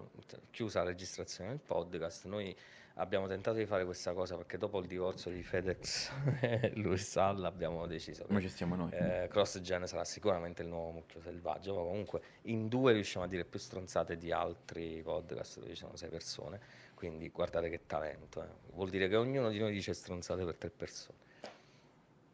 chiusa 0.50 0.80
la 0.82 0.86
registrazione 0.90 1.50
del 1.50 1.60
podcast, 1.60 2.26
noi 2.26 2.56
abbiamo 2.94 3.26
tentato 3.26 3.56
di 3.56 3.66
fare 3.66 3.84
questa 3.84 4.12
cosa 4.12 4.36
perché 4.36 4.56
dopo 4.56 4.78
il 4.78 4.86
divorzio 4.86 5.30
di 5.30 5.42
FedEx 5.42 6.10
e 6.40 6.72
Luis 6.76 7.08
Salla 7.08 7.48
abbiamo 7.48 7.86
deciso 7.86 8.24
che 8.24 8.40
ci 8.40 8.48
stiamo 8.48 8.76
noi? 8.76 8.90
eh, 8.92 9.26
CrossGen 9.28 9.86
sarà 9.86 10.04
sicuramente 10.04 10.62
il 10.62 10.68
nuovo 10.68 10.90
mucchio 10.92 11.20
selvaggio, 11.20 11.74
ma 11.74 11.80
comunque 11.82 12.20
in 12.42 12.68
due 12.68 12.92
riusciamo 12.92 13.24
a 13.24 13.28
dire 13.28 13.44
più 13.44 13.58
stronzate 13.58 14.16
di 14.16 14.30
altri 14.32 15.00
podcast 15.02 15.58
dove 15.58 15.70
ci 15.70 15.76
sono 15.76 15.96
sei 15.96 16.08
persone, 16.08 16.60
quindi 17.08 17.28
guardate 17.28 17.68
che 17.68 17.82
talento, 17.86 18.42
eh. 18.42 18.48
vuol 18.72 18.88
dire 18.88 19.08
che 19.08 19.16
ognuno 19.16 19.50
di 19.50 19.58
noi 19.58 19.72
dice 19.72 19.92
stronzate 19.92 20.44
per 20.44 20.56
tre 20.56 20.70
persone. 20.70 21.18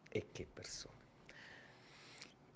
E 0.09 0.27
che 0.31 0.47
persone? 0.53 0.99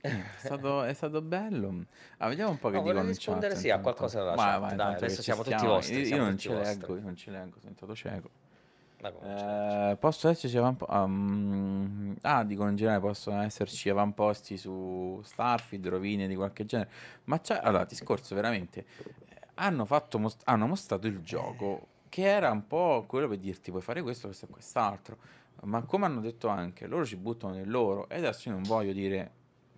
È 0.00 0.22
stato, 0.38 0.82
è 0.84 0.92
stato 0.92 1.20
bello. 1.22 1.86
Ah, 2.18 2.28
vediamo 2.28 2.50
un 2.52 2.58
po' 2.58 2.68
che 2.70 2.76
No, 2.76 2.82
dicono 2.82 3.00
in 3.00 3.06
chat. 3.06 3.16
rispondere 3.16 3.56
sì 3.56 3.70
a 3.70 3.80
qualcosa 3.80 4.18
della 4.18 4.34
Vai, 4.34 4.50
chat, 4.50 4.60
vai, 4.60 4.76
dai, 4.76 4.94
adesso 4.94 5.16
ci 5.16 5.22
siamo 5.22 5.42
tutti 5.42 5.54
stiamo. 5.54 5.74
vostri, 5.74 6.00
Io, 6.02 6.06
io 6.06 6.16
non 6.18 6.30
tutti 6.30 6.42
ce 6.42 6.54
leggo, 6.54 6.94
io 6.96 7.02
non 7.02 7.16
ce 7.16 7.30
leggo, 7.30 7.48
sono 7.48 7.60
diventato 7.60 7.94
cieco. 7.94 8.30
Eh, 9.22 9.96
posso 9.98 10.28
esserci 10.28 10.56
avampo- 10.58 10.86
um, 10.90 12.14
ah, 12.22 12.44
dicono 12.44 12.68
in 12.70 12.76
generale 12.76 13.00
possono 13.00 13.40
esserci 13.42 13.88
avamposti 13.88 14.56
su 14.56 15.20
Starfield, 15.24 15.88
rovine 15.88 16.28
di 16.28 16.34
qualche 16.36 16.64
genere. 16.66 16.90
Ma 17.24 17.40
c'è, 17.40 17.58
allora, 17.62 17.84
discorso 17.84 18.34
veramente. 18.34 18.80
eh, 19.28 19.40
Hanno, 19.54 19.84
fatto 19.86 20.18
mos- 20.18 20.36
hanno 20.44 20.66
mostrato 20.66 21.06
il 21.06 21.20
gioco 21.22 21.88
che 22.14 22.28
era 22.28 22.52
un 22.52 22.68
po' 22.68 23.06
quello 23.08 23.26
per 23.26 23.38
dirti 23.38 23.72
puoi 23.72 23.82
fare 23.82 24.00
questo, 24.00 24.28
questo 24.28 24.44
e 24.46 24.48
quest'altro. 24.48 25.18
Ma 25.62 25.82
come 25.82 26.06
hanno 26.06 26.20
detto 26.20 26.46
anche, 26.46 26.86
loro 26.86 27.04
ci 27.04 27.16
buttano 27.16 27.54
nel 27.54 27.68
loro. 27.68 28.08
E 28.08 28.18
adesso 28.18 28.48
io 28.48 28.54
non 28.54 28.62
voglio 28.62 28.92
dire 28.92 29.32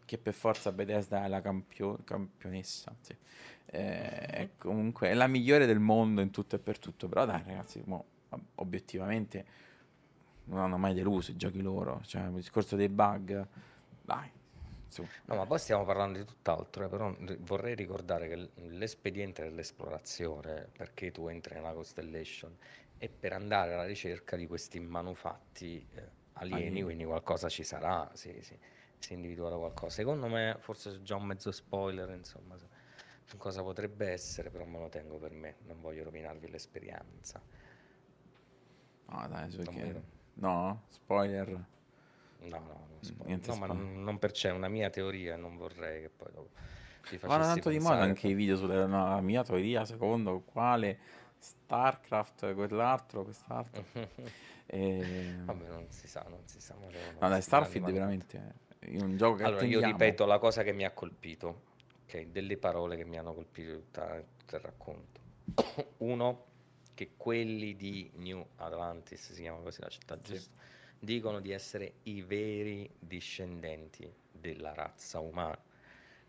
che 0.05 0.19
per 0.19 0.35
forza 0.35 0.71
Bethesda 0.71 1.25
è 1.25 1.29
la 1.29 1.41
campio- 1.41 1.99
campionessa. 2.05 2.95
Sì. 3.01 3.17
Eh, 3.65 4.27
è 4.27 4.49
comunque 4.59 5.09
è 5.09 5.15
la 5.15 5.29
migliore 5.29 5.65
del 5.65 5.79
mondo 5.79 6.21
in 6.21 6.31
tutto 6.31 6.57
e 6.57 6.59
per 6.59 6.79
tutto. 6.79 7.09
Però 7.09 7.25
dai, 7.25 7.43
ragazzi, 7.43 7.81
mo, 7.87 8.05
ob- 8.29 8.45
obiettivamente 8.57 9.47
non 10.45 10.59
hanno 10.59 10.77
mai 10.77 10.93
deluso 10.93 11.31
i 11.31 11.37
giochi 11.37 11.63
loro. 11.63 12.03
Cioè, 12.05 12.25
il 12.25 12.33
discorso 12.33 12.77
dei 12.77 12.91
bug, 12.91 13.47
dai. 14.03 14.31
Su. 14.89 15.07
No, 15.25 15.35
ma 15.35 15.47
poi 15.47 15.59
stiamo 15.59 15.85
parlando 15.85 16.19
di 16.19 16.25
tutt'altro, 16.25 16.85
eh, 16.85 16.89
però 16.89 17.15
vorrei 17.41 17.75
ricordare 17.75 18.29
che 18.29 18.51
l'espediente 18.67 19.43
dell'esplorazione, 19.43 20.69
perché 20.77 21.11
tu 21.11 21.29
entri 21.29 21.55
nella 21.55 21.73
Constellation, 21.73 22.57
è 22.99 23.09
per 23.09 23.33
andare 23.33 23.75
alla 23.75 23.85
ricerca 23.85 24.37
di 24.37 24.47
questi 24.47 24.81
manufatti 24.81 25.87
eh, 25.95 26.11
alieni, 26.35 26.67
Alieni. 26.67 26.83
quindi 26.83 27.05
qualcosa 27.05 27.49
ci 27.49 27.63
sarà, 27.63 28.11
sì, 28.15 28.41
sì, 28.43 28.59
si 28.99 29.13
è 29.13 29.15
individuato 29.15 29.59
qualcosa. 29.59 29.95
Secondo 29.95 30.29
me, 30.29 30.57
forse 30.59 30.91
c'è 30.93 31.03
già 31.03 31.17
un 31.17 31.25
mezzo 31.25 31.51
spoiler, 31.51 32.09
insomma, 32.11 32.57
su 33.25 33.37
cosa 33.37 33.63
potrebbe 33.63 34.11
essere, 34.11 34.51
però 34.51 34.65
me 34.65 34.79
lo 34.79 34.89
tengo 34.89 35.19
per 35.19 35.33
me, 35.33 35.57
non 35.67 35.81
voglio 35.81 36.05
rovinarvi 36.05 36.49
l'esperienza. 36.49 37.43
No, 39.09 39.29
dai, 39.29 39.51
su 39.51 39.63
vero. 39.63 40.03
No, 40.35 40.83
spoiler. 40.89 41.65
No, 42.49 42.59
no, 42.59 42.87
non 42.89 42.99
spoiler. 43.01 43.27
niente 43.27 43.51
No, 43.51 43.57
ma 43.57 43.67
non, 43.67 44.03
non 44.03 44.19
per 44.19 44.31
c'è, 44.33 44.51
una 44.51 44.69
mia 44.69 44.91
teoria 44.91 45.37
non 45.37 45.57
vorrei 45.57 46.03
che 46.03 46.11
poi 46.11 46.33
dopo 46.33 46.51
ti 47.09 47.19
facessi 47.19 47.53
tanto 47.53 47.71
di 47.71 47.79
moda 47.79 48.01
anche 48.03 48.29
i 48.29 48.35
video 48.35 48.57
sulla 48.57 48.87
no, 48.87 49.21
mia 49.21 49.43
teoria, 49.43 49.85
secondo 49.85 50.41
quale 50.41 50.99
StarCraft, 51.39 52.55
quell'altro, 52.55 53.25
quest'altro. 53.25 53.85
E... 54.69 55.43
Vabbè, 55.45 55.69
non 55.69 55.87
si 55.91 56.09
sa, 56.09 56.27
non 56.29 56.41
si 56.45 56.61
sa. 56.61 56.75
ma 56.75 56.91
sono 56.91 57.21
No, 57.21 57.29
dai, 57.29 57.41
Starfield 57.41 57.89
veramente 57.93 58.55
è 58.81 59.01
un 59.01 59.17
gioco 59.17 59.37
che 59.37 59.45
Allora, 59.45 59.65
io 59.65 59.79
attendiamo. 59.79 59.93
ripeto 59.93 60.27
la 60.27 60.39
cosa 60.39 60.65
che 60.65 60.73
mi 60.73 60.85
ha 60.85 60.91
colpito, 60.91 61.63
ok? 62.05 62.23
Delle 62.27 62.57
parole 62.57 62.97
che 62.97 63.05
mi 63.05 63.17
hanno 63.17 63.33
colpito 63.33 63.75
tutta- 63.77 64.21
tutto 64.37 64.57
il 64.57 64.63
racconto. 64.63 65.21
Uno, 65.99 66.45
che 66.95 67.13
quelli 67.17 67.77
di 67.77 68.11
New 68.17 68.45
Atlantis, 68.57 69.33
si 69.33 69.43
chiama 69.43 69.61
così 69.61 69.81
la 69.81 69.89
città, 69.89 70.21
giusto? 70.21 70.57
Dicono 70.99 71.41
di 71.41 71.53
essere 71.53 71.95
i 72.05 72.23
veri 72.23 72.89
discendenti 72.99 74.13
della 74.31 74.73
razza 74.75 75.21
umana. 75.21 75.59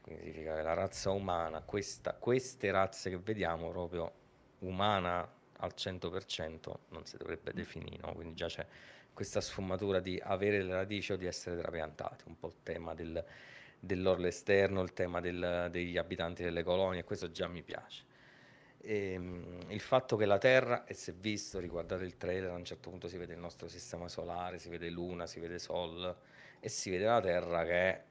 Quindi 0.01 0.21
significa 0.23 0.55
che 0.55 0.61
la 0.61 0.73
razza 0.73 1.11
umana, 1.11 1.61
questa- 1.61 2.13
queste 2.13 2.71
razze 2.71 3.09
che 3.09 3.17
vediamo 3.17 3.69
proprio 3.69 4.11
umana 4.59 5.27
al 5.59 5.73
100% 5.73 6.79
non 6.89 7.05
si 7.05 7.17
dovrebbe 7.17 7.51
definire, 7.53 7.97
no? 8.01 8.13
Quindi 8.13 8.35
già 8.35 8.47
c'è 8.47 8.65
questa 9.13 9.41
sfumatura 9.41 9.99
di 9.99 10.19
avere 10.23 10.61
le 10.61 10.73
radici 10.73 11.11
o 11.11 11.17
di 11.17 11.25
essere 11.25 11.57
trapiantati, 11.59 12.25
un 12.27 12.37
po' 12.37 12.47
il 12.47 12.55
tema 12.63 12.93
del, 12.93 13.23
dell'orlo 13.79 14.27
esterno, 14.27 14.81
il 14.81 14.93
tema 14.93 15.19
del- 15.19 15.67
degli 15.71 15.97
abitanti 15.97 16.43
delle 16.43 16.63
colonie, 16.63 17.03
questo 17.03 17.31
già 17.31 17.47
mi 17.47 17.63
piace. 17.63 18.05
Ehm, 18.89 19.65
il 19.67 19.81
fatto 19.81 20.15
che 20.15 20.25
la 20.25 20.37
Terra, 20.37 20.85
e 20.85 20.93
è 20.95 21.11
visto, 21.13 21.59
riguardate 21.59 22.05
il 22.05 22.15
trailer, 22.15 22.51
a 22.51 22.53
un 22.55 22.63
certo 22.63 22.89
punto 22.89 23.09
si 23.09 23.17
vede 23.17 23.33
il 23.33 23.39
nostro 23.39 23.67
sistema 23.67 24.07
solare, 24.07 24.59
si 24.59 24.69
vede 24.69 24.89
Luna, 24.89 25.27
si 25.27 25.41
vede 25.41 25.59
Sol 25.59 26.15
e 26.61 26.69
si 26.69 26.89
vede 26.89 27.03
la 27.05 27.19
Terra 27.19 27.63
che 27.65 27.71
è 27.73 28.03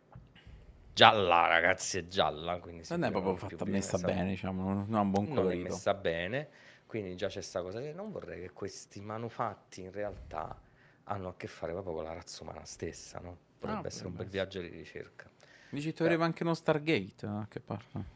gialla, 0.92 1.46
ragazzi, 1.46 1.96
è 1.98 2.06
gialla, 2.06 2.58
quindi 2.58 2.84
Non 2.88 3.04
è 3.04 3.10
proprio 3.10 3.34
più 3.34 3.56
fatta 3.56 3.64
messa 3.64 3.96
bene, 3.98 4.28
diciamo, 4.30 4.72
non 4.84 4.94
ha 4.94 5.00
un 5.00 5.10
buon 5.10 5.24
non 5.24 5.32
è 5.32 5.34
colorito. 5.34 5.68
messa 5.68 5.94
bene, 5.94 6.48
quindi 6.86 7.16
già 7.16 7.28
c'è 7.28 7.40
sta 7.40 7.62
cosa 7.62 7.80
che 7.80 7.92
non 7.94 8.10
vorrei 8.10 8.40
che 8.42 8.50
questi 8.52 9.00
manufatti 9.00 9.80
in 9.80 9.90
realtà 9.92 10.60
hanno 11.04 11.28
a 11.28 11.34
che 11.36 11.46
fare 11.46 11.72
proprio 11.72 11.94
con 11.94 12.04
la 12.04 12.12
razza 12.12 12.42
umana 12.42 12.64
stessa, 12.64 13.18
no? 13.20 13.36
Potrebbe 13.58 13.84
Ah, 13.84 13.86
essere 13.86 14.08
un 14.08 14.16
bel 14.16 14.28
viaggio 14.28 14.60
di 14.60 14.68
ricerca. 14.68 15.30
Dici 15.68 15.92
tu 15.92 16.02
aveva 16.02 16.24
anche 16.24 16.42
uno 16.42 16.54
Stargate, 16.54 17.26
no? 17.26 17.46
che 17.48 17.60
parla? 17.60 18.15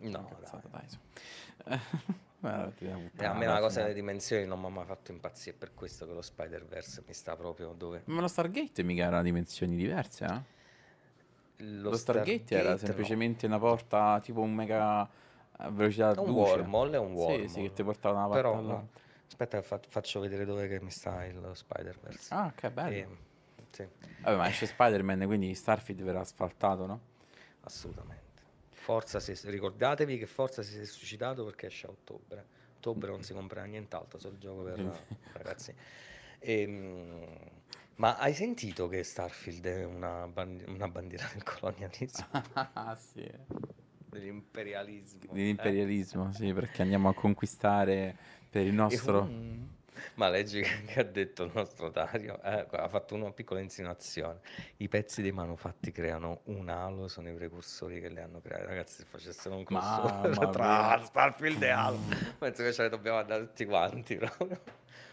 No, 0.00 0.28
Cazzata, 0.28 0.68
dai. 0.68 0.86
Eh, 2.40 3.24
a 3.24 3.34
me 3.34 3.46
la 3.46 3.58
cosa 3.58 3.82
delle 3.82 3.94
dimensioni 3.94 4.46
non 4.46 4.60
mi 4.60 4.66
ha 4.66 4.68
mai 4.68 4.84
fatto 4.84 5.10
impazzire, 5.10 5.56
per 5.56 5.74
questo 5.74 6.06
che 6.06 6.12
lo 6.12 6.22
Spider-Verse 6.22 7.02
mi 7.06 7.12
sta 7.12 7.34
proprio 7.34 7.72
dove... 7.76 8.02
Ma 8.04 8.20
lo 8.20 8.28
Stargate 8.28 8.84
mica 8.84 9.06
era 9.06 9.22
dimensioni 9.22 9.74
diverse, 9.74 10.24
eh? 10.24 10.56
Lo, 11.56 11.90
Lo, 11.90 11.96
Stargate, 11.96 12.54
era 12.54 12.70
no. 12.70 12.76
semplicemente 12.76 13.46
una 13.46 13.58
porta 13.58 14.20
tipo 14.20 14.40
un 14.40 14.54
mega 14.54 15.08
a 15.60 15.70
velocità 15.70 16.10
un 16.20 16.28
luce. 16.28 16.60
wormhole, 16.60 16.96
è 16.96 16.98
un 17.00 17.10
Sì, 17.10 17.16
wormhole. 17.16 17.48
sì, 17.48 17.62
che 17.62 17.72
ti 17.72 17.82
portava 17.82 18.18
una 18.18 18.28
parte 18.28 18.42
Però, 18.42 18.58
all'altra. 18.58 19.00
aspetta, 19.26 19.62
fa- 19.62 19.80
faccio 19.88 20.20
vedere 20.20 20.44
dove 20.44 20.68
che 20.68 20.80
mi 20.80 20.90
sta 20.90 21.24
il 21.24 21.50
Spider-Verse. 21.52 22.34
Ah, 22.34 22.52
che 22.54 22.70
bello. 22.70 22.94
Eh, 22.94 23.06
sì, 23.70 23.86
Vabbè, 24.20 24.36
ma 24.36 24.48
esce 24.48 24.66
Spider-Man, 24.66 25.26
quindi 25.26 25.52
Starfield 25.54 26.02
verrà 26.02 26.20
asfaltato, 26.20 26.86
no? 26.86 27.00
assolutamente. 27.62 28.27
Forza 28.88 29.20
si, 29.20 29.34
ricordatevi 29.50 30.16
che 30.16 30.24
Forza 30.24 30.62
si 30.62 30.78
è 30.78 30.84
suicidato 30.86 31.44
perché 31.44 31.66
esce 31.66 31.86
a 31.86 31.90
ottobre. 31.90 32.42
Ottobre 32.78 33.10
non 33.10 33.22
si 33.22 33.34
comprerà 33.34 33.66
nient'altro, 33.66 34.18
solo 34.18 34.32
il 34.32 34.40
gioco 34.40 34.62
per 34.62 35.04
ragazzi. 35.32 35.74
Ehm, 36.38 37.22
ma 37.96 38.16
hai 38.16 38.32
sentito 38.32 38.88
che 38.88 39.02
Starfield 39.04 39.66
è 39.66 39.84
una, 39.84 40.26
bandi- 40.26 40.64
una 40.66 40.88
bandiera 40.88 41.28
del 41.34 41.42
colonialismo, 41.42 42.28
Ah, 42.72 42.96
sì. 42.96 43.30
dell'imperialismo? 44.08 45.32
eh? 45.32 45.34
Dell'imperialismo, 45.34 46.32
sì, 46.32 46.54
perché 46.54 46.80
andiamo 46.80 47.10
a 47.10 47.14
conquistare 47.14 48.16
per 48.48 48.64
il 48.64 48.72
nostro... 48.72 49.24
Mm. 49.26 49.64
Ma 50.14 50.28
leggi 50.28 50.62
che, 50.62 51.00
ha 51.00 51.04
detto 51.04 51.44
il 51.44 51.50
nostro 51.54 51.88
Dario, 51.90 52.40
eh, 52.42 52.66
ha 52.70 52.88
fatto 52.88 53.14
una 53.14 53.30
piccola 53.32 53.60
insinuazione. 53.60 54.40
I 54.78 54.88
pezzi 54.88 55.22
dei 55.22 55.32
manufatti 55.32 55.92
creano 55.92 56.40
un 56.44 56.68
halo, 56.68 57.08
sono 57.08 57.28
i 57.28 57.34
precursori 57.34 58.00
che 58.00 58.08
li 58.08 58.20
hanno 58.20 58.40
creati. 58.40 58.66
Ragazzi, 58.66 58.96
se 58.96 59.04
facessero 59.04 59.56
un 59.56 59.64
crossover 59.64 60.48
tra. 60.50 61.00
Starfield 61.04 61.62
e 61.62 61.70
Halo, 61.70 61.98
penso 62.38 62.62
che 62.62 62.72
ce 62.72 62.82
ne 62.82 62.88
dobbiamo 62.88 63.18
andare 63.18 63.46
tutti 63.46 63.64
quanti 63.64 64.16
proprio. 64.16 64.60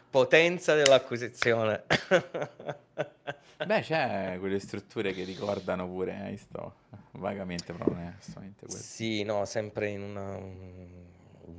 Potenza 0.10 0.76
dell'acquisizione. 0.76 1.84
Beh, 3.66 3.82
c'è 3.82 4.38
quelle 4.40 4.60
strutture 4.60 5.14
che 5.14 5.24
ricordano 5.24 5.88
pure, 5.88 6.12
eh, 6.12 6.22
hai 6.22 6.32
visto? 6.32 6.76
Vagamente, 7.12 7.74
però 7.74 7.86
non 7.92 8.02
è 8.02 8.14
assolutamente 8.18 8.66
questo. 8.66 8.84
Sì, 8.84 9.24
no, 9.24 9.46
sempre 9.46 9.90
in 9.90 10.02
una- 10.02 10.36
un, 10.36 11.04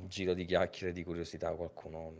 giro 0.07 0.33
di 0.33 0.45
chiacchiere 0.45 0.93
di 0.93 1.03
curiosità 1.03 1.51
qualcuno 1.51 2.13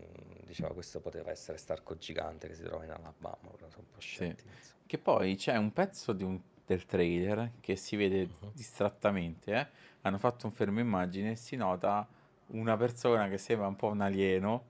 diceva 0.48 0.70
questo 0.74 1.00
poteva 1.00 1.30
essere 1.32 1.58
Starco 1.58 1.98
Gigante 1.98 2.48
che 2.48 2.56
si 2.56 2.64
trova 2.64 2.84
in 2.84 2.92
Alabama, 2.92 3.38
però 3.52 3.68
sono 3.70 3.84
un 3.88 3.92
po' 3.94 4.00
scettico. 4.00 4.50
insomma. 4.50 4.76
Che 4.86 4.98
poi 4.98 5.36
c'è 5.36 5.56
un 5.58 5.72
pezzo 5.74 6.16
un- 6.20 6.40
del 6.66 6.86
trailer 6.86 7.52
che 7.62 7.76
si 7.76 7.96
vede 7.96 8.26
Mhm. 8.28 8.52
distrattamente, 8.54 9.54
eh. 9.54 9.68
Hanno 10.02 10.18
fatto 10.18 10.46
un 10.48 10.52
fermo 10.54 10.80
immagine 10.80 11.32
e 11.32 11.36
si 11.36 11.56
nota 11.56 12.08
una 12.48 12.76
persona 12.78 13.28
che 13.30 13.38
sembra 13.38 13.68
un 13.68 13.76
po' 13.76 13.88
un 13.88 14.02
alieno, 14.02 14.66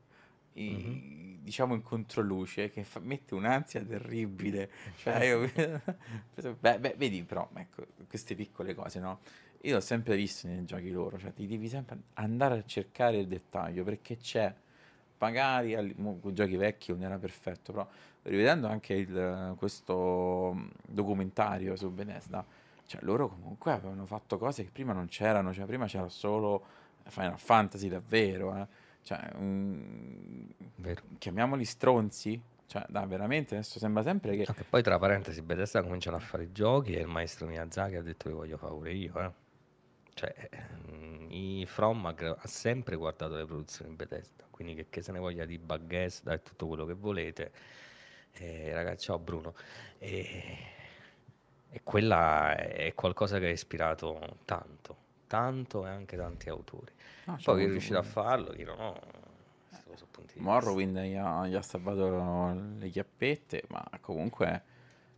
i- 0.53 0.73
Mhm. 0.73 1.43
diciamo 1.43 1.73
in 1.75 1.82
controluce, 1.82 2.69
che 2.71 2.84
fa- 2.84 2.99
mette 2.99 3.34
un'ansia 3.36 3.84
terribile. 3.84 4.69
Cioè, 4.97 5.23
io... 5.25 5.39
Beh, 6.59 6.80
beh, 6.80 6.95
vedi 6.97 7.23
però, 7.23 7.47
ecco, 7.55 7.86
queste 8.07 8.36
piccole 8.36 8.73
cose, 8.75 8.99
no? 8.99 9.19
Io 9.61 9.73
l'ho 9.75 9.80
sempre 9.82 10.15
visto 10.15 10.47
nei 10.47 10.65
giochi 10.65 10.91
loro, 10.91 11.17
cioè 11.17 11.34
ti 11.34 11.47
devi 11.47 11.67
sempre 11.67 11.97
andare 12.13 12.59
a 12.59 12.63
cercare 12.65 13.17
il 13.17 13.28
dettaglio, 13.28 13.84
perché 13.84 14.17
c'è, 14.17 14.53
magari 15.20 15.95
con 15.95 16.34
giochi 16.34 16.55
vecchi 16.57 16.91
non 16.91 17.03
era 17.03 17.18
perfetto, 17.18 17.72
però 17.72 17.88
rivedendo 18.24 18.68
anche 18.68 18.93
il- 18.93 19.55
questo 19.57 20.53
mm, 20.55 20.68
documentario 20.88 21.76
su 21.76 21.89
Bethesda, 21.91 22.45
cioè 22.86 23.01
loro 23.03 23.28
comunque 23.30 23.72
avevano 23.72 24.05
fatto 24.05 24.38
cose 24.38 24.63
che 24.63 24.70
prima 24.72 24.93
non 24.93 25.07
c'erano, 25.07 25.53
cioè 25.53 25.65
prima 25.65 25.86
c'era 25.86 26.09
solo 26.09 26.63
Final 27.07 27.39
Fantasy 27.39 27.88
davvero, 27.89 28.55
eh. 28.55 28.68
Cioè, 29.01 29.32
Vero. 30.76 31.01
chiamiamoli 31.18 31.63
stronzi, 31.63 32.39
cioè 32.68 32.86
dai, 32.89 33.07
veramente 33.07 33.55
adesso 33.55 33.80
sembra 33.80 34.03
sempre 34.03 34.36
che... 34.36 34.43
No, 34.47 34.53
che 34.53 34.65
poi 34.65 34.84
tra 34.84 34.99
parentesi 34.99 35.41
Bethesda 35.41 35.82
cominciano 35.82 36.18
a 36.18 36.20
fare 36.20 36.43
i 36.43 36.51
giochi 36.51 36.93
e 36.93 36.99
il 36.99 37.07
maestro 37.07 37.47
Miyazaki 37.47 37.95
ha 37.95 38.01
detto 38.01 38.28
che 38.28 38.36
voglio 38.36 38.57
fare 38.57 38.74
pure 38.74 38.91
io 38.91 39.20
eh. 39.20 39.32
Cioè 40.18 40.34
mm, 40.91 41.28
i 41.30 41.65
From 41.68 42.05
ha, 42.05 42.47
sempre 42.47 42.95
guardato 42.95 43.36
le 43.36 43.45
produzioni 43.45 43.93
Bethesda 43.93 44.45
quindi 44.49 44.74
che, 44.74 44.88
che 44.89 45.01
se 45.03 45.11
ne 45.11 45.20
voglia 45.20 45.45
di 45.45 45.59
Bethesda 45.59 46.34
e 46.34 46.41
tutto 46.41 46.65
quello 46.65 46.86
che 46.86 46.93
volete. 46.93 47.51
Eh, 48.34 48.74
ragazzi 48.74 49.05
ciao 49.05 49.20
Bruno 49.20 49.53
e, 49.99 50.57
e 51.70 51.82
quella 51.84 52.55
è 52.55 52.93
qualcosa 52.93 53.39
che 53.39 53.45
ha 53.47 53.51
ispirato 53.51 54.38
tanto 54.45 55.05
tanto 55.28 55.86
e 55.86 55.89
anche 55.89 56.18
tanti 56.18 56.49
autori. 56.49 56.91
C'è 57.26 57.43
poi 57.43 57.65
chi 57.65 57.70
riuscito 57.70 57.97
a 57.97 58.03
farlo 58.03 58.51
chi 58.51 58.63
non 58.63 58.80
ho. 58.80 59.26
Morrowind 60.36 60.99
gli 60.99 61.15
ha, 61.15 61.47
gli 61.47 61.55
ha 61.55 61.61
salvato 61.61 62.53
le 62.78 62.89
chiappette, 62.89 63.63
ma 63.70 63.84
comunque 64.01 64.63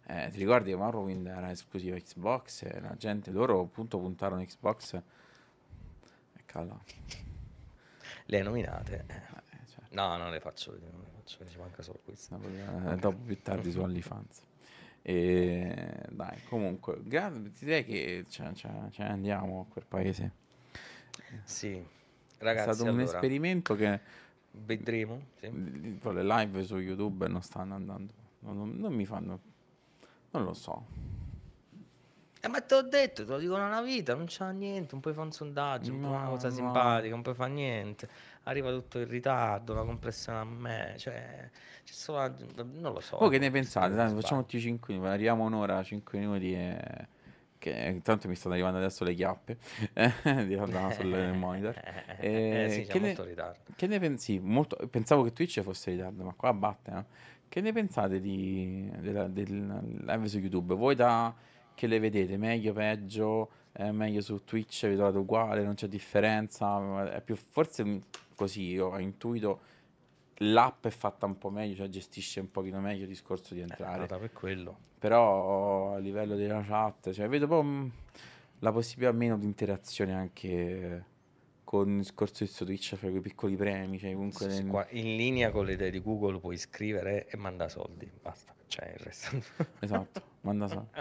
eh, 0.10 0.30
ti 0.32 0.40
ricordi 0.40 0.72
che 0.72 0.76
Morrowind 0.76 1.28
era 1.28 1.52
esclusiva 1.52 1.96
Xbox 1.98 2.64
e 2.64 2.80
la 2.82 2.96
gente, 2.98 3.30
loro 3.32 3.62
appunto 3.62 4.00
puntarono 4.00 4.44
Xbox 4.44 4.94
e 4.94 5.04
calla. 6.46 6.78
le 8.26 8.42
nominate 8.42 9.06
Eh, 9.08 9.66
cioè, 9.68 9.84
no 9.92 10.18
non 10.18 10.32
le 10.32 10.40
faccio 10.40 10.72
vedere 10.72 10.92
non 10.92 11.02
le 11.02 11.10
faccio 11.16 11.48
ci 11.48 11.58
manca 11.58 11.82
solo 11.84 12.00
questo 12.04 12.38
no, 12.38 12.92
eh, 12.92 12.96
dopo 12.96 13.18
più 13.18 13.40
tardi 13.42 13.72
su 13.72 13.80
OnlyFans. 13.80 14.48
E 15.02 16.04
dai, 16.10 16.44
comunque, 16.50 17.00
direi 17.02 17.86
che 17.86 18.26
ce, 18.28 18.52
ce- 18.54 18.88
ce 18.92 19.04
ne 19.04 19.10
andiamo 19.10 19.62
a 19.62 19.72
quel 19.72 19.86
paese. 19.88 20.32
Sì, 21.44 21.76
È 21.78 22.44
ragazzi, 22.44 22.74
stato 22.74 22.84
un 22.84 23.00
allora, 23.00 23.04
esperimento 23.14 23.76
che 23.76 24.00
vedremo. 24.52 25.22
Sì. 25.40 25.50
le 25.50 26.24
live 26.24 26.64
su 26.64 26.78
YouTube 26.78 27.28
non 27.28 27.42
stanno 27.42 27.76
andando 27.76 28.14
non, 28.42 28.76
non 28.78 28.94
mi 28.94 29.06
fanno... 29.06 29.40
Non 30.32 30.44
lo 30.44 30.54
so. 30.54 30.86
Eh, 32.42 32.48
ma 32.48 32.62
te 32.62 32.76
l'ho 32.76 32.84
detto, 32.84 33.26
te 33.26 33.32
lo 33.32 33.38
dicono 33.38 33.66
una 33.66 33.82
vita, 33.82 34.16
non 34.16 34.26
c'è 34.26 34.50
niente, 34.54 34.90
non 34.94 35.02
puoi 35.02 35.14
fare 35.14 35.26
un 35.26 35.34
sondaggio, 35.34 35.92
fare 35.96 36.06
una 36.08 36.24
No, 36.24 36.30
cosa 36.30 36.48
no. 36.48 36.54
simpatica, 36.56 37.10
non 37.10 37.22
puoi 37.22 37.36
fare 37.36 37.52
niente. 37.52 38.08
Arriva 38.44 38.72
tutto 38.72 38.98
in 39.00 39.08
ritardo, 39.10 39.74
la 39.74 39.84
compressione 39.84 40.40
a 40.40 40.46
me, 40.46 40.94
cioè, 40.98 41.50
c'è 41.84 41.94
solo 41.94 42.34
non 42.80 42.94
lo 42.94 43.02
so. 43.02 43.18
Voi 43.18 43.30
che 43.30 43.40
ne 43.40 43.52
pensate? 43.52 43.94
Dai, 43.94 44.10
facciamo 44.14 44.42
tutti 44.42 44.60
5 44.60 44.94
minuti, 44.94 45.12
arriviamo 45.12 45.44
un'ora, 45.44 45.84
5 45.84 46.18
minuti 46.20 46.54
e... 46.54 47.08
Che 47.60 48.00
tanto 48.04 48.30
mi 48.30 48.36
stanno 48.36 48.54
arrivando 48.54 48.78
adesso 48.78 49.04
le 49.04 49.14
chiappe 49.14 49.58
eh, 49.92 50.14
di 50.48 50.56
da- 50.56 50.92
sul 50.96 51.34
monitor. 51.36 51.76
Eh, 52.22 52.64
Eh, 52.66 52.70
sì, 52.70 52.82
c'è 52.84 52.94
che 52.94 53.00
ne- 53.00 53.08
molto 53.08 53.24
ritardo. 53.26 53.60
Che 53.76 53.88
ne 53.88 54.00
pensi? 54.00 54.40
Molto, 54.40 54.78
pensavo 54.88 55.24
che 55.24 55.34
Twitch 55.34 55.60
fosse 55.60 55.90
in 55.92 55.98
ritardo, 55.98 56.24
ma 56.24 56.34
qua 56.38 56.54
batte, 56.54 56.92
no? 56.92 57.06
Che 57.50 57.62
ne 57.62 57.74
pensate 57.74 58.20
di, 58.22 58.90
della, 59.00 59.28
del 59.28 60.00
live 60.06 60.28
su 60.28 60.38
YouTube? 60.38 60.76
Voi 60.76 60.96
da 60.96 61.34
che 61.74 61.88
le 61.88 62.00
vedete? 62.00 62.38
Meglio, 62.38 62.74
peggio? 62.74 63.50
È 63.72 63.90
meglio 63.92 64.22
su 64.22 64.44
Twitch? 64.44 64.88
Vi 64.88 64.96
trovate 64.96 65.18
uguale? 65.18 65.64
Non 65.64 65.74
c'è 65.74 65.88
differenza? 65.88 67.12
È 67.12 67.22
più, 67.22 67.36
forse 67.36 68.02
così, 68.36 68.70
io 68.70 68.88
ho 68.88 69.00
intuito 69.00 69.62
l'app 70.42 70.86
è 70.86 70.90
fatta 70.90 71.26
un 71.26 71.38
po' 71.38 71.50
meglio, 71.50 71.76
cioè 71.76 71.90
gestisce 71.90 72.40
un 72.40 72.52
pochino 72.52 72.80
meglio 72.80 73.04
il 73.04 73.08
discorso 73.08 73.54
di 73.54 73.62
È 73.62 73.64
entrare. 73.64 74.00
nata 74.00 74.18
per 74.18 74.32
quello. 74.32 74.78
Però 75.00 75.96
a 75.96 75.98
livello 75.98 76.36
della 76.36 76.64
chat, 76.64 77.12
cioè, 77.12 77.28
vedo 77.28 77.48
proprio 77.48 77.70
mm, 77.72 77.88
la 78.60 78.72
possibilità 78.72 79.16
meno 79.16 79.38
di 79.38 79.46
interazione 79.46 80.14
anche 80.14 81.06
con 81.70 81.88
il 81.88 81.98
discorso 81.98 82.44
di 82.44 82.50
Twitch, 82.52 82.96
fra 82.96 83.10
quei 83.10 83.22
piccoli 83.22 83.56
premi, 83.56 84.00
cioè 84.00 84.12
comunque... 84.14 84.50
Sì, 84.50 84.66
qua 84.66 84.88
in 84.90 85.16
linea 85.16 85.52
con 85.52 85.66
le 85.66 85.74
idee 85.74 85.92
di 85.92 86.02
Google 86.02 86.40
puoi 86.40 86.58
scrivere 86.58 87.28
e 87.28 87.38
manda 87.38 87.70
soldi, 87.70 88.12
basta, 88.24 88.56
cioè 88.66 88.88
il 88.88 88.98
resto. 88.98 89.40
Esatto, 89.80 90.24
manda 90.42 90.68
so- 90.68 90.88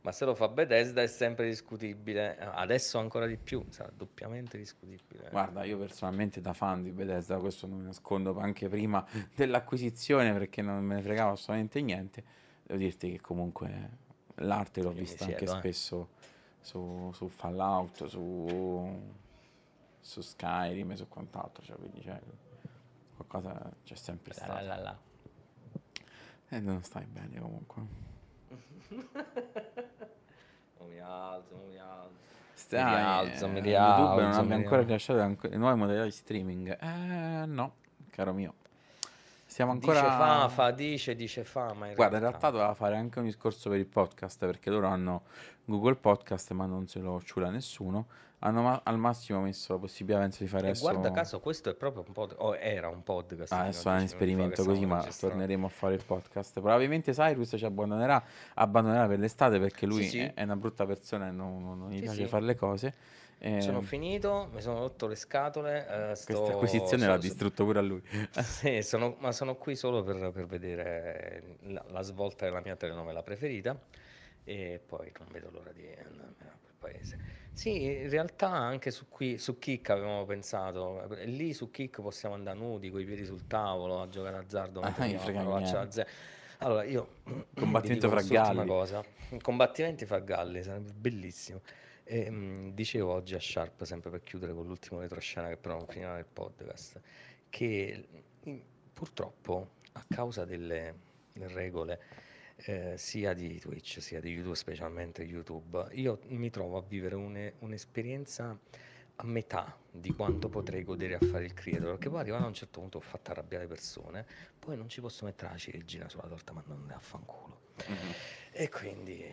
Ma 0.00 0.10
se 0.10 0.24
lo 0.24 0.34
fa 0.34 0.48
Bethesda 0.48 1.00
è 1.00 1.06
sempre 1.06 1.46
discutibile, 1.46 2.36
adesso 2.36 2.98
ancora 2.98 3.26
di 3.26 3.36
più, 3.36 3.64
sarà 3.68 3.92
doppiamente 3.96 4.58
discutibile. 4.58 5.28
Guarda, 5.30 5.62
io 5.62 5.78
personalmente 5.78 6.40
da 6.40 6.52
fan 6.52 6.82
di 6.82 6.90
Bethesda, 6.90 7.36
questo 7.36 7.68
non 7.68 7.78
mi 7.78 7.84
nascondo 7.84 8.36
anche 8.40 8.68
prima 8.68 9.06
dell'acquisizione 9.36 10.32
perché 10.32 10.62
non 10.62 10.82
me 10.82 10.96
ne 10.96 11.02
fregava 11.02 11.30
assolutamente 11.30 11.80
niente, 11.80 12.24
devo 12.64 12.80
dirti 12.80 13.12
che 13.12 13.20
comunque 13.20 13.90
l'arte 14.38 14.82
l'ho 14.82 14.90
Io 14.90 14.96
vista 14.96 15.22
anche 15.26 15.36
siedo, 15.36 15.52
eh. 15.52 15.58
spesso 15.58 16.08
su, 16.68 17.10
su 17.14 17.28
Fallout, 17.28 18.06
su, 18.08 19.00
su 20.00 20.20
Skyrim 20.20 20.90
e 20.90 20.96
su 20.96 21.08
quant'altro, 21.08 21.64
cioè, 21.64 21.76
quindi 21.76 22.02
cioè, 22.02 22.20
qualcosa 23.16 23.72
c'è 23.84 23.94
sempre 23.94 24.34
stato. 24.34 24.52
la, 24.52 24.60
la, 24.60 24.76
la. 24.76 24.98
E 26.50 26.60
non 26.60 26.82
stai 26.82 27.06
bene 27.06 27.40
comunque. 27.40 27.82
Oh, 30.80 30.84
mi 30.86 31.00
alzo, 31.00 31.56
mi 31.68 31.76
alzo. 31.76 32.14
Stai, 32.54 32.84
rialzo, 32.84 33.48
mi 33.48 33.58
eh, 33.58 33.62
rialzo, 33.62 34.00
YouTube 34.00 34.22
non 34.22 34.30
mi 34.30 34.36
abbia 34.36 34.54
ancora 34.54 34.82
rilasciato 34.82 35.48
le 35.48 35.56
nuove 35.56 35.74
modalità 35.74 36.04
di 36.04 36.12
streaming. 36.12 36.78
Eh, 36.80 37.46
no, 37.46 37.74
caro 38.10 38.32
mio. 38.32 38.54
Siamo 39.44 39.72
ancora... 39.72 40.00
Dice 40.00 40.12
fa, 40.12 40.48
fa, 40.48 40.70
dice, 40.70 41.16
dice 41.16 41.42
fa, 41.42 41.72
ma 41.72 41.88
in 41.88 41.94
Guarda, 41.96 42.18
in 42.18 42.22
realtà 42.22 42.50
doveva 42.50 42.74
fare 42.74 42.96
anche 42.96 43.18
un 43.18 43.24
discorso 43.24 43.68
per 43.68 43.80
il 43.80 43.86
podcast 43.86 44.38
perché 44.38 44.70
loro 44.70 44.86
hanno 44.86 45.24
Google 45.68 45.96
Podcast 45.96 46.50
ma 46.52 46.66
non 46.66 46.86
se 46.88 46.98
lo 46.98 47.20
ciula 47.22 47.50
nessuno. 47.50 48.06
Hanno 48.40 48.62
ma- 48.62 48.80
al 48.84 48.98
massimo 48.98 49.40
messo 49.40 49.72
la 49.72 49.80
possibilità, 49.80 50.20
penso, 50.20 50.44
di 50.44 50.48
fare 50.48 50.66
E 50.66 50.70
adesso... 50.70 50.82
guarda 50.88 51.10
caso 51.10 51.40
questo 51.40 51.70
è 51.70 51.74
proprio 51.74 52.04
un 52.06 52.12
pod- 52.12 52.36
o 52.38 52.54
era 52.56 52.88
un 52.88 53.02
podcast. 53.02 53.52
Ah, 53.52 53.62
adesso 53.62 53.88
è 53.88 53.92
un 53.92 53.98
10 53.98 53.98
minuti 53.98 54.08
fa 54.08 54.14
esperimento 54.14 54.64
così, 54.64 54.86
ma 54.86 54.96
registrando. 55.00 55.36
torneremo 55.36 55.66
a 55.66 55.70
fare 55.70 55.94
il 55.94 56.04
podcast. 56.06 56.52
Probabilmente 56.52 57.12
Cyrus 57.12 57.54
ci 57.56 57.64
abbandonerà, 57.64 58.22
abbandonerà 58.54 59.08
per 59.08 59.18
l'estate 59.18 59.58
perché 59.58 59.86
lui 59.86 60.04
Sì, 60.04 60.08
sì. 60.10 60.18
È, 60.20 60.34
è 60.34 60.42
una 60.44 60.54
brutta 60.54 60.86
persona 60.86 61.26
e 61.26 61.30
non, 61.32 61.62
non- 61.64 61.90
gli 61.90 61.96
Sì, 61.96 62.02
piace 62.02 62.22
sì. 62.22 62.28
fare 62.28 62.44
le 62.44 62.54
cose. 62.54 62.94
Eh, 63.40 63.60
Sono 63.60 63.80
finito, 63.82 64.48
mi 64.52 64.60
sono 64.60 64.78
rotto 64.80 65.08
le 65.08 65.16
scatole. 65.16 66.10
eh, 66.10 66.14
sto- 66.14 66.32
questa 66.34 66.54
acquisizione 66.54 67.02
so- 67.02 67.08
l'ha 67.08 67.18
distrutto 67.18 67.64
pure 67.64 67.78
a 67.80 67.82
lui. 67.82 68.00
Sì, 68.40 68.82
sono- 68.82 69.16
ma 69.18 69.32
sono 69.32 69.56
qui 69.56 69.74
solo 69.74 70.04
per, 70.04 70.30
per 70.30 70.46
vedere 70.46 71.56
la, 71.62 71.84
la 71.88 72.02
svolta 72.02 72.44
della 72.44 72.60
mia 72.64 72.76
telenovela 72.76 73.22
preferita 73.24 73.76
e 74.48 74.80
poi 74.84 75.12
non 75.18 75.28
vedo 75.30 75.50
l'ora 75.50 75.72
di 75.72 75.86
andarmene 75.86 76.50
a 76.50 76.56
quel 76.60 76.72
paese. 76.78 77.18
Sì, 77.52 77.82
in 77.84 78.08
realtà 78.08 78.48
anche 78.50 78.90
su, 78.90 79.08
qui, 79.08 79.36
su 79.36 79.58
Kick 79.58 79.90
avevamo 79.90 80.24
pensato, 80.24 81.06
lì 81.24 81.52
su 81.52 81.70
Kick 81.70 82.00
possiamo 82.00 82.34
andare 82.34 82.56
nudi, 82.56 82.88
con 82.90 83.00
i 83.00 83.04
piedi 83.04 83.24
sul 83.24 83.46
tavolo, 83.46 84.00
a 84.00 84.08
giocare 84.08 84.36
azzardo. 84.36 84.80
Ah, 84.80 84.86
a 84.86 84.92
frega 84.92 85.18
parolacce 85.42 85.72
niente. 85.72 85.76
a 85.76 85.90
ze- 85.90 86.06
Allora, 86.58 86.84
io 86.84 87.08
Combattimento 87.54 88.08
fra 88.08 88.22
galli. 88.22 88.66
cosa. 88.66 89.04
Combattimenti 89.42 90.06
fra 90.06 90.20
galli, 90.20 90.62
sarebbe 90.62 90.92
bellissimo. 90.92 91.60
E, 92.04 92.30
mh, 92.30 92.74
dicevo 92.74 93.12
oggi 93.12 93.34
a 93.34 93.40
Sharp, 93.40 93.82
sempre 93.82 94.08
per 94.10 94.22
chiudere 94.22 94.54
con 94.54 94.64
l'ultimo 94.64 95.00
retroscena 95.00 95.48
che 95.48 95.56
però 95.56 95.76
non 95.76 95.86
finirà 95.86 96.14
nel 96.14 96.24
podcast, 96.32 97.00
che 97.50 98.04
mh, 98.44 98.56
purtroppo 98.94 99.70
a 99.92 100.04
causa 100.08 100.44
delle 100.44 100.94
regole 101.34 102.00
eh, 102.64 102.94
sia 102.96 103.34
di 103.34 103.58
Twitch 103.58 104.00
sia 104.00 104.20
di 104.20 104.30
YouTube, 104.30 104.56
specialmente 104.56 105.22
YouTube, 105.22 105.88
io 105.92 106.18
mi 106.28 106.50
trovo 106.50 106.78
a 106.78 106.82
vivere 106.86 107.14
une- 107.14 107.54
un'esperienza 107.60 108.58
a 109.20 109.26
metà 109.26 109.76
di 109.90 110.12
quanto 110.14 110.48
potrei 110.48 110.84
godere 110.84 111.14
a 111.14 111.18
fare 111.18 111.44
il 111.44 111.54
creator, 111.54 111.90
perché 111.90 112.08
poi 112.08 112.20
arrivato 112.20 112.44
a 112.44 112.46
un 112.46 112.54
certo 112.54 112.80
punto 112.80 112.98
ho 112.98 113.00
fatto 113.00 113.30
arrabbiare 113.32 113.64
le 113.64 113.68
persone, 113.68 114.24
poi 114.58 114.76
non 114.76 114.88
ci 114.88 115.00
posso 115.00 115.24
mettere 115.24 115.50
la 115.50 115.58
ciliegina 115.58 116.08
sulla 116.08 116.28
torta, 116.28 116.52
ma 116.52 116.62
non 116.66 116.84
ne 116.86 116.94
affanculo. 116.94 117.60
E 118.52 118.68
quindi 118.68 119.24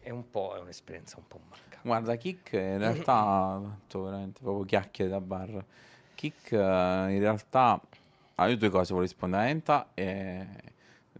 è 0.00 0.10
un 0.10 0.28
po' 0.30 0.56
è 0.56 0.60
un'esperienza 0.60 1.16
un 1.18 1.26
po' 1.28 1.40
mancata. 1.48 1.80
Guarda, 1.82 2.16
Kick 2.16 2.52
in 2.52 2.78
realtà, 2.78 3.60
tanto 3.62 4.02
veramente 4.02 4.40
proprio 4.40 4.64
chiacchiere 4.64 5.10
da 5.10 5.20
bar. 5.20 5.64
Kick 6.14 6.52
eh, 6.52 6.56
in 6.56 7.18
realtà, 7.20 7.80
ah, 8.34 8.48
io 8.48 8.56
due 8.56 8.70
cose 8.70 8.92
volevo 8.92 9.02
rispondere 9.02 9.42
a 9.42 9.48
Enta 9.48 9.90
e 9.94 10.46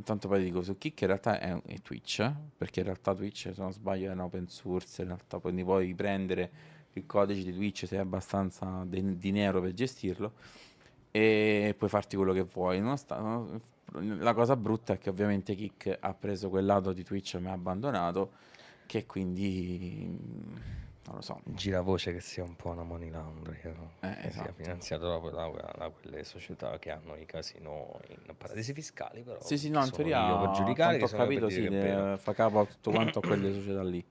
intanto 0.03 0.28
poi 0.28 0.42
dico 0.42 0.62
su 0.62 0.76
Kick 0.76 1.00
in 1.03 1.07
realtà 1.07 1.38
è, 1.38 1.62
è 1.62 1.78
Twitch, 1.80 2.30
perché 2.57 2.80
in 2.80 2.86
realtà 2.86 3.14
Twitch 3.14 3.53
se 3.55 3.55
non 3.57 3.72
sbaglio 3.72 4.11
è 4.11 4.12
un 4.12 4.18
open 4.20 4.48
source, 4.48 5.03
in 5.03 5.09
realtà 5.09 5.40
ne 5.50 5.62
puoi 5.64 5.94
prendere 5.94 6.50
il 6.94 7.07
codice 7.07 7.44
di 7.44 7.55
Twitch 7.55 7.86
se 7.86 7.96
hai 7.96 8.03
abbastanza 8.03 8.84
de- 8.84 9.16
dinero 9.16 9.61
per 9.61 9.72
gestirlo 9.72 10.32
e 11.11 11.74
puoi 11.78 11.88
farti 11.88 12.16
quello 12.16 12.32
che 12.32 12.42
vuoi. 12.42 12.82
Sta- 12.96 13.18
non- 13.20 13.61
la 14.18 14.34
cosa 14.34 14.57
brutta 14.57 14.94
è 14.94 14.98
che 14.98 15.11
ovviamente 15.11 15.55
Kick 15.55 15.96
ha 16.00 16.14
preso 16.14 16.48
quel 16.48 16.64
lato 16.64 16.92
di 16.92 17.05
Twitch 17.05 17.34
e 17.34 17.40
mi 17.40 17.48
ha 17.48 17.53
abbandonato, 17.53 18.32
che 18.86 19.07
quindi 19.07 20.18
non 21.07 21.16
lo 21.16 21.20
so. 21.20 21.40
Gira 21.44 21.80
voce 21.80 22.12
che 22.12 22.20
sia 22.20 22.42
un 22.44 22.55
po' 22.57 22.70
una 22.70 22.82
money 22.84 23.11
laundry, 23.11 23.59
eh, 23.62 23.68
Eh, 24.00 24.14
che 24.14 24.30
sia 24.30 24.42
esatto. 24.42 24.53
finanziato 24.55 25.18
da, 25.30 25.48
da- 25.48 25.74
da 25.76 25.88
quelle 25.90 26.22
società 26.24 26.78
che 26.78 26.90
hanno 26.90 27.16
i 27.16 27.26
casino 27.26 27.98
in 28.09 28.34
paradisi 28.36 28.72
fiscali, 28.72 29.22
però 29.22 29.40
Sì, 29.40 29.59
sì, 29.59 29.68
no, 29.70 29.84
in 29.84 29.90
teoria, 29.90 30.26
io 30.28 30.38
per 30.38 30.50
giudicare, 30.50 30.98
che 30.98 31.05
ho 31.05 31.09
capito, 31.09 31.48
sì, 31.48 31.68
che 31.68 32.14
fa 32.18 32.32
capo 32.34 32.61
a 32.61 32.64
tutto 32.66 32.90
quanto 32.90 33.18
a 33.18 33.22
quelle 33.22 33.53
società 33.53 33.82
lì. 33.82 34.05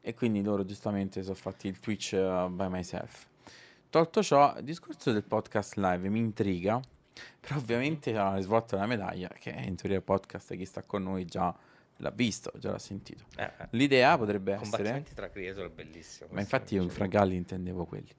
E 0.00 0.14
quindi 0.14 0.42
loro 0.42 0.64
giustamente 0.64 1.22
sono 1.22 1.34
fatti 1.36 1.68
il 1.68 1.78
Twitch 1.78 2.14
eh, 2.14 2.46
by 2.50 2.68
myself. 2.68 3.28
Tolto 3.88 4.22
ciò, 4.22 4.56
il 4.56 4.64
discorso 4.64 5.12
del 5.12 5.22
podcast 5.22 5.74
live 5.76 6.08
mi 6.08 6.18
intriga, 6.18 6.80
però 7.38 7.56
ovviamente 7.56 8.16
ha 8.16 8.32
la 8.32 8.40
svolta 8.40 8.76
della 8.76 8.88
medaglia, 8.88 9.28
che 9.28 9.50
in 9.50 9.76
teoria 9.76 9.98
il 9.98 10.02
podcast 10.02 10.56
chi 10.56 10.64
sta 10.64 10.82
con 10.82 11.02
noi 11.02 11.24
già 11.26 11.54
l'ha 11.98 12.10
visto, 12.10 12.50
già 12.56 12.70
l'ha 12.70 12.78
sentito. 12.78 13.24
Eh, 13.36 13.42
eh. 13.44 13.66
L'idea 13.70 14.16
potrebbe 14.18 14.52
essere, 14.52 14.68
Combattimenti 14.70 15.14
tra 15.14 15.30
creator 15.30 15.66
è 15.66 15.70
bellissimo. 15.70 16.28
ma 16.32 16.40
infatti 16.40 16.74
io 16.74 16.80
piace 16.82 16.94
fra 16.96 17.04
molto. 17.04 17.18
galli 17.18 17.36
intendevo 17.36 17.84
quelli. 17.84 18.10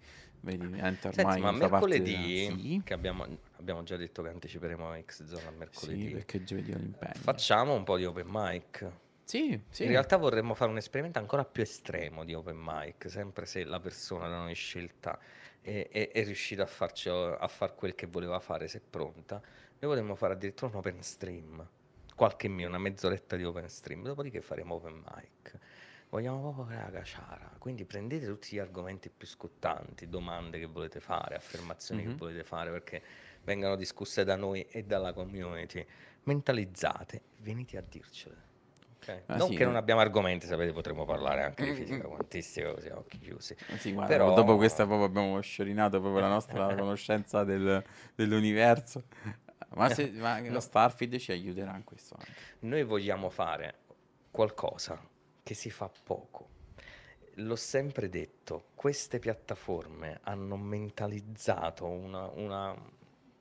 Vedi, 0.41 0.77
Enter 0.77 1.13
Senti, 1.13 1.39
ma 1.39 1.51
mercoledì, 1.51 2.11
della- 2.47 2.57
Sì, 2.59 2.81
che 2.83 2.93
abbiamo, 2.93 3.25
abbiamo 3.57 3.83
già 3.83 3.95
detto 3.95 4.21
che 4.23 4.29
anticiperemo 4.29 4.93
X 5.05 5.23
Zone 5.25 5.47
a 5.47 5.51
mercoledì, 5.51 6.07
sì, 6.07 6.11
perché 6.13 6.43
giovedì 6.43 6.71
è 6.71 6.75
un 6.75 6.81
impegno. 6.81 7.13
facciamo 7.15 7.73
un 7.73 7.83
po' 7.85 7.95
di 7.97 8.03
open 8.05 8.27
mic. 8.29 8.91
Sì, 9.23 9.57
sì. 9.69 9.83
In 9.83 9.89
realtà 9.89 10.17
vorremmo 10.17 10.53
fare 10.53 10.69
un 10.69 10.75
esperimento 10.77 11.17
ancora 11.17 11.45
più 11.45 11.63
estremo 11.63 12.25
di 12.25 12.33
open 12.33 12.57
mic, 12.61 13.09
sempre 13.09 13.45
se 13.45 13.63
la 13.63 13.79
persona 13.79 14.27
da 14.27 14.37
noi 14.39 14.53
scelta 14.53 15.17
è, 15.61 15.87
è- 15.89 16.11
è 16.11 16.23
riuscita 16.25 16.63
a 16.63 16.67
farci 16.67 17.07
a 17.07 17.47
fare 17.47 17.73
quel 17.73 17.95
che 17.95 18.05
voleva 18.07 18.37
fare, 18.41 18.67
se 18.67 18.79
è 18.79 18.81
pronta. 18.87 19.35
Noi 19.35 19.91
vorremmo 19.91 20.13
fare 20.15 20.33
addirittura 20.33 20.71
un 20.71 20.77
open 20.77 21.01
stream, 21.01 21.65
qualche 22.15 22.47
mio, 22.47 22.67
una 22.67 22.77
mezz'oretta 22.77 23.35
di 23.35 23.43
open 23.43 23.69
stream, 23.69 24.03
dopodiché 24.03 24.41
faremo 24.41 24.75
open 24.75 25.03
mic. 25.15 25.57
Vogliamo 26.09 26.39
proprio 26.41 26.65
creare 26.65 26.91
la 26.91 26.99
caciara, 26.99 27.51
quindi 27.57 27.85
prendete 27.85 28.27
tutti 28.27 28.55
gli 28.55 28.59
argomenti 28.59 29.09
più 29.09 29.25
scottanti, 29.25 30.07
domande 30.07 30.59
che 30.59 30.67
volete 30.67 30.99
fare, 30.99 31.35
affermazioni 31.35 32.03
Mhm. 32.03 32.09
che 32.11 32.15
volete 32.17 32.43
fare, 32.43 32.69
perché 32.69 33.01
vengano 33.43 33.75
discusse 33.75 34.23
da 34.23 34.35
noi 34.35 34.61
e 34.69 34.83
dalla 34.83 35.11
community. 35.11 35.83
Mentalizzate, 36.25 37.21
venite 37.39 37.77
a 37.77 37.83
dircele. 37.87 38.51
ok? 38.99 39.21
Ah, 39.25 39.35
non 39.37 39.49
sì, 39.49 39.55
che 39.55 39.63
eh. 39.63 39.65
non 39.65 39.75
abbiamo 39.75 39.99
argomenti, 40.01 40.45
sapete, 40.45 40.71
potremmo 40.71 41.03
parlare 41.03 41.43
anche 41.43 41.63
di 41.65 41.71
Mm, 41.71 41.73
fisica 41.75 42.07
mm. 42.07 42.11
quantistica 42.11 42.73
così 42.73 42.87
a 42.89 42.97
occhi 42.97 43.17
chiusi. 43.19 43.55
Eh 43.69 43.77
Sì, 43.79 43.91
guarda, 43.91 44.13
Però- 44.13 44.33
dopo 44.33 44.55
questa 44.55 44.85
proprio 44.85 45.07
abbiamo 45.07 45.41
sciorinato 45.41 45.99
proprio 45.99 46.21
la 46.21 46.29
nostra 46.29 46.73
conoscenza 46.75 47.43
del- 47.43 47.83
dell'universo. 48.15 49.03
Ma, 49.75 49.89
se, 49.93 50.09
ma 50.11 50.39
lo 50.41 50.59
Starfield 50.59 51.17
ci 51.17 51.31
aiuterà 51.31 51.75
in 51.75 51.83
questo 51.83 52.15
anche. 52.17 52.31
Noi 52.59 52.83
vogliamo 52.83 53.29
fare 53.29 53.75
qualcosa 54.31 54.99
che 55.43 55.53
si 55.53 55.69
fa 55.69 55.89
poco. 56.03 56.49
L'ho 57.37 57.55
sempre 57.55 58.09
detto, 58.09 58.69
queste 58.75 59.19
piattaforme 59.19 60.19
hanno 60.23 60.55
mentalizzato 60.55 61.87
una, 61.87 62.27
una, 62.27 62.71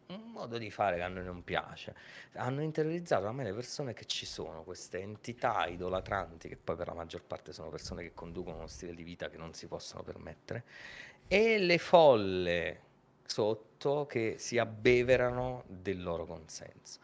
un 0.08 0.30
modo 0.30 0.56
di 0.56 0.70
fare 0.70 0.96
che 0.96 1.02
a 1.02 1.08
noi 1.08 1.24
non 1.24 1.44
piace. 1.44 1.94
Hanno 2.34 2.62
interiorizzato 2.62 3.26
a 3.26 3.32
me 3.32 3.44
le 3.44 3.52
persone 3.52 3.92
che 3.92 4.06
ci 4.06 4.24
sono, 4.24 4.62
queste 4.62 5.00
entità 5.00 5.66
idolatranti, 5.66 6.48
che 6.48 6.56
poi 6.56 6.76
per 6.76 6.86
la 6.86 6.94
maggior 6.94 7.22
parte 7.22 7.52
sono 7.52 7.68
persone 7.68 8.02
che 8.02 8.14
conducono 8.14 8.56
uno 8.56 8.66
stile 8.66 8.94
di 8.94 9.02
vita 9.02 9.28
che 9.28 9.36
non 9.36 9.52
si 9.52 9.66
possono 9.66 10.02
permettere, 10.02 10.64
e 11.28 11.58
le 11.58 11.78
folle 11.78 12.80
sotto 13.36 14.04
che 14.04 14.34
si 14.38 14.58
abbeverano 14.58 15.64
del 15.66 16.02
loro 16.02 16.26
consenso. 16.26 17.00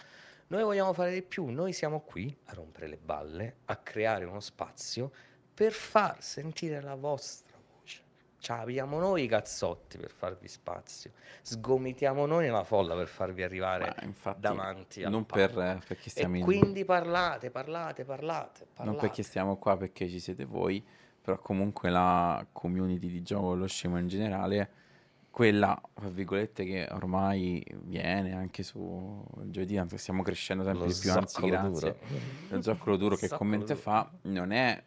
Noi 0.48 0.62
vogliamo 0.62 0.92
fare 0.92 1.12
di 1.14 1.22
più, 1.22 1.46
noi 1.46 1.72
siamo 1.72 2.00
qui 2.00 2.34
a 2.46 2.52
rompere 2.54 2.86
le 2.86 2.98
balle, 3.02 3.56
a 3.66 3.76
creare 3.76 4.26
uno 4.26 4.40
spazio 4.40 5.10
per 5.54 5.72
far 5.72 6.22
sentire 6.22 6.82
la 6.82 6.96
vostra 6.96 7.56
voce. 7.72 8.02
Cioè, 8.38 8.58
abbiamo 8.58 8.98
noi 8.98 9.24
i 9.24 9.26
cazzotti 9.26 9.96
per 9.96 10.10
farvi 10.10 10.48
spazio, 10.48 11.12
sgomitiamo 11.42 12.26
noi 12.26 12.44
nella 12.44 12.62
folla 12.64 12.94
per 12.94 13.08
farvi 13.08 13.42
arrivare 13.42 13.94
davanti 14.36 15.02
non 15.08 15.24
per, 15.24 15.58
eh, 15.58 15.80
perché 15.86 16.10
stiamo 16.10 16.34
E 16.34 16.38
in- 16.38 16.44
quindi 16.44 16.84
parlate, 16.84 17.50
parlate, 17.50 18.04
parlate, 18.04 18.66
parlate. 18.66 18.84
non 18.90 18.96
perché 19.00 19.22
stiamo 19.22 19.56
qua 19.56 19.76
perché 19.78 20.08
ci 20.08 20.20
siete 20.20 20.44
voi, 20.44 20.84
però 21.22 21.38
comunque 21.38 21.88
la 21.88 22.46
community 22.52 23.08
di 23.08 23.22
gioco 23.22 23.54
lo 23.54 23.66
scemo 23.66 23.98
in 23.98 24.08
generale, 24.08 24.70
quella, 25.30 25.80
tra 25.94 26.08
virgolette, 26.08 26.64
che 26.64 26.88
ormai 26.90 27.64
viene 27.84 28.34
anche 28.34 28.62
su 28.62 29.24
giovedì, 29.44 29.74
tanto 29.76 29.96
stiamo 29.96 30.22
crescendo 30.22 30.64
sempre 30.64 30.86
Lo 30.86 30.92
di 30.92 30.98
più, 30.98 31.12
anzi 31.12 31.40
grazie. 31.42 31.68
duro. 31.70 31.98
Lo 32.48 32.62
zoccolo 32.62 32.96
duro 32.96 33.16
che 33.16 33.28
commenta 33.28 33.76
fa 33.76 34.10
non 34.22 34.50
è 34.50 34.82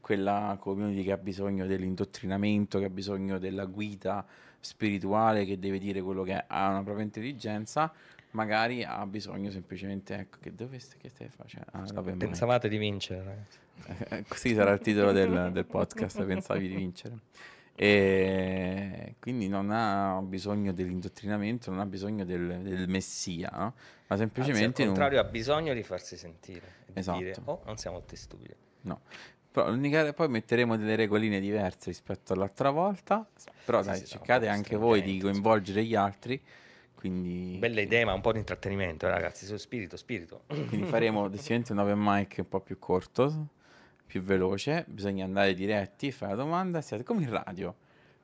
quella 0.00 0.56
community 0.60 1.02
che 1.02 1.12
ha 1.12 1.16
bisogno 1.16 1.66
dell'indottrinamento, 1.66 2.78
che 2.78 2.84
ha 2.84 2.90
bisogno 2.90 3.38
della 3.38 3.64
guida 3.64 4.24
spirituale, 4.60 5.44
che 5.44 5.58
deve 5.58 5.78
dire 5.78 6.00
quello 6.00 6.22
che 6.22 6.34
è, 6.34 6.44
ha 6.46 6.68
una 6.68 6.82
propria 6.84 7.04
intelligenza, 7.04 7.92
magari 8.30 8.84
ha 8.84 9.04
bisogno 9.06 9.50
semplicemente, 9.50 10.14
ecco, 10.14 10.38
che 10.40 10.54
dove 10.54 10.78
stai, 10.78 10.98
che 10.98 11.08
stai 11.08 11.28
facendo? 11.28 11.66
Ah, 11.72 11.84
vabbè, 11.92 12.14
Pensavate 12.14 12.68
di 12.68 12.76
vincere, 12.78 13.24
ragazzi? 13.24 13.58
eh, 14.14 14.24
Così 14.28 14.54
sarà 14.54 14.72
il 14.72 14.80
titolo 14.80 15.10
del, 15.10 15.50
del 15.52 15.64
podcast, 15.66 16.22
pensavi 16.24 16.68
di 16.68 16.74
vincere. 16.76 17.18
E 17.78 19.16
quindi 19.20 19.48
non 19.48 19.70
ha 19.70 20.20
bisogno 20.22 20.72
dell'indottrinamento, 20.72 21.70
non 21.70 21.80
ha 21.80 21.86
bisogno 21.86 22.24
del, 22.24 22.60
del 22.62 22.88
messia, 22.88 23.50
no? 23.52 23.58
ma 23.58 23.72
Anzi, 24.08 24.12
al 24.12 24.18
semplicemente 24.18 24.84
non- 24.84 24.94
contrario, 24.94 25.20
ha 25.20 25.24
bisogno 25.24 25.74
di 25.74 25.82
farsi 25.82 26.16
sentire. 26.16 26.72
Di 26.86 26.92
Esatto. 26.94 27.18
dire, 27.18 27.34
oh, 27.44 27.62
non 27.66 27.76
siamo 27.76 27.98
tutti 28.00 28.16
stupidi. 28.16 28.54
no. 28.82 29.00
Però 29.50 29.72
poi 30.12 30.28
metteremo 30.28 30.76
delle 30.76 30.96
regoline 30.96 31.40
diverse 31.40 31.88
rispetto 31.88 32.34
all'altra 32.34 32.68
volta, 32.68 33.26
però 33.64 33.80
Sì, 33.80 33.88
dai, 33.88 33.98
sì, 34.00 34.06
cercate 34.06 34.48
anche 34.48 34.76
voi 34.76 35.00
di 35.00 35.18
coinvolgere 35.18 35.82
gli 35.82 35.94
altri, 35.94 36.38
quindi, 36.94 37.56
Belle 37.58 37.82
idee, 37.82 38.04
ma 38.04 38.12
un 38.12 38.20
po' 38.20 38.32
di 38.32 38.38
intrattenimento, 38.38 39.06
eh, 39.06 39.10
ragazzi. 39.10 39.46
Su 39.46 39.56
spirito, 39.56 39.96
spirito. 39.96 40.42
quindi 40.46 40.84
faremo 40.84 41.28
decisamente 41.30 41.72
un 41.72 41.78
open 41.78 41.98
mic 41.98 42.34
un 42.38 42.48
po' 42.48 42.60
più 42.60 42.78
corto, 42.78 43.46
più 44.06 44.22
veloce, 44.22 44.84
bisogna 44.86 45.24
andare 45.24 45.54
diretti, 45.54 46.12
fare 46.12 46.32
la 46.32 46.42
domanda, 46.42 46.80
siete 46.80 47.02
come 47.02 47.22
in 47.22 47.30
radio. 47.30 47.74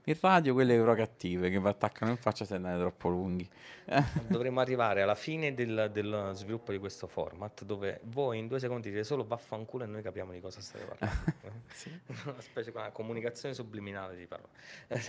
In 0.04 0.16
radio 0.20 0.52
quelle 0.52 0.76
però 0.76 0.94
cattive 0.94 1.48
che 1.48 1.60
vi 1.60 1.68
attaccano 1.68 2.10
in 2.10 2.16
faccia 2.16 2.44
se 2.44 2.56
andate 2.56 2.78
troppo 2.80 3.08
lunghi. 3.08 3.48
Dovremmo 4.26 4.60
arrivare 4.60 5.02
alla 5.02 5.14
fine 5.14 5.54
del, 5.54 5.90
del 5.92 6.30
sviluppo 6.34 6.72
di 6.72 6.78
questo 6.78 7.06
format 7.06 7.62
dove 7.64 8.00
voi 8.04 8.38
in 8.38 8.48
due 8.48 8.58
secondi 8.58 8.90
dite 8.90 9.04
solo 9.04 9.24
vaffanculo 9.24 9.84
e 9.84 9.86
noi 9.86 10.02
capiamo 10.02 10.32
di 10.32 10.40
cosa 10.40 10.60
state 10.60 10.84
parlando. 10.84 11.20
Una 12.30 12.40
specie 12.40 12.72
di 12.72 12.78
comunicazione 12.92 13.54
subliminale 13.54 14.16
di 14.16 14.26
parole. 14.26 14.48
Sì, 14.88 15.00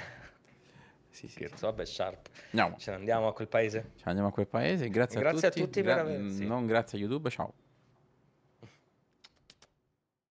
sì, 1.09 1.27
sì. 1.27 1.27
Scherzo, 1.27 1.65
vabbè, 1.67 1.85
sharp. 1.85 2.29
Andiamo, 2.51 2.77
Ce 2.77 2.91
ne 2.91 2.97
andiamo 2.97 3.27
a 3.27 3.33
quel 3.33 3.47
paese? 3.47 3.91
Ci 3.97 4.03
andiamo 4.05 4.29
a 4.29 4.31
quel 4.31 4.47
paese, 4.47 4.89
grazie, 4.89 5.19
Grazie 5.19 5.47
a 5.47 5.49
a 5.49 5.53
tutti. 5.53 5.63
tutti 5.65 5.81
per 5.81 5.97
aver- 5.97 6.29
sì. 6.29 6.45
Non 6.45 6.67
grazie 6.67 6.99
a 6.99 7.01
YouTube, 7.01 7.29
ciao. 7.31 7.53